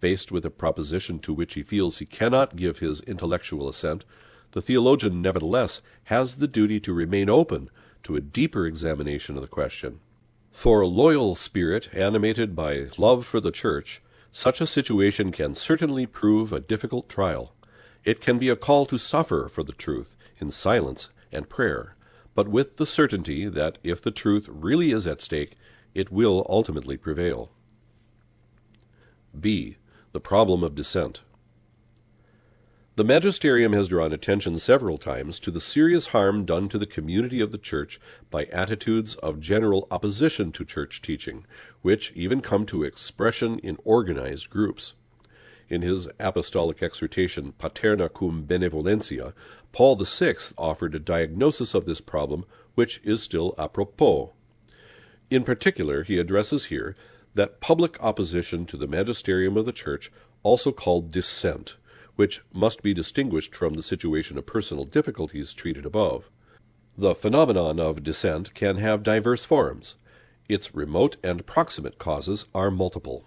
Faced 0.00 0.30
with 0.30 0.44
a 0.44 0.50
proposition 0.50 1.18
to 1.20 1.32
which 1.32 1.54
he 1.54 1.62
feels 1.62 1.98
he 1.98 2.06
cannot 2.06 2.56
give 2.56 2.78
his 2.78 3.00
intellectual 3.02 3.68
assent, 3.68 4.04
the 4.52 4.62
theologian 4.62 5.20
nevertheless 5.20 5.80
has 6.04 6.36
the 6.36 6.46
duty 6.46 6.80
to 6.80 6.92
remain 6.92 7.28
open 7.28 7.70
to 8.04 8.16
a 8.16 8.20
deeper 8.20 8.66
examination 8.66 9.36
of 9.36 9.42
the 9.42 9.48
question. 9.48 10.00
For 10.50 10.80
a 10.80 10.86
loyal 10.86 11.34
spirit, 11.34 11.88
animated 11.92 12.54
by 12.56 12.86
love 12.96 13.26
for 13.26 13.40
the 13.40 13.50
Church, 13.50 14.02
such 14.30 14.60
a 14.60 14.66
situation 14.66 15.32
can 15.32 15.54
certainly 15.54 16.06
prove 16.06 16.52
a 16.52 16.60
difficult 16.60 17.08
trial. 17.08 17.54
It 18.04 18.20
can 18.20 18.38
be 18.38 18.48
a 18.48 18.56
call 18.56 18.86
to 18.86 18.98
suffer 18.98 19.48
for 19.48 19.62
the 19.62 19.72
truth 19.72 20.16
in 20.38 20.50
silence 20.50 21.10
and 21.32 21.48
prayer 21.48 21.96
but 22.38 22.46
with 22.46 22.76
the 22.76 22.86
certainty 22.86 23.48
that 23.48 23.78
if 23.82 24.00
the 24.00 24.12
truth 24.12 24.48
really 24.48 24.92
is 24.92 25.08
at 25.08 25.20
stake, 25.20 25.56
it 25.92 26.12
will 26.12 26.46
ultimately 26.48 26.96
prevail. 26.96 27.50
B. 29.40 29.78
The 30.12 30.20
problem 30.20 30.62
of 30.62 30.76
dissent. 30.76 31.22
The 32.94 33.02
magisterium 33.02 33.72
has 33.72 33.88
drawn 33.88 34.12
attention 34.12 34.56
several 34.58 34.98
times 34.98 35.40
to 35.40 35.50
the 35.50 35.60
serious 35.60 36.06
harm 36.14 36.44
done 36.44 36.68
to 36.68 36.78
the 36.78 36.86
community 36.86 37.40
of 37.40 37.50
the 37.50 37.58
Church 37.58 37.98
by 38.30 38.44
attitudes 38.44 39.16
of 39.16 39.40
general 39.40 39.88
opposition 39.90 40.52
to 40.52 40.64
Church 40.64 41.02
teaching, 41.02 41.44
which 41.82 42.12
even 42.12 42.40
come 42.40 42.66
to 42.66 42.84
expression 42.84 43.58
in 43.64 43.78
organized 43.82 44.48
groups. 44.48 44.94
In 45.68 45.82
his 45.82 46.08
apostolic 46.18 46.82
exhortation 46.82 47.52
Paterna 47.52 48.08
cum 48.08 48.46
benevolentia, 48.46 49.34
Paul 49.72 49.96
VI 49.96 50.36
offered 50.56 50.94
a 50.94 50.98
diagnosis 50.98 51.74
of 51.74 51.84
this 51.84 52.00
problem 52.00 52.46
which 52.74 53.00
is 53.04 53.22
still 53.22 53.54
apropos. 53.58 54.32
In 55.30 55.44
particular, 55.44 56.04
he 56.04 56.18
addresses 56.18 56.66
here 56.66 56.96
that 57.34 57.60
public 57.60 58.02
opposition 58.02 58.64
to 58.66 58.78
the 58.78 58.86
magisterium 58.86 59.58
of 59.58 59.66
the 59.66 59.72
Church 59.72 60.10
also 60.42 60.72
called 60.72 61.10
dissent, 61.10 61.76
which 62.16 62.40
must 62.52 62.82
be 62.82 62.94
distinguished 62.94 63.54
from 63.54 63.74
the 63.74 63.82
situation 63.82 64.38
of 64.38 64.46
personal 64.46 64.84
difficulties 64.86 65.52
treated 65.52 65.84
above. 65.84 66.30
The 66.96 67.14
phenomenon 67.14 67.78
of 67.78 68.02
dissent 68.02 68.54
can 68.54 68.78
have 68.78 69.02
diverse 69.02 69.44
forms. 69.44 69.96
Its 70.48 70.74
remote 70.74 71.18
and 71.22 71.44
proximate 71.44 71.98
causes 71.98 72.46
are 72.54 72.70
multiple. 72.70 73.26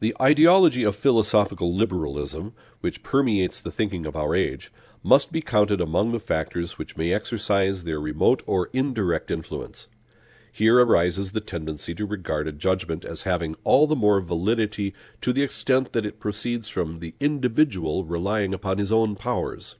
The 0.00 0.14
ideology 0.22 0.84
of 0.84 0.94
philosophical 0.94 1.74
liberalism, 1.74 2.54
which 2.80 3.02
permeates 3.02 3.60
the 3.60 3.72
thinking 3.72 4.06
of 4.06 4.14
our 4.14 4.32
age, 4.32 4.70
must 5.02 5.32
be 5.32 5.40
counted 5.40 5.80
among 5.80 6.12
the 6.12 6.20
factors 6.20 6.78
which 6.78 6.96
may 6.96 7.12
exercise 7.12 7.82
their 7.82 7.98
remote 7.98 8.44
or 8.46 8.70
indirect 8.72 9.28
influence. 9.28 9.88
Here 10.52 10.78
arises 10.78 11.32
the 11.32 11.40
tendency 11.40 11.96
to 11.96 12.06
regard 12.06 12.46
a 12.46 12.52
judgment 12.52 13.04
as 13.04 13.22
having 13.22 13.56
all 13.64 13.88
the 13.88 13.96
more 13.96 14.20
validity 14.20 14.94
to 15.20 15.32
the 15.32 15.42
extent 15.42 15.92
that 15.92 16.06
it 16.06 16.20
proceeds 16.20 16.68
from 16.68 17.00
the 17.00 17.14
individual 17.18 18.04
relying 18.04 18.54
upon 18.54 18.78
his 18.78 18.92
own 18.92 19.16
powers. 19.16 19.76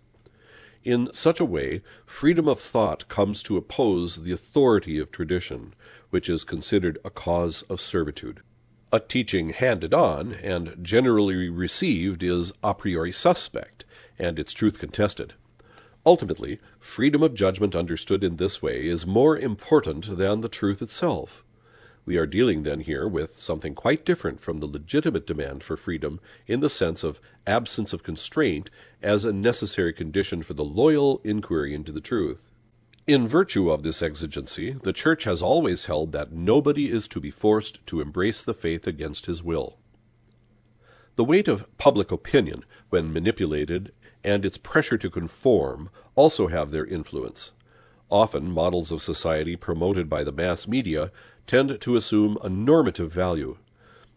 In 0.83 1.11
such 1.13 1.39
a 1.39 1.45
way, 1.45 1.81
freedom 2.07 2.49
of 2.49 2.59
thought 2.59 3.09
comes 3.09 3.41
to 3.45 3.57
oppose 3.57 4.25
the 4.25 4.33
authority 4.33 4.99
of 4.99 5.13
tradition, 5.13 5.75
which 6.11 6.29
is 6.29 6.43
considered 6.43 6.99
a 7.05 7.11
cause 7.11 7.63
of 7.63 7.81
servitude. 7.81 8.41
A 8.91 9.01
teaching 9.01 9.51
handed 9.51 9.93
on 9.93 10.33
and 10.33 10.75
generally 10.81 11.51
received 11.51 12.23
is 12.23 12.55
a 12.65 12.73
priori 12.73 13.13
suspect, 13.13 13.85
and 14.19 14.39
its 14.39 14.55
truth 14.55 14.79
contested. 14.79 15.35
Ultimately, 16.07 16.59
freedom 16.79 17.23
of 17.23 17.35
judgment 17.35 17.77
understood 17.77 18.25
in 18.25 18.37
this 18.37 18.63
way 18.63 18.87
is 18.87 19.07
more 19.07 19.37
important 19.37 20.17
than 20.17 20.41
the 20.41 20.49
truth 20.49 20.81
itself. 20.81 21.45
We 22.07 22.17
are 22.17 22.25
dealing 22.25 22.63
then 22.63 22.81
here 22.81 23.07
with 23.07 23.39
something 23.39 23.75
quite 23.75 24.07
different 24.07 24.41
from 24.41 24.61
the 24.61 24.67
legitimate 24.67 25.27
demand 25.27 25.63
for 25.63 25.77
freedom 25.77 26.19
in 26.47 26.61
the 26.61 26.71
sense 26.71 27.05
of 27.05 27.21
absence 27.47 27.93
of 27.93 28.03
constraint 28.03 28.71
as 29.03 29.23
a 29.23 29.35
necessary 29.35 29.93
condition 29.93 30.43
for 30.43 30.55
the 30.55 30.65
loyal 30.65 31.21
inquiry 31.25 31.75
into 31.75 31.93
the 31.93 32.01
truth. 32.01 32.48
In 33.09 33.27
virtue 33.27 33.71
of 33.71 33.85
this 33.85 34.03
exigency, 34.03 34.73
the 34.73 34.93
Church 34.93 35.25
has 35.25 35.41
always 35.41 35.87
held 35.87 36.13
that 36.13 36.31
nobody 36.31 36.91
is 36.91 37.09
to 37.09 37.21
be 37.21 37.31
forced 37.31 37.87
to 37.87 38.03
embrace 38.03 38.43
the 38.43 38.53
faith 38.53 38.87
against 38.87 39.25
his 39.25 39.43
will. 39.43 39.79
The 41.17 41.25
weight 41.25 41.49
of 41.49 41.67
public 41.79 42.13
opinion, 42.13 42.67
when 42.91 43.11
manipulated, 43.11 43.93
and 44.23 44.45
its 44.45 44.59
pressure 44.59 44.99
to 44.99 45.09
conform 45.09 45.89
also 46.17 46.49
have 46.49 46.71
their 46.71 46.85
influence. 46.85 47.53
Often, 48.11 48.51
models 48.51 48.93
of 48.93 49.01
society 49.01 49.57
promoted 49.57 50.11
by 50.11 50.23
the 50.23 50.31
mass 50.31 50.69
media 50.69 51.11
tend 51.47 51.81
to 51.81 51.97
assume 51.97 52.37
a 52.43 52.51
normative 52.51 53.11
value. 53.11 53.57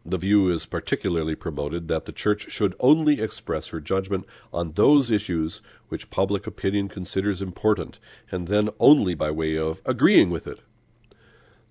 The 0.03 0.17
view 0.17 0.49
is 0.49 0.65
particularly 0.65 1.35
promoted 1.35 1.87
that 1.87 2.05
the 2.05 2.11
Church 2.11 2.49
should 2.49 2.75
only 2.79 3.21
express 3.21 3.67
her 3.67 3.79
judgment 3.79 4.25
on 4.51 4.71
those 4.71 5.11
issues 5.11 5.61
which 5.89 6.09
public 6.09 6.47
opinion 6.47 6.89
considers 6.89 7.41
important, 7.41 7.99
and 8.31 8.47
then 8.47 8.69
only 8.79 9.13
by 9.13 9.29
way 9.29 9.57
of 9.57 9.81
agreeing 9.85 10.31
with 10.31 10.47
it. 10.47 10.59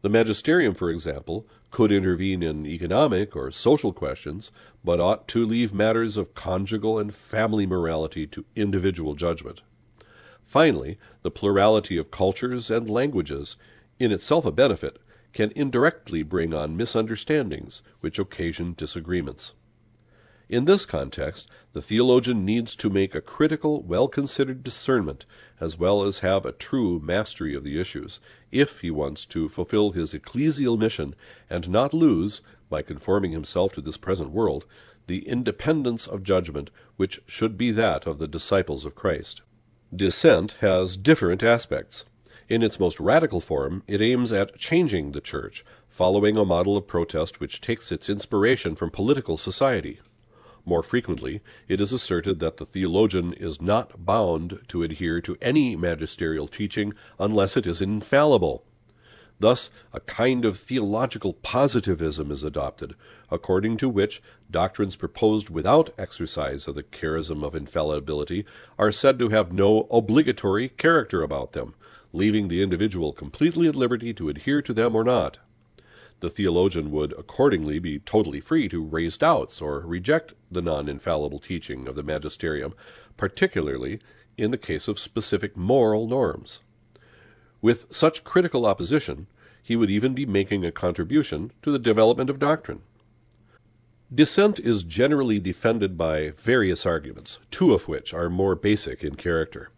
The 0.03 0.09
magisterium, 0.09 0.75
for 0.75 0.91
example, 0.91 1.47
could 1.71 1.93
intervene 1.93 2.43
in 2.43 2.67
economic 2.67 3.37
or 3.37 3.51
social 3.51 3.93
questions, 3.93 4.51
but 4.85 5.01
ought 5.01 5.29
to 5.29 5.45
leave 5.45 5.75
matters 5.75 6.17
of 6.17 6.35
conjugal 6.35 6.99
and 6.99 7.13
family 7.13 7.67
morality 7.67 8.27
to 8.29 8.47
individual 8.57 9.15
judgment. 9.15 9.61
Finally, 10.47 10.97
the 11.23 11.31
plurality 11.31 11.97
of 11.97 12.11
cultures 12.11 12.71
and 12.71 12.89
languages, 12.89 13.57
in 13.99 14.11
itself 14.11 14.47
a 14.47 14.51
benefit, 14.51 14.99
can 15.33 15.53
indirectly 15.55 16.23
bring 16.23 16.53
on 16.53 16.77
misunderstandings 16.77 17.83
which 18.01 18.19
occasion 18.19 18.75
disagreements. 18.77 19.53
In 20.51 20.65
this 20.65 20.85
context, 20.85 21.49
the 21.75 21.81
theologian 21.81 22.45
needs 22.45 22.75
to 22.75 22.91
make 22.91 23.15
a 23.15 23.21
critical, 23.21 23.83
well 23.83 24.09
considered 24.09 24.65
discernment, 24.65 25.25
as 25.61 25.79
well 25.79 26.03
as 26.03 26.19
have 26.19 26.45
a 26.45 26.51
true 26.51 26.99
mastery 26.99 27.55
of 27.55 27.63
the 27.63 27.79
issues, 27.79 28.19
if 28.51 28.81
he 28.81 28.91
wants 28.91 29.25
to 29.27 29.49
fulfill 29.49 29.93
his 29.93 30.13
ecclesial 30.13 30.77
mission 30.77 31.15
and 31.49 31.69
not 31.69 31.95
lose, 31.95 32.41
by 32.69 32.83
conforming 32.83 33.31
himself 33.31 33.73
to 33.75 33.81
this 33.81 33.97
present 33.97 34.31
world, 34.31 34.67
the 35.07 35.27
independence 35.29 36.09
of 36.09 36.25
judgment 36.25 36.71
which 36.97 37.21
should 37.27 37.57
be 37.57 37.71
that 37.71 38.05
of 38.07 38.19
the 38.19 38.29
disciples 38.29 38.85
of 38.85 38.97
Christ. 38.97 39.43
Dissent 39.95 40.57
has 40.61 40.97
different 40.97 41.45
aspects. 41.45 42.05
In 42.51 42.65
its 42.65 42.81
most 42.81 42.99
radical 42.99 43.41
form, 43.41 43.85
it 43.87 44.03
aims 44.03 44.33
at 44.33 44.57
changing 44.57 45.13
the 45.13 45.21
Church, 45.21 45.65
following 45.89 46.37
a 46.37 46.45
model 46.45 46.77
of 46.77 46.89
protest 46.89 47.39
which 47.39 47.61
takes 47.61 47.93
its 47.93 48.11
inspiration 48.11 48.75
from 48.75 48.91
political 48.91 49.37
society. 49.39 50.01
More 50.65 50.83
frequently, 50.83 51.43
it 51.69 51.81
is 51.81 51.93
asserted 51.93 52.41
that 52.41 52.57
the 52.57 52.67
theologian 52.67 53.35
is 53.35 53.63
not 53.63 54.05
bound 54.05 54.65
to 54.67 54.83
adhere 54.83 55.21
to 55.21 55.37
any 55.41 55.77
magisterial 55.77 56.49
teaching 56.49 56.93
unless 57.21 57.57
it 57.57 57.69
is 57.69 57.81
infallible. 57.81 58.65
Thus, 59.39 59.71
a 59.93 60.01
kind 60.01 60.45
of 60.45 60.59
theological 60.59 61.35
positivism 61.35 62.33
is 62.33 62.43
adopted, 62.43 62.97
according 63.31 63.77
to 63.77 63.89
which 63.89 64.21
doctrines 64.51 64.97
proposed 64.97 65.51
without 65.51 65.91
exercise 65.97 66.67
of 66.67 66.75
the 66.75 66.83
charism 66.83 67.45
of 67.45 67.55
infallibility 67.55 68.45
are 68.77 68.91
said 68.91 69.21
to 69.21 69.29
have 69.29 69.53
no 69.53 69.87
obligatory 69.93 70.69
character 70.69 71.23
about 71.23 71.53
them, 71.53 71.75
leaving 72.13 72.49
the 72.49 72.63
individual 72.63 73.13
completely 73.13 73.69
at 73.69 73.77
liberty 73.77 74.13
to 74.15 74.29
adhere 74.29 74.63
to 74.63 74.73
them 74.73 74.95
or 74.95 75.05
not. 75.05 75.39
The 76.21 76.31
theologian 76.31 76.91
would 76.91 77.13
accordingly 77.19 77.79
be 77.79 77.99
totally 77.99 78.41
free 78.41 78.69
to 78.69 78.85
raise 78.85 79.17
doubts 79.17 79.63
or 79.63 79.81
reject 79.81 80.35
the 80.51 80.61
non 80.61 80.89
infallible 80.89 81.39
teaching 81.39 81.89
of 81.89 81.95
the 81.95 82.03
magisterium, 82.03 82.75
particularly 83.17 84.01
in 84.37 84.51
the 84.51 84.59
case 84.59 84.87
of 84.87 84.99
specific 84.99 85.57
moral 85.57 86.07
norms. 86.07 86.61
With 87.63 87.87
such 87.91 88.25
critical 88.25 88.67
opposition, 88.67 89.27
he 89.63 89.77
would 89.77 89.91
even 89.91 90.15
be 90.15 90.27
making 90.27 90.65
a 90.65 90.73
contribution 90.73 91.53
to 91.63 91.71
the 91.71 91.79
development 91.79 92.31
of 92.31 92.39
doctrine. 92.39 92.83
Dissent 94.13 94.59
is 94.59 94.83
generally 94.83 95.39
defended 95.39 95.97
by 95.97 96.31
various 96.31 96.85
arguments, 96.85 97.39
two 97.51 97.73
of 97.73 97.87
which 97.87 98.13
are 98.13 98.29
more 98.29 98.57
basic 98.57 99.05
in 99.05 99.15
character. 99.15 99.71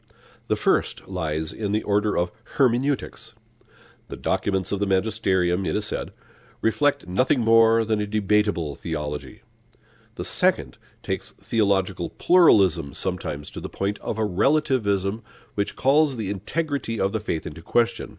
The 0.49 0.57
first 0.57 1.09
lies 1.09 1.53
in 1.53 1.73
the 1.73 1.83
order 1.85 2.17
of 2.17 2.33
hermeneutics. 2.57 3.35
The 4.09 4.17
documents 4.17 4.73
of 4.73 4.81
the 4.81 4.87
magisterium, 4.87 5.65
it 5.65 5.77
is 5.77 5.87
said, 5.87 6.13
reflect 6.61 7.07
nothing 7.07 7.41
more 7.41 7.85
than 7.85 8.01
a 8.01 8.07
debatable 8.07 8.75
theology. 8.75 9.43
The 10.17 10.25
second 10.25 10.79
takes 11.03 11.31
theological 11.33 12.11
pluralism 12.11 12.93
sometimes 12.93 13.51
to 13.53 13.61
the 13.61 13.69
point 13.69 13.99
of 14.01 14.19
a 14.19 14.25
relativism 14.25 15.23
which 15.55 15.77
calls 15.77 16.17
the 16.17 16.29
integrity 16.29 17.01
of 17.01 17.13
the 17.13 17.21
faith 17.21 17.47
into 17.47 17.63
question. 17.63 18.19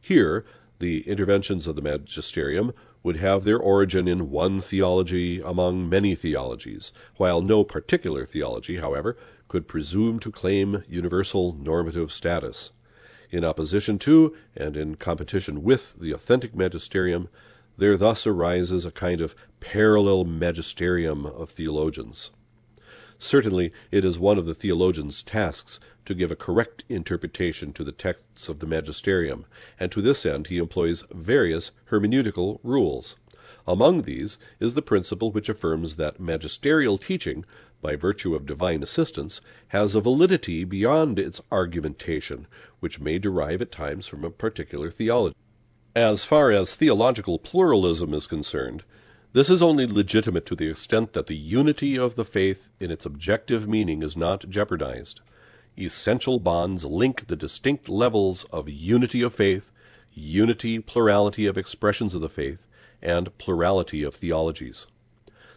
Here, 0.00 0.44
the 0.78 1.06
interventions 1.08 1.66
of 1.66 1.76
the 1.76 1.82
magisterium 1.82 2.72
would 3.02 3.16
have 3.16 3.44
their 3.44 3.58
origin 3.58 4.08
in 4.08 4.30
one 4.30 4.60
theology 4.60 5.40
among 5.40 5.88
many 5.88 6.14
theologies, 6.14 6.92
while 7.16 7.40
no 7.40 7.64
particular 7.64 8.24
theology, 8.24 8.76
however, 8.76 9.16
could 9.48 9.68
presume 9.68 10.18
to 10.20 10.30
claim 10.30 10.82
universal 10.88 11.52
normative 11.52 12.12
status. 12.12 12.72
In 13.30 13.44
opposition 13.44 13.98
to 14.00 14.36
and 14.56 14.76
in 14.76 14.94
competition 14.96 15.62
with 15.62 15.96
the 16.00 16.12
authentic 16.12 16.54
magisterium, 16.54 17.28
there 17.76 17.96
thus 17.96 18.26
arises 18.26 18.86
a 18.86 18.90
kind 18.90 19.20
of 19.20 19.34
parallel 19.60 20.24
magisterium 20.24 21.26
of 21.26 21.50
theologians. 21.50 22.30
Certainly, 23.18 23.72
it 23.90 24.04
is 24.04 24.18
one 24.18 24.38
of 24.38 24.44
the 24.44 24.54
theologian's 24.54 25.22
tasks 25.22 25.80
to 26.04 26.14
give 26.14 26.30
a 26.30 26.36
correct 26.36 26.84
interpretation 26.88 27.72
to 27.72 27.82
the 27.82 27.92
texts 27.92 28.48
of 28.48 28.58
the 28.58 28.66
magisterium, 28.66 29.46
and 29.80 29.90
to 29.90 30.02
this 30.02 30.26
end 30.26 30.48
he 30.48 30.58
employs 30.58 31.02
various 31.10 31.72
hermeneutical 31.90 32.60
rules. 32.62 33.16
Among 33.66 34.02
these 34.02 34.38
is 34.60 34.74
the 34.74 34.82
principle 34.82 35.32
which 35.32 35.48
affirms 35.48 35.96
that 35.96 36.20
magisterial 36.20 36.98
teaching 36.98 37.44
by 37.80 37.96
virtue 37.96 38.34
of 38.34 38.46
divine 38.46 38.82
assistance, 38.82 39.40
has 39.68 39.94
a 39.94 40.00
validity 40.00 40.64
beyond 40.64 41.18
its 41.18 41.40
argumentation, 41.52 42.46
which 42.80 43.00
may 43.00 43.18
derive 43.18 43.62
at 43.62 43.72
times 43.72 44.06
from 44.06 44.24
a 44.24 44.30
particular 44.30 44.90
theology. 44.90 45.36
As 45.94 46.24
far 46.24 46.50
as 46.50 46.74
theological 46.74 47.38
pluralism 47.38 48.12
is 48.12 48.26
concerned, 48.26 48.84
this 49.32 49.50
is 49.50 49.62
only 49.62 49.86
legitimate 49.86 50.46
to 50.46 50.56
the 50.56 50.70
extent 50.70 51.12
that 51.12 51.26
the 51.26 51.36
unity 51.36 51.98
of 51.98 52.14
the 52.14 52.24
faith 52.24 52.70
in 52.80 52.90
its 52.90 53.04
objective 53.04 53.68
meaning 53.68 54.02
is 54.02 54.16
not 54.16 54.48
jeopardized. 54.48 55.20
Essential 55.78 56.38
bonds 56.38 56.84
link 56.86 57.26
the 57.26 57.36
distinct 57.36 57.88
levels 57.88 58.44
of 58.44 58.68
unity 58.68 59.20
of 59.20 59.34
faith, 59.34 59.70
unity, 60.12 60.78
plurality 60.80 61.46
of 61.46 61.58
expressions 61.58 62.14
of 62.14 62.22
the 62.22 62.30
faith, 62.30 62.66
and 63.02 63.36
plurality 63.36 64.02
of 64.02 64.14
theologies. 64.14 64.86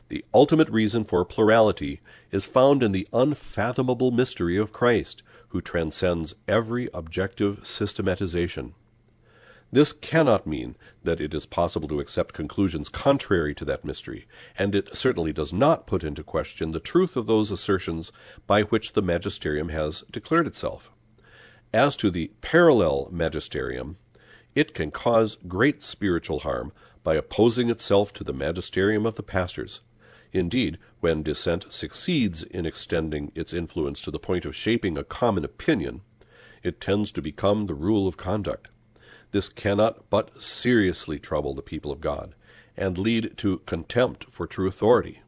The 0.10 0.26
ultimate 0.34 0.70
reason 0.70 1.04
for 1.04 1.24
plurality 1.24 2.02
is 2.32 2.48
found 2.48 2.82
in 2.82 2.94
the 2.94 3.08
unfathomable 3.14 4.10
mystery 4.10 4.58
of 4.58 4.74
Christ, 4.74 5.22
who 5.50 5.62
transcends 5.62 6.34
every 6.48 6.90
objective 6.96 7.60
systematization. 7.64 8.74
This 9.72 9.94
cannot 9.94 10.48
mean 10.48 10.76
that 11.04 11.22
it 11.22 11.36
is 11.36 11.46
possible 11.46 11.88
to 11.90 12.00
accept 12.00 12.34
conclusions 12.34 12.90
contrary 12.90 13.54
to 13.54 13.66
that 13.66 13.86
mystery, 13.86 14.26
and 14.58 14.74
it 14.74 14.96
certainly 14.96 15.32
does 15.32 15.54
not 15.54 15.86
put 15.86 16.04
into 16.04 16.24
question 16.24 16.72
the 16.72 16.80
truth 16.80 17.16
of 17.16 17.28
those 17.28 17.52
assertions 17.52 18.12
by 18.48 18.64
which 18.64 18.94
the 18.94 19.04
magisterium 19.04 19.70
has 19.70 20.04
declared 20.10 20.48
itself. 20.48 20.92
As 21.72 21.96
to 21.98 22.10
the 22.10 22.32
parallel 22.42 23.10
magisterium, 23.12 23.98
it 24.56 24.74
can 24.74 24.90
cause 24.90 25.38
great 25.48 25.84
spiritual 25.84 26.40
harm 26.40 26.72
by 27.04 27.14
opposing 27.14 27.70
itself 27.70 28.12
to 28.14 28.24
the 28.24 28.34
magisterium 28.34 29.06
of 29.06 29.14
the 29.14 29.24
pastors. 29.24 29.82
Indeed, 30.32 30.78
when 31.00 31.24
dissent 31.24 31.72
succeeds 31.72 32.44
in 32.44 32.66
extending 32.66 33.32
its 33.34 33.54
influence 33.54 34.02
to 34.02 34.12
the 34.12 34.20
point 34.20 34.46
of 34.46 34.56
shaping 34.56 34.98
a 34.98 35.04
common 35.04 35.44
opinion, 35.44 36.02
it 36.62 36.80
tends 36.80 37.12
to 37.14 37.22
become 37.22 37.66
the 37.66 37.74
rule 37.74 38.08
of 38.08 38.18
conduct. 38.18 38.68
This 39.32 39.50
cannot 39.50 40.10
but 40.10 40.42
seriously 40.42 41.20
trouble 41.20 41.54
the 41.54 41.62
people 41.62 41.92
of 41.92 42.02
God, 42.02 42.36
and 42.76 42.98
lead 42.98 43.38
to 43.38 43.60
contempt 43.60 44.26
for 44.30 44.46
true 44.46 44.68
authority. 44.68 45.22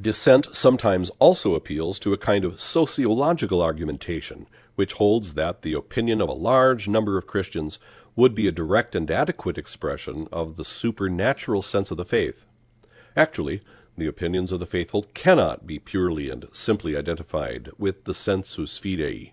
Dissent 0.00 0.48
sometimes 0.52 1.10
also 1.20 1.54
appeals 1.54 2.00
to 2.00 2.12
a 2.12 2.18
kind 2.18 2.44
of 2.44 2.60
sociological 2.60 3.62
argumentation, 3.62 4.48
which 4.74 4.94
holds 4.94 5.34
that 5.34 5.62
the 5.62 5.74
opinion 5.74 6.20
of 6.20 6.28
a 6.28 6.32
large 6.32 6.88
number 6.88 7.16
of 7.16 7.28
Christians 7.28 7.78
would 8.16 8.34
be 8.34 8.48
a 8.48 8.52
direct 8.52 8.96
and 8.96 9.08
adequate 9.10 9.56
expression 9.56 10.26
of 10.32 10.56
the 10.56 10.64
supernatural 10.64 11.62
sense 11.62 11.92
of 11.92 11.96
the 11.96 12.04
faith. 12.04 12.44
Actually, 13.16 13.60
the 13.96 14.06
opinions 14.06 14.52
of 14.52 14.60
the 14.60 14.66
faithful 14.66 15.06
cannot 15.14 15.66
be 15.66 15.78
purely 15.78 16.28
and 16.28 16.46
simply 16.52 16.96
identified 16.96 17.70
with 17.78 18.04
the 18.04 18.14
sensus 18.14 18.78
fidei. 18.78 19.32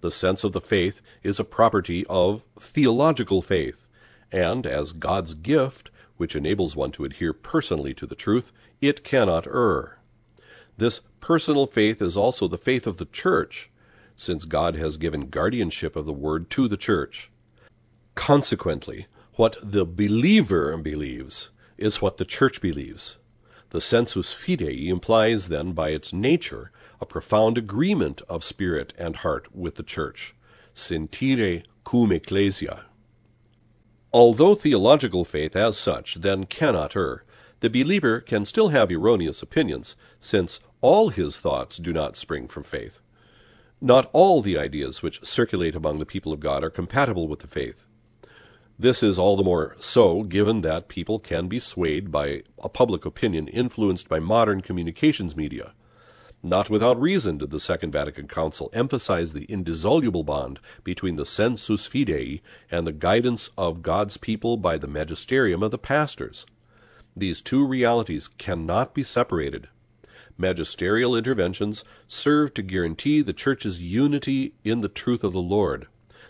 The 0.00 0.10
sense 0.10 0.44
of 0.44 0.52
the 0.52 0.60
faith 0.60 1.00
is 1.22 1.38
a 1.38 1.44
property 1.44 2.06
of 2.08 2.44
theological 2.58 3.42
faith, 3.42 3.86
and 4.32 4.66
as 4.66 4.92
God's 4.92 5.34
gift, 5.34 5.90
which 6.16 6.34
enables 6.34 6.74
one 6.74 6.90
to 6.92 7.04
adhere 7.04 7.32
personally 7.32 7.94
to 7.94 8.06
the 8.06 8.14
truth, 8.14 8.52
it 8.80 9.04
cannot 9.04 9.46
err. 9.46 9.98
This 10.76 11.02
personal 11.20 11.66
faith 11.66 12.00
is 12.00 12.16
also 12.16 12.48
the 12.48 12.58
faith 12.58 12.86
of 12.86 12.96
the 12.96 13.04
church, 13.04 13.70
since 14.16 14.44
God 14.44 14.74
has 14.76 14.96
given 14.96 15.28
guardianship 15.28 15.96
of 15.96 16.06
the 16.06 16.12
word 16.12 16.50
to 16.50 16.68
the 16.68 16.76
church. 16.76 17.30
Consequently, 18.14 19.06
what 19.34 19.56
the 19.62 19.84
believer 19.84 20.76
believes 20.76 21.50
is 21.78 22.02
what 22.02 22.18
the 22.18 22.24
church 22.24 22.60
believes. 22.60 23.16
The 23.70 23.80
sensus 23.80 24.32
fidei 24.32 24.88
implies 24.88 25.48
then 25.48 25.72
by 25.72 25.90
its 25.90 26.12
nature 26.12 26.72
a 27.00 27.06
profound 27.06 27.56
agreement 27.56 28.20
of 28.28 28.44
spirit 28.44 28.92
and 28.98 29.16
heart 29.16 29.54
with 29.54 29.76
the 29.76 29.82
church. 29.82 30.34
Sentire 30.74 31.62
cum 31.84 32.12
ecclesia. 32.12 32.84
Although 34.12 34.56
theological 34.56 35.24
faith 35.24 35.54
as 35.54 35.76
such 35.76 36.16
then 36.16 36.46
cannot 36.46 36.96
err, 36.96 37.24
the 37.60 37.70
believer 37.70 38.20
can 38.20 38.44
still 38.44 38.68
have 38.68 38.90
erroneous 38.90 39.40
opinions, 39.40 39.94
since 40.18 40.58
all 40.80 41.10
his 41.10 41.38
thoughts 41.38 41.76
do 41.76 41.92
not 41.92 42.16
spring 42.16 42.48
from 42.48 42.64
faith. 42.64 43.00
Not 43.80 44.10
all 44.12 44.42
the 44.42 44.58
ideas 44.58 45.02
which 45.02 45.24
circulate 45.24 45.76
among 45.76 45.98
the 45.98 46.06
people 46.06 46.32
of 46.32 46.40
God 46.40 46.64
are 46.64 46.70
compatible 46.70 47.28
with 47.28 47.40
the 47.40 47.46
faith. 47.46 47.86
This 48.80 49.02
is 49.02 49.18
all 49.18 49.36
the 49.36 49.42
more 49.42 49.76
so 49.78 50.22
given 50.22 50.62
that 50.62 50.88
people 50.88 51.18
can 51.18 51.48
be 51.48 51.60
swayed 51.60 52.10
by 52.10 52.44
a 52.58 52.70
public 52.70 53.04
opinion 53.04 53.46
influenced 53.46 54.08
by 54.08 54.20
modern 54.20 54.62
communications 54.62 55.36
media. 55.36 55.74
Not 56.42 56.70
without 56.70 56.98
reason 56.98 57.36
did 57.36 57.50
the 57.50 57.60
Second 57.60 57.90
Vatican 57.90 58.26
Council 58.26 58.70
emphasize 58.72 59.34
the 59.34 59.44
indissoluble 59.44 60.24
bond 60.24 60.60
between 60.82 61.16
the 61.16 61.26
sensus 61.26 61.86
fidei 61.86 62.40
and 62.70 62.86
the 62.86 62.92
guidance 62.92 63.50
of 63.58 63.82
God's 63.82 64.16
people 64.16 64.56
by 64.56 64.78
the 64.78 64.88
magisterium 64.88 65.62
of 65.62 65.72
the 65.72 65.76
pastors. 65.76 66.46
These 67.14 67.42
two 67.42 67.66
realities 67.66 68.28
cannot 68.28 68.94
be 68.94 69.02
separated. 69.02 69.68
Magisterial 70.38 71.14
interventions 71.14 71.84
serve 72.08 72.54
to 72.54 72.62
guarantee 72.62 73.20
the 73.20 73.34
Church's 73.34 73.82
unity 73.82 74.54
in 74.64 74.80
the 74.80 74.88
truth 74.88 75.22
of 75.22 75.34
the 75.34 75.38
Lord. 75.38 75.86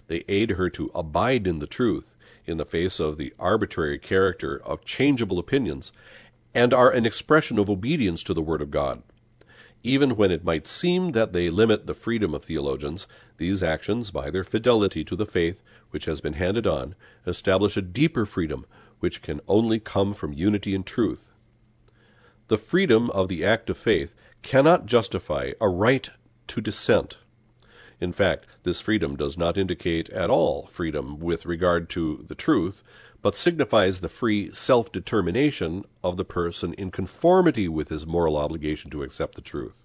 They 0.09 0.25
aid 0.27 0.51
her 0.51 0.69
to 0.71 0.91
abide 0.97 1.47
in 1.47 1.61
the 1.61 1.69
truth 1.69 2.10
in 2.47 2.57
the 2.57 2.65
face 2.65 3.01
of 3.01 3.17
the 3.17 3.33
arbitrary 3.39 3.99
character 3.99 4.61
of 4.65 4.85
changeable 4.85 5.39
opinions, 5.39 5.93
and 6.55 6.75
are 6.75 6.91
an 6.91 7.07
expression 7.07 7.59
of 7.59 7.71
obedience 7.71 8.23
to 8.23 8.35
the 8.35 8.43
Word 8.43 8.63
of 8.63 8.71
God. 8.71 9.03
Even 9.83 10.17
when 10.17 10.31
it 10.31 10.45
might 10.45 10.69
seem 10.69 11.13
that 11.13 11.33
they 11.33 11.49
limit 11.49 11.87
the 11.87 11.95
freedom 11.95 12.35
of 12.35 12.45
theologians, 12.45 13.07
these 13.39 13.63
actions, 13.63 14.11
by 14.11 14.31
their 14.31 14.45
fidelity 14.45 15.05
to 15.05 15.17
the 15.17 15.25
faith 15.25 15.63
which 15.91 16.05
has 16.05 16.21
been 16.21 16.35
handed 16.35 16.67
on, 16.67 16.95
establish 17.27 17.77
a 17.77 17.83
deeper 17.83 18.27
freedom 18.27 18.67
which 18.99 19.23
can 19.23 19.41
only 19.49 19.81
come 19.81 20.13
from 20.13 20.33
unity 20.33 20.75
in 20.75 20.83
truth. 20.83 21.31
The 22.49 22.59
freedom 22.59 23.11
of 23.11 23.29
the 23.29 23.45
act 23.45 23.71
of 23.71 23.79
faith 23.79 24.15
cannot 24.43 24.87
justify 24.87 25.53
a 25.61 25.69
right 25.69 26.11
to 26.49 26.61
dissent. 26.61 27.19
In 28.01 28.13
fact, 28.13 28.47
this 28.63 28.81
freedom 28.81 29.15
does 29.17 29.37
not 29.37 29.59
indicate 29.59 30.09
at 30.11 30.31
all 30.31 30.67
freedom 30.67 31.19
with 31.19 31.45
regard 31.45 31.91
to 31.91 32.25
the 32.27 32.35
truth, 32.35 32.83
but 33.23 33.37
signifies 33.37 34.01
the 34.01 34.09
free 34.09 34.51
self 34.53 34.91
determination 34.91 35.85
of 36.03 36.17
the 36.17 36.25
person 36.25 36.73
in 36.75 36.91
conformity 36.91 37.69
with 37.69 37.91
his 37.91 38.07
moral 38.07 38.37
obligation 38.37 38.91
to 38.91 39.03
accept 39.03 39.35
the 39.35 39.43
truth. 39.43 39.85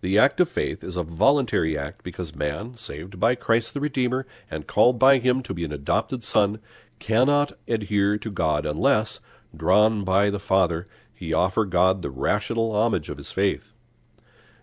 The 0.00 0.16
act 0.16 0.38
of 0.38 0.48
faith 0.48 0.84
is 0.84 0.96
a 0.96 1.02
voluntary 1.02 1.76
act 1.76 2.04
because 2.04 2.36
man, 2.36 2.76
saved 2.76 3.18
by 3.18 3.34
Christ 3.34 3.74
the 3.74 3.80
Redeemer 3.80 4.26
and 4.48 4.68
called 4.68 4.96
by 4.96 5.18
him 5.18 5.42
to 5.42 5.52
be 5.52 5.64
an 5.64 5.72
adopted 5.72 6.22
son, 6.22 6.60
cannot 7.00 7.52
adhere 7.66 8.16
to 8.18 8.30
God 8.30 8.64
unless, 8.64 9.18
drawn 9.56 10.04
by 10.04 10.30
the 10.30 10.38
Father, 10.38 10.86
he 11.12 11.32
offer 11.32 11.64
God 11.64 12.02
the 12.02 12.10
rational 12.10 12.76
homage 12.76 13.08
of 13.08 13.18
his 13.18 13.32
faith. 13.32 13.74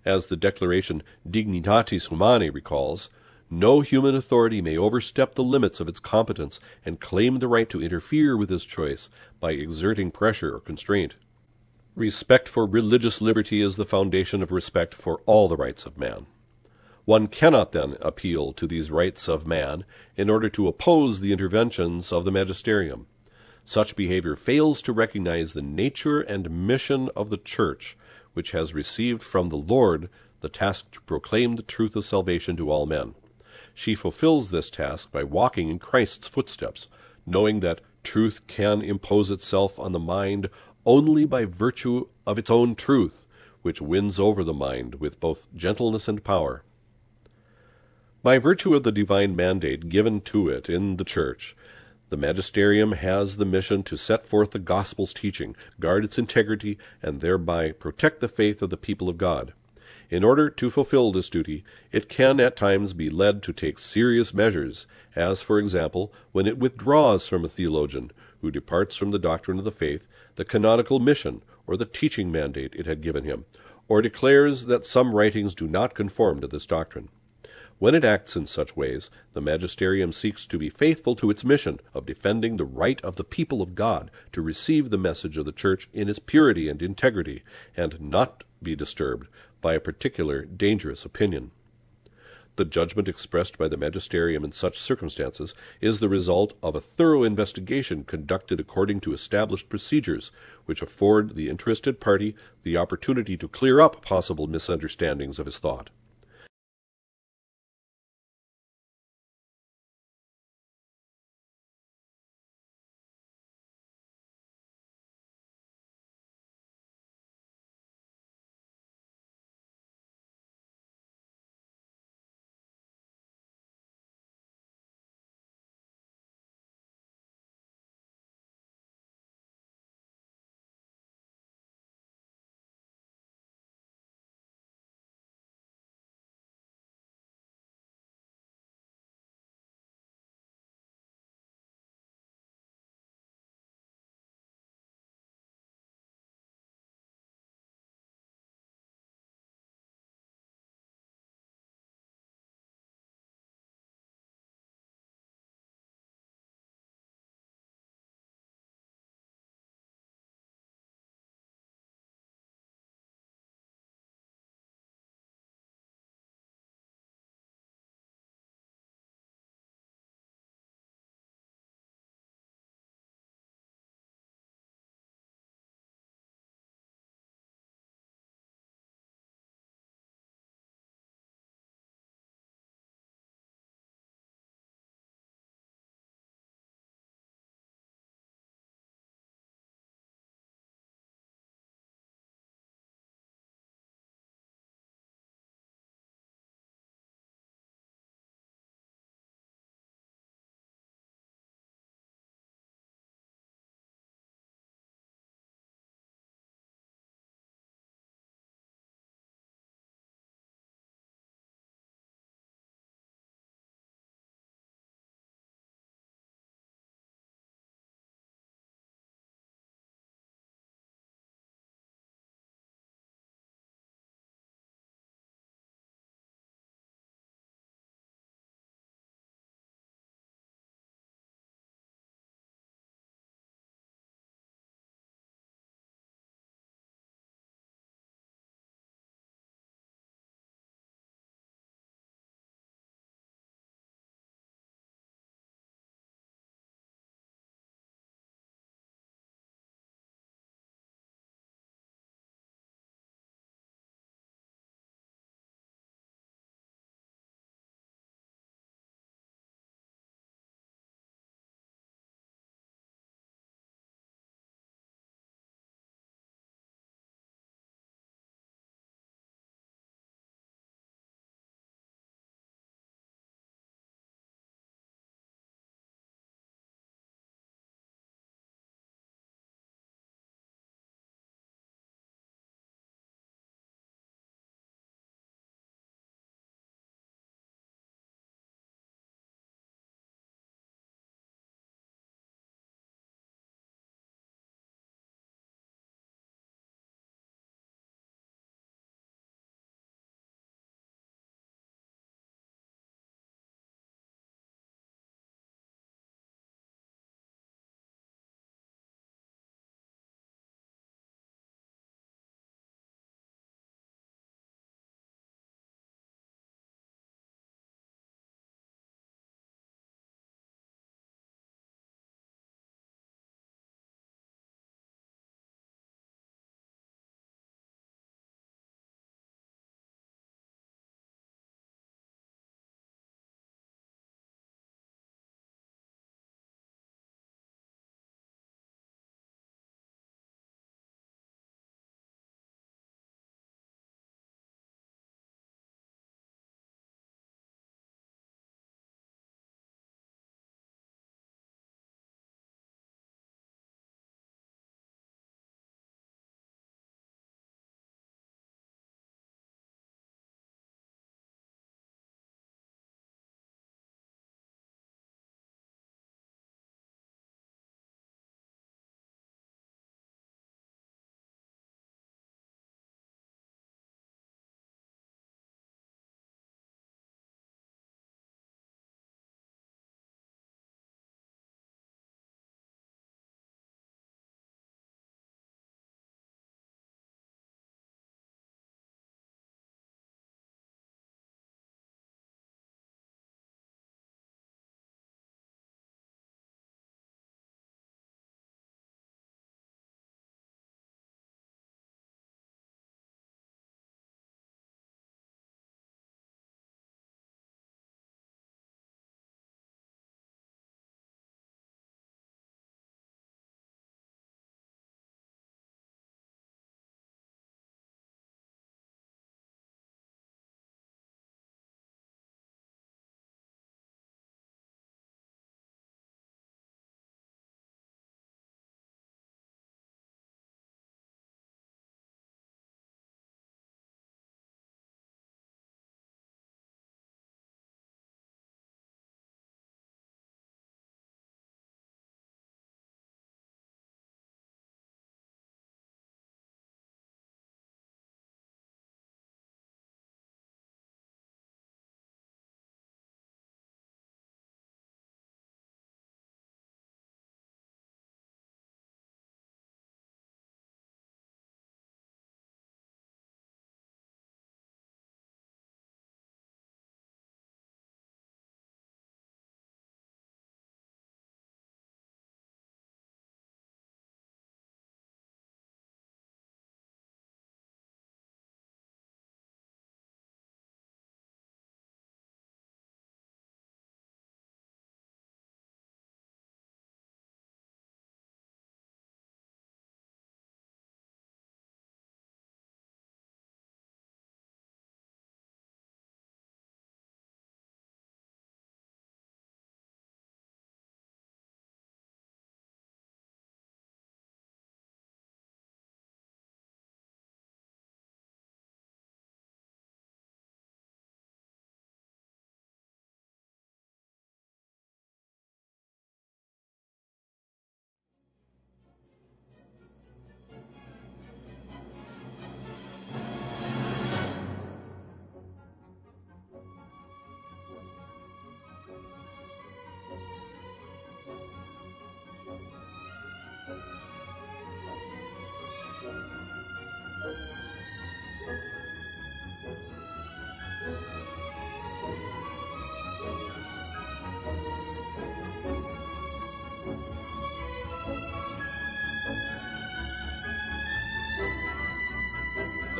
As 0.05 0.27
the 0.27 0.37
declaration 0.37 1.01
Dignitatis 1.27 2.09
Humanae 2.09 2.51
recalls, 2.51 3.09
no 3.49 3.81
human 3.81 4.15
authority 4.15 4.61
may 4.61 4.77
overstep 4.77 5.35
the 5.35 5.43
limits 5.43 5.79
of 5.79 5.87
its 5.87 5.99
competence 5.99 6.59
and 6.85 6.99
claim 6.99 7.39
the 7.39 7.47
right 7.47 7.69
to 7.69 7.81
interfere 7.81 8.37
with 8.37 8.49
his 8.49 8.65
choice 8.65 9.09
by 9.39 9.51
exerting 9.51 10.11
pressure 10.11 10.55
or 10.55 10.59
constraint. 10.59 11.15
Respect 11.95 12.49
for 12.49 12.65
religious 12.65 13.21
liberty 13.21 13.61
is 13.61 13.77
the 13.77 13.85
foundation 13.85 14.43
of 14.43 14.51
respect 14.51 14.93
for 14.93 15.21
all 15.25 15.47
the 15.47 15.57
rights 15.57 15.85
of 15.85 15.97
man. 15.97 16.25
One 17.05 17.27
cannot 17.27 17.71
then 17.71 17.97
appeal 18.01 18.51
to 18.53 18.67
these 18.67 18.91
rights 18.91 19.27
of 19.27 19.47
man 19.47 19.85
in 20.17 20.29
order 20.29 20.49
to 20.49 20.67
oppose 20.67 21.19
the 21.19 21.31
interventions 21.31 22.11
of 22.11 22.25
the 22.25 22.31
magisterium. 22.31 23.07
Such 23.63 23.95
behavior 23.95 24.35
fails 24.35 24.81
to 24.83 24.93
recognize 24.93 25.53
the 25.53 25.61
nature 25.61 26.19
and 26.19 26.67
mission 26.67 27.09
of 27.15 27.29
the 27.29 27.37
Church, 27.37 27.95
which 28.36 28.51
has 28.51 28.73
received 28.73 29.23
from 29.23 29.49
the 29.49 29.57
Lord 29.57 30.09
the 30.41 30.49
task 30.49 30.91
to 30.91 31.01
proclaim 31.01 31.55
the 31.55 31.63
truth 31.63 31.95
of 31.95 32.05
salvation 32.05 32.55
to 32.57 32.69
all 32.69 32.86
men. 32.86 33.15
She 33.73 33.95
fulfills 33.95 34.51
this 34.51 34.69
task 34.69 35.11
by 35.11 35.23
walking 35.23 35.69
in 35.69 35.79
Christ's 35.79 36.27
footsteps, 36.27 36.88
knowing 37.25 37.61
that 37.61 37.81
truth 38.03 38.45
can 38.47 38.81
impose 38.81 39.31
itself 39.31 39.79
on 39.79 39.91
the 39.91 39.99
mind 39.99 40.49
only 40.86 41.25
by 41.25 41.45
virtue 41.45 42.07
of 42.27 42.38
its 42.38 42.51
own 42.51 42.75
truth, 42.75 43.25
which 43.63 43.81
wins 43.81 44.19
over 44.19 44.43
the 44.43 44.53
mind 44.53 44.95
with 44.95 45.19
both 45.19 45.47
gentleness 45.55 46.07
and 46.07 46.23
power. 46.23 46.63
By 48.21 48.38
virtue 48.38 48.75
of 48.75 48.83
the 48.83 48.91
divine 48.91 49.36
mandate 49.36 49.89
given 49.89 50.21
to 50.21 50.49
it 50.49 50.69
in 50.69 50.97
the 50.97 51.03
Church, 51.03 51.55
the 52.09 52.17
magisterium 52.17 52.93
has 52.93 53.37
the 53.37 53.45
mission 53.45 53.83
to 53.83 53.97
set 53.97 54.23
forth 54.23 54.51
the 54.51 54.59
gospel's 54.59 55.13
teaching, 55.13 55.55
guard 55.79 56.03
its 56.03 56.17
integrity, 56.17 56.77
and 57.01 57.19
thereby 57.19 57.71
protect 57.71 58.19
the 58.19 58.27
faith 58.27 58.61
of 58.61 58.69
the 58.69 58.77
people 58.77 59.09
of 59.09 59.17
God. 59.17 59.53
In 60.09 60.23
order 60.23 60.49
to 60.51 60.69
fulfill 60.69 61.11
this 61.11 61.29
duty, 61.29 61.63
it 61.91 62.07
can 62.07 62.39
at 62.39 62.55
times 62.55 62.93
be 62.93 63.09
led 63.09 63.41
to 63.43 63.53
take 63.53 63.79
serious 63.79 64.33
measures, 64.33 64.85
as, 65.15 65.41
for 65.41 65.57
example, 65.57 66.13
when 66.31 66.45
it 66.45 66.59
withdraws 66.59 67.27
from 67.27 67.43
a 67.43 67.49
theologian 67.49 68.11
who 68.41 68.51
departs 68.51 68.95
from 68.95 69.09
the 69.09 69.17
doctrine 69.17 69.57
of 69.57 69.65
the 69.65 69.71
faith, 69.71 70.07
the 70.35 70.45
canonical 70.45 70.99
mission 70.99 71.41
or 71.65 71.75
the 71.75 71.85
teaching 71.85 72.31
mandate 72.31 72.75
it 72.75 72.85
had 72.85 73.01
given 73.01 73.23
him, 73.23 73.45
or 73.87 74.01
declares 74.01 74.67
that 74.67 74.85
some 74.85 75.15
writings 75.15 75.55
do 75.55 75.67
not 75.67 75.95
conform 75.95 76.39
to 76.41 76.47
this 76.47 76.67
doctrine. 76.67 77.09
When 77.78 77.93
it 77.93 78.05
acts 78.05 78.38
in 78.38 78.47
such 78.47 78.78
ways, 78.78 79.09
the 79.34 79.41
magisterium 79.41 80.13
seeks 80.13 80.47
to 80.47 80.57
be 80.57 80.69
faithful 80.69 81.13
to 81.17 81.30
its 81.30 81.43
mission 81.43 81.82
of 81.93 82.05
defending 82.05 82.55
the 82.55 82.63
right 82.63 83.01
of 83.01 83.17
the 83.17 83.26
people 83.26 83.61
of 83.61 83.76
God 83.76 84.09
to 84.32 84.41
receive 84.41 84.89
the 84.89 84.97
message 84.97 85.36
of 85.36 85.43
the 85.43 85.51
Church 85.51 85.89
in 85.93 86.07
its 86.07 86.19
purity 86.19 86.69
and 86.69 86.82
integrity, 86.82 87.43
and 87.76 87.99
not 87.99 88.45
be 88.63 88.78
disturbed 88.78 89.28
by 89.59 89.73
a 89.73 89.82
particular 89.82 90.45
dangerous 90.45 91.03
opinion. 91.03 91.51
The 92.55 92.63
judgment 92.63 93.09
expressed 93.09 93.57
by 93.57 93.67
the 93.67 93.76
magisterium 93.76 94.45
in 94.45 94.53
such 94.53 94.80
circumstances 94.80 95.53
is 95.82 95.99
the 95.99 96.07
result 96.07 96.53
of 96.63 96.76
a 96.76 96.82
thorough 96.82 97.23
investigation 97.23 98.05
conducted 98.05 98.61
according 98.61 99.01
to 99.01 99.13
established 99.13 99.67
procedures, 99.67 100.32
which 100.65 100.82
afford 100.82 101.36
the 101.36 101.49
interested 101.49 101.99
party 101.99 102.38
the 102.63 102.78
opportunity 102.78 103.36
to 103.36 103.49
clear 103.49 103.82
up 103.82 104.01
possible 104.01 104.47
misunderstandings 104.47 105.39
of 105.39 105.45
his 105.45 105.57
thought. 105.57 105.89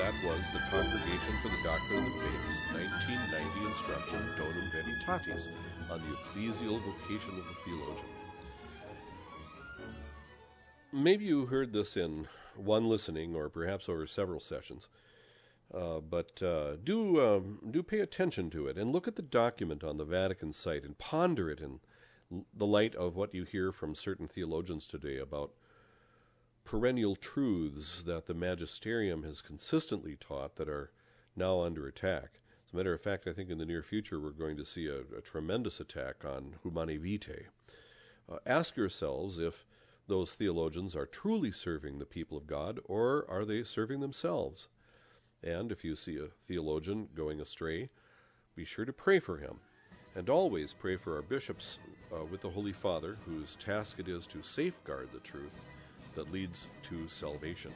That 0.05 0.23
was 0.23 0.43
the 0.53 0.59
Congregation 0.69 1.33
for 1.41 1.49
the 1.49 1.57
Doctrine 1.63 1.97
of 1.97 2.05
the 2.05 2.19
Faith's 2.19 2.59
1990 2.71 3.65
instruction, 3.71 4.19
Donum 4.37 4.69
Veritatis, 4.69 5.47
on 5.89 5.99
the 5.99 6.15
ecclesial 6.15 6.79
vocation 6.85 7.31
of 7.31 7.43
the 7.47 7.55
theologian. 7.65 8.05
Maybe 10.93 11.25
you 11.25 11.47
heard 11.47 11.73
this 11.73 11.97
in 11.97 12.27
one 12.55 12.87
listening 12.87 13.35
or 13.35 13.49
perhaps 13.49 13.89
over 13.89 14.05
several 14.05 14.39
sessions. 14.39 14.89
Uh, 15.73 16.01
but 16.01 16.39
uh, 16.43 16.75
do 16.83 17.19
um, 17.19 17.57
do 17.71 17.81
pay 17.81 18.01
attention 18.01 18.51
to 18.51 18.67
it 18.67 18.77
and 18.77 18.91
look 18.91 19.07
at 19.07 19.15
the 19.15 19.23
document 19.23 19.83
on 19.83 19.97
the 19.97 20.05
Vatican 20.05 20.53
site 20.53 20.83
and 20.83 20.99
ponder 20.99 21.49
it 21.49 21.59
in 21.59 21.79
the 22.53 22.67
light 22.67 22.93
of 22.93 23.15
what 23.15 23.33
you 23.33 23.43
hear 23.43 23.71
from 23.71 23.95
certain 23.95 24.27
theologians 24.27 24.85
today 24.85 25.17
about 25.17 25.53
perennial 26.66 27.16
truths 27.16 28.01
that 28.01 28.26
the 28.26 28.34
magisterium 28.34 29.22
has 29.22 29.39
consistently 29.39 30.18
taught 30.20 30.55
that 30.55 30.68
are 30.68 30.91
now 31.36 31.61
under 31.61 31.88
attack. 31.88 32.39
As 32.66 32.74
a 32.74 32.76
matter 32.76 32.93
of 32.93 33.01
fact, 33.01 33.28
I 33.28 33.34
think 33.34 33.51
in 33.51 33.59
the 33.59 33.66
near 33.68 33.84
future 33.84 34.20
we're 34.20 34.32
going 34.32 34.57
to 34.57 34.66
see 34.66 34.88
a, 34.88 35.01
a 35.16 35.22
tremendous 35.22 35.80
attack 35.80 36.26
on 36.26 36.55
Humanae 36.63 36.97
Vitae. 36.97 37.45
Uh, 38.28 38.38
ask 38.47 38.76
yourselves 38.76 39.38
if 39.38 39.63
those 40.07 40.34
theologians 40.34 40.95
are 40.95 41.05
truly 41.05 41.51
serving 41.51 41.99
the 41.99 42.05
people 42.05 42.36
of 42.36 42.47
God 42.47 42.80
or 42.86 43.26
are 43.30 43.45
they 43.45 43.63
serving 43.63 43.99
themselves? 43.99 44.68
And 45.43 45.72
if 45.72 45.84
you 45.84 45.95
see 45.95 46.18
a 46.18 46.30
theologian 46.47 47.09
going 47.16 47.39
astray, 47.39 47.89
be 48.55 48.66
sure 48.66 48.86
to 48.86 48.93
pray 48.93 49.20
for 49.20 49.38
him. 49.38 49.59
And 50.16 50.30
always 50.30 50.74
pray 50.74 50.95
for 50.95 51.16
our 51.16 51.22
bishops 51.22 51.78
uh, 52.11 52.26
with 52.26 52.41
the 52.41 52.49
Holy 52.49 52.74
Father, 52.74 53.18
whose 53.26 53.55
task 53.57 53.99
it 53.99 54.07
is 54.07 54.26
to 54.28 54.41
safeguard 54.41 55.09
the 55.11 55.20
truth 55.20 55.51
that 56.16 56.32
leads 56.32 56.68
to 56.84 57.07
salvation. 57.07 57.74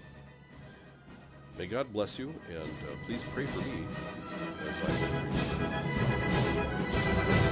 May 1.57 1.67
God 1.67 1.91
bless 1.91 2.17
you, 2.17 2.33
and 2.49 2.57
uh, 2.57 2.95
please 3.05 3.23
pray 3.33 3.45
for 3.45 3.59
me 3.59 3.85
as 4.67 4.75
I 4.81 4.85
pray. 7.41 7.48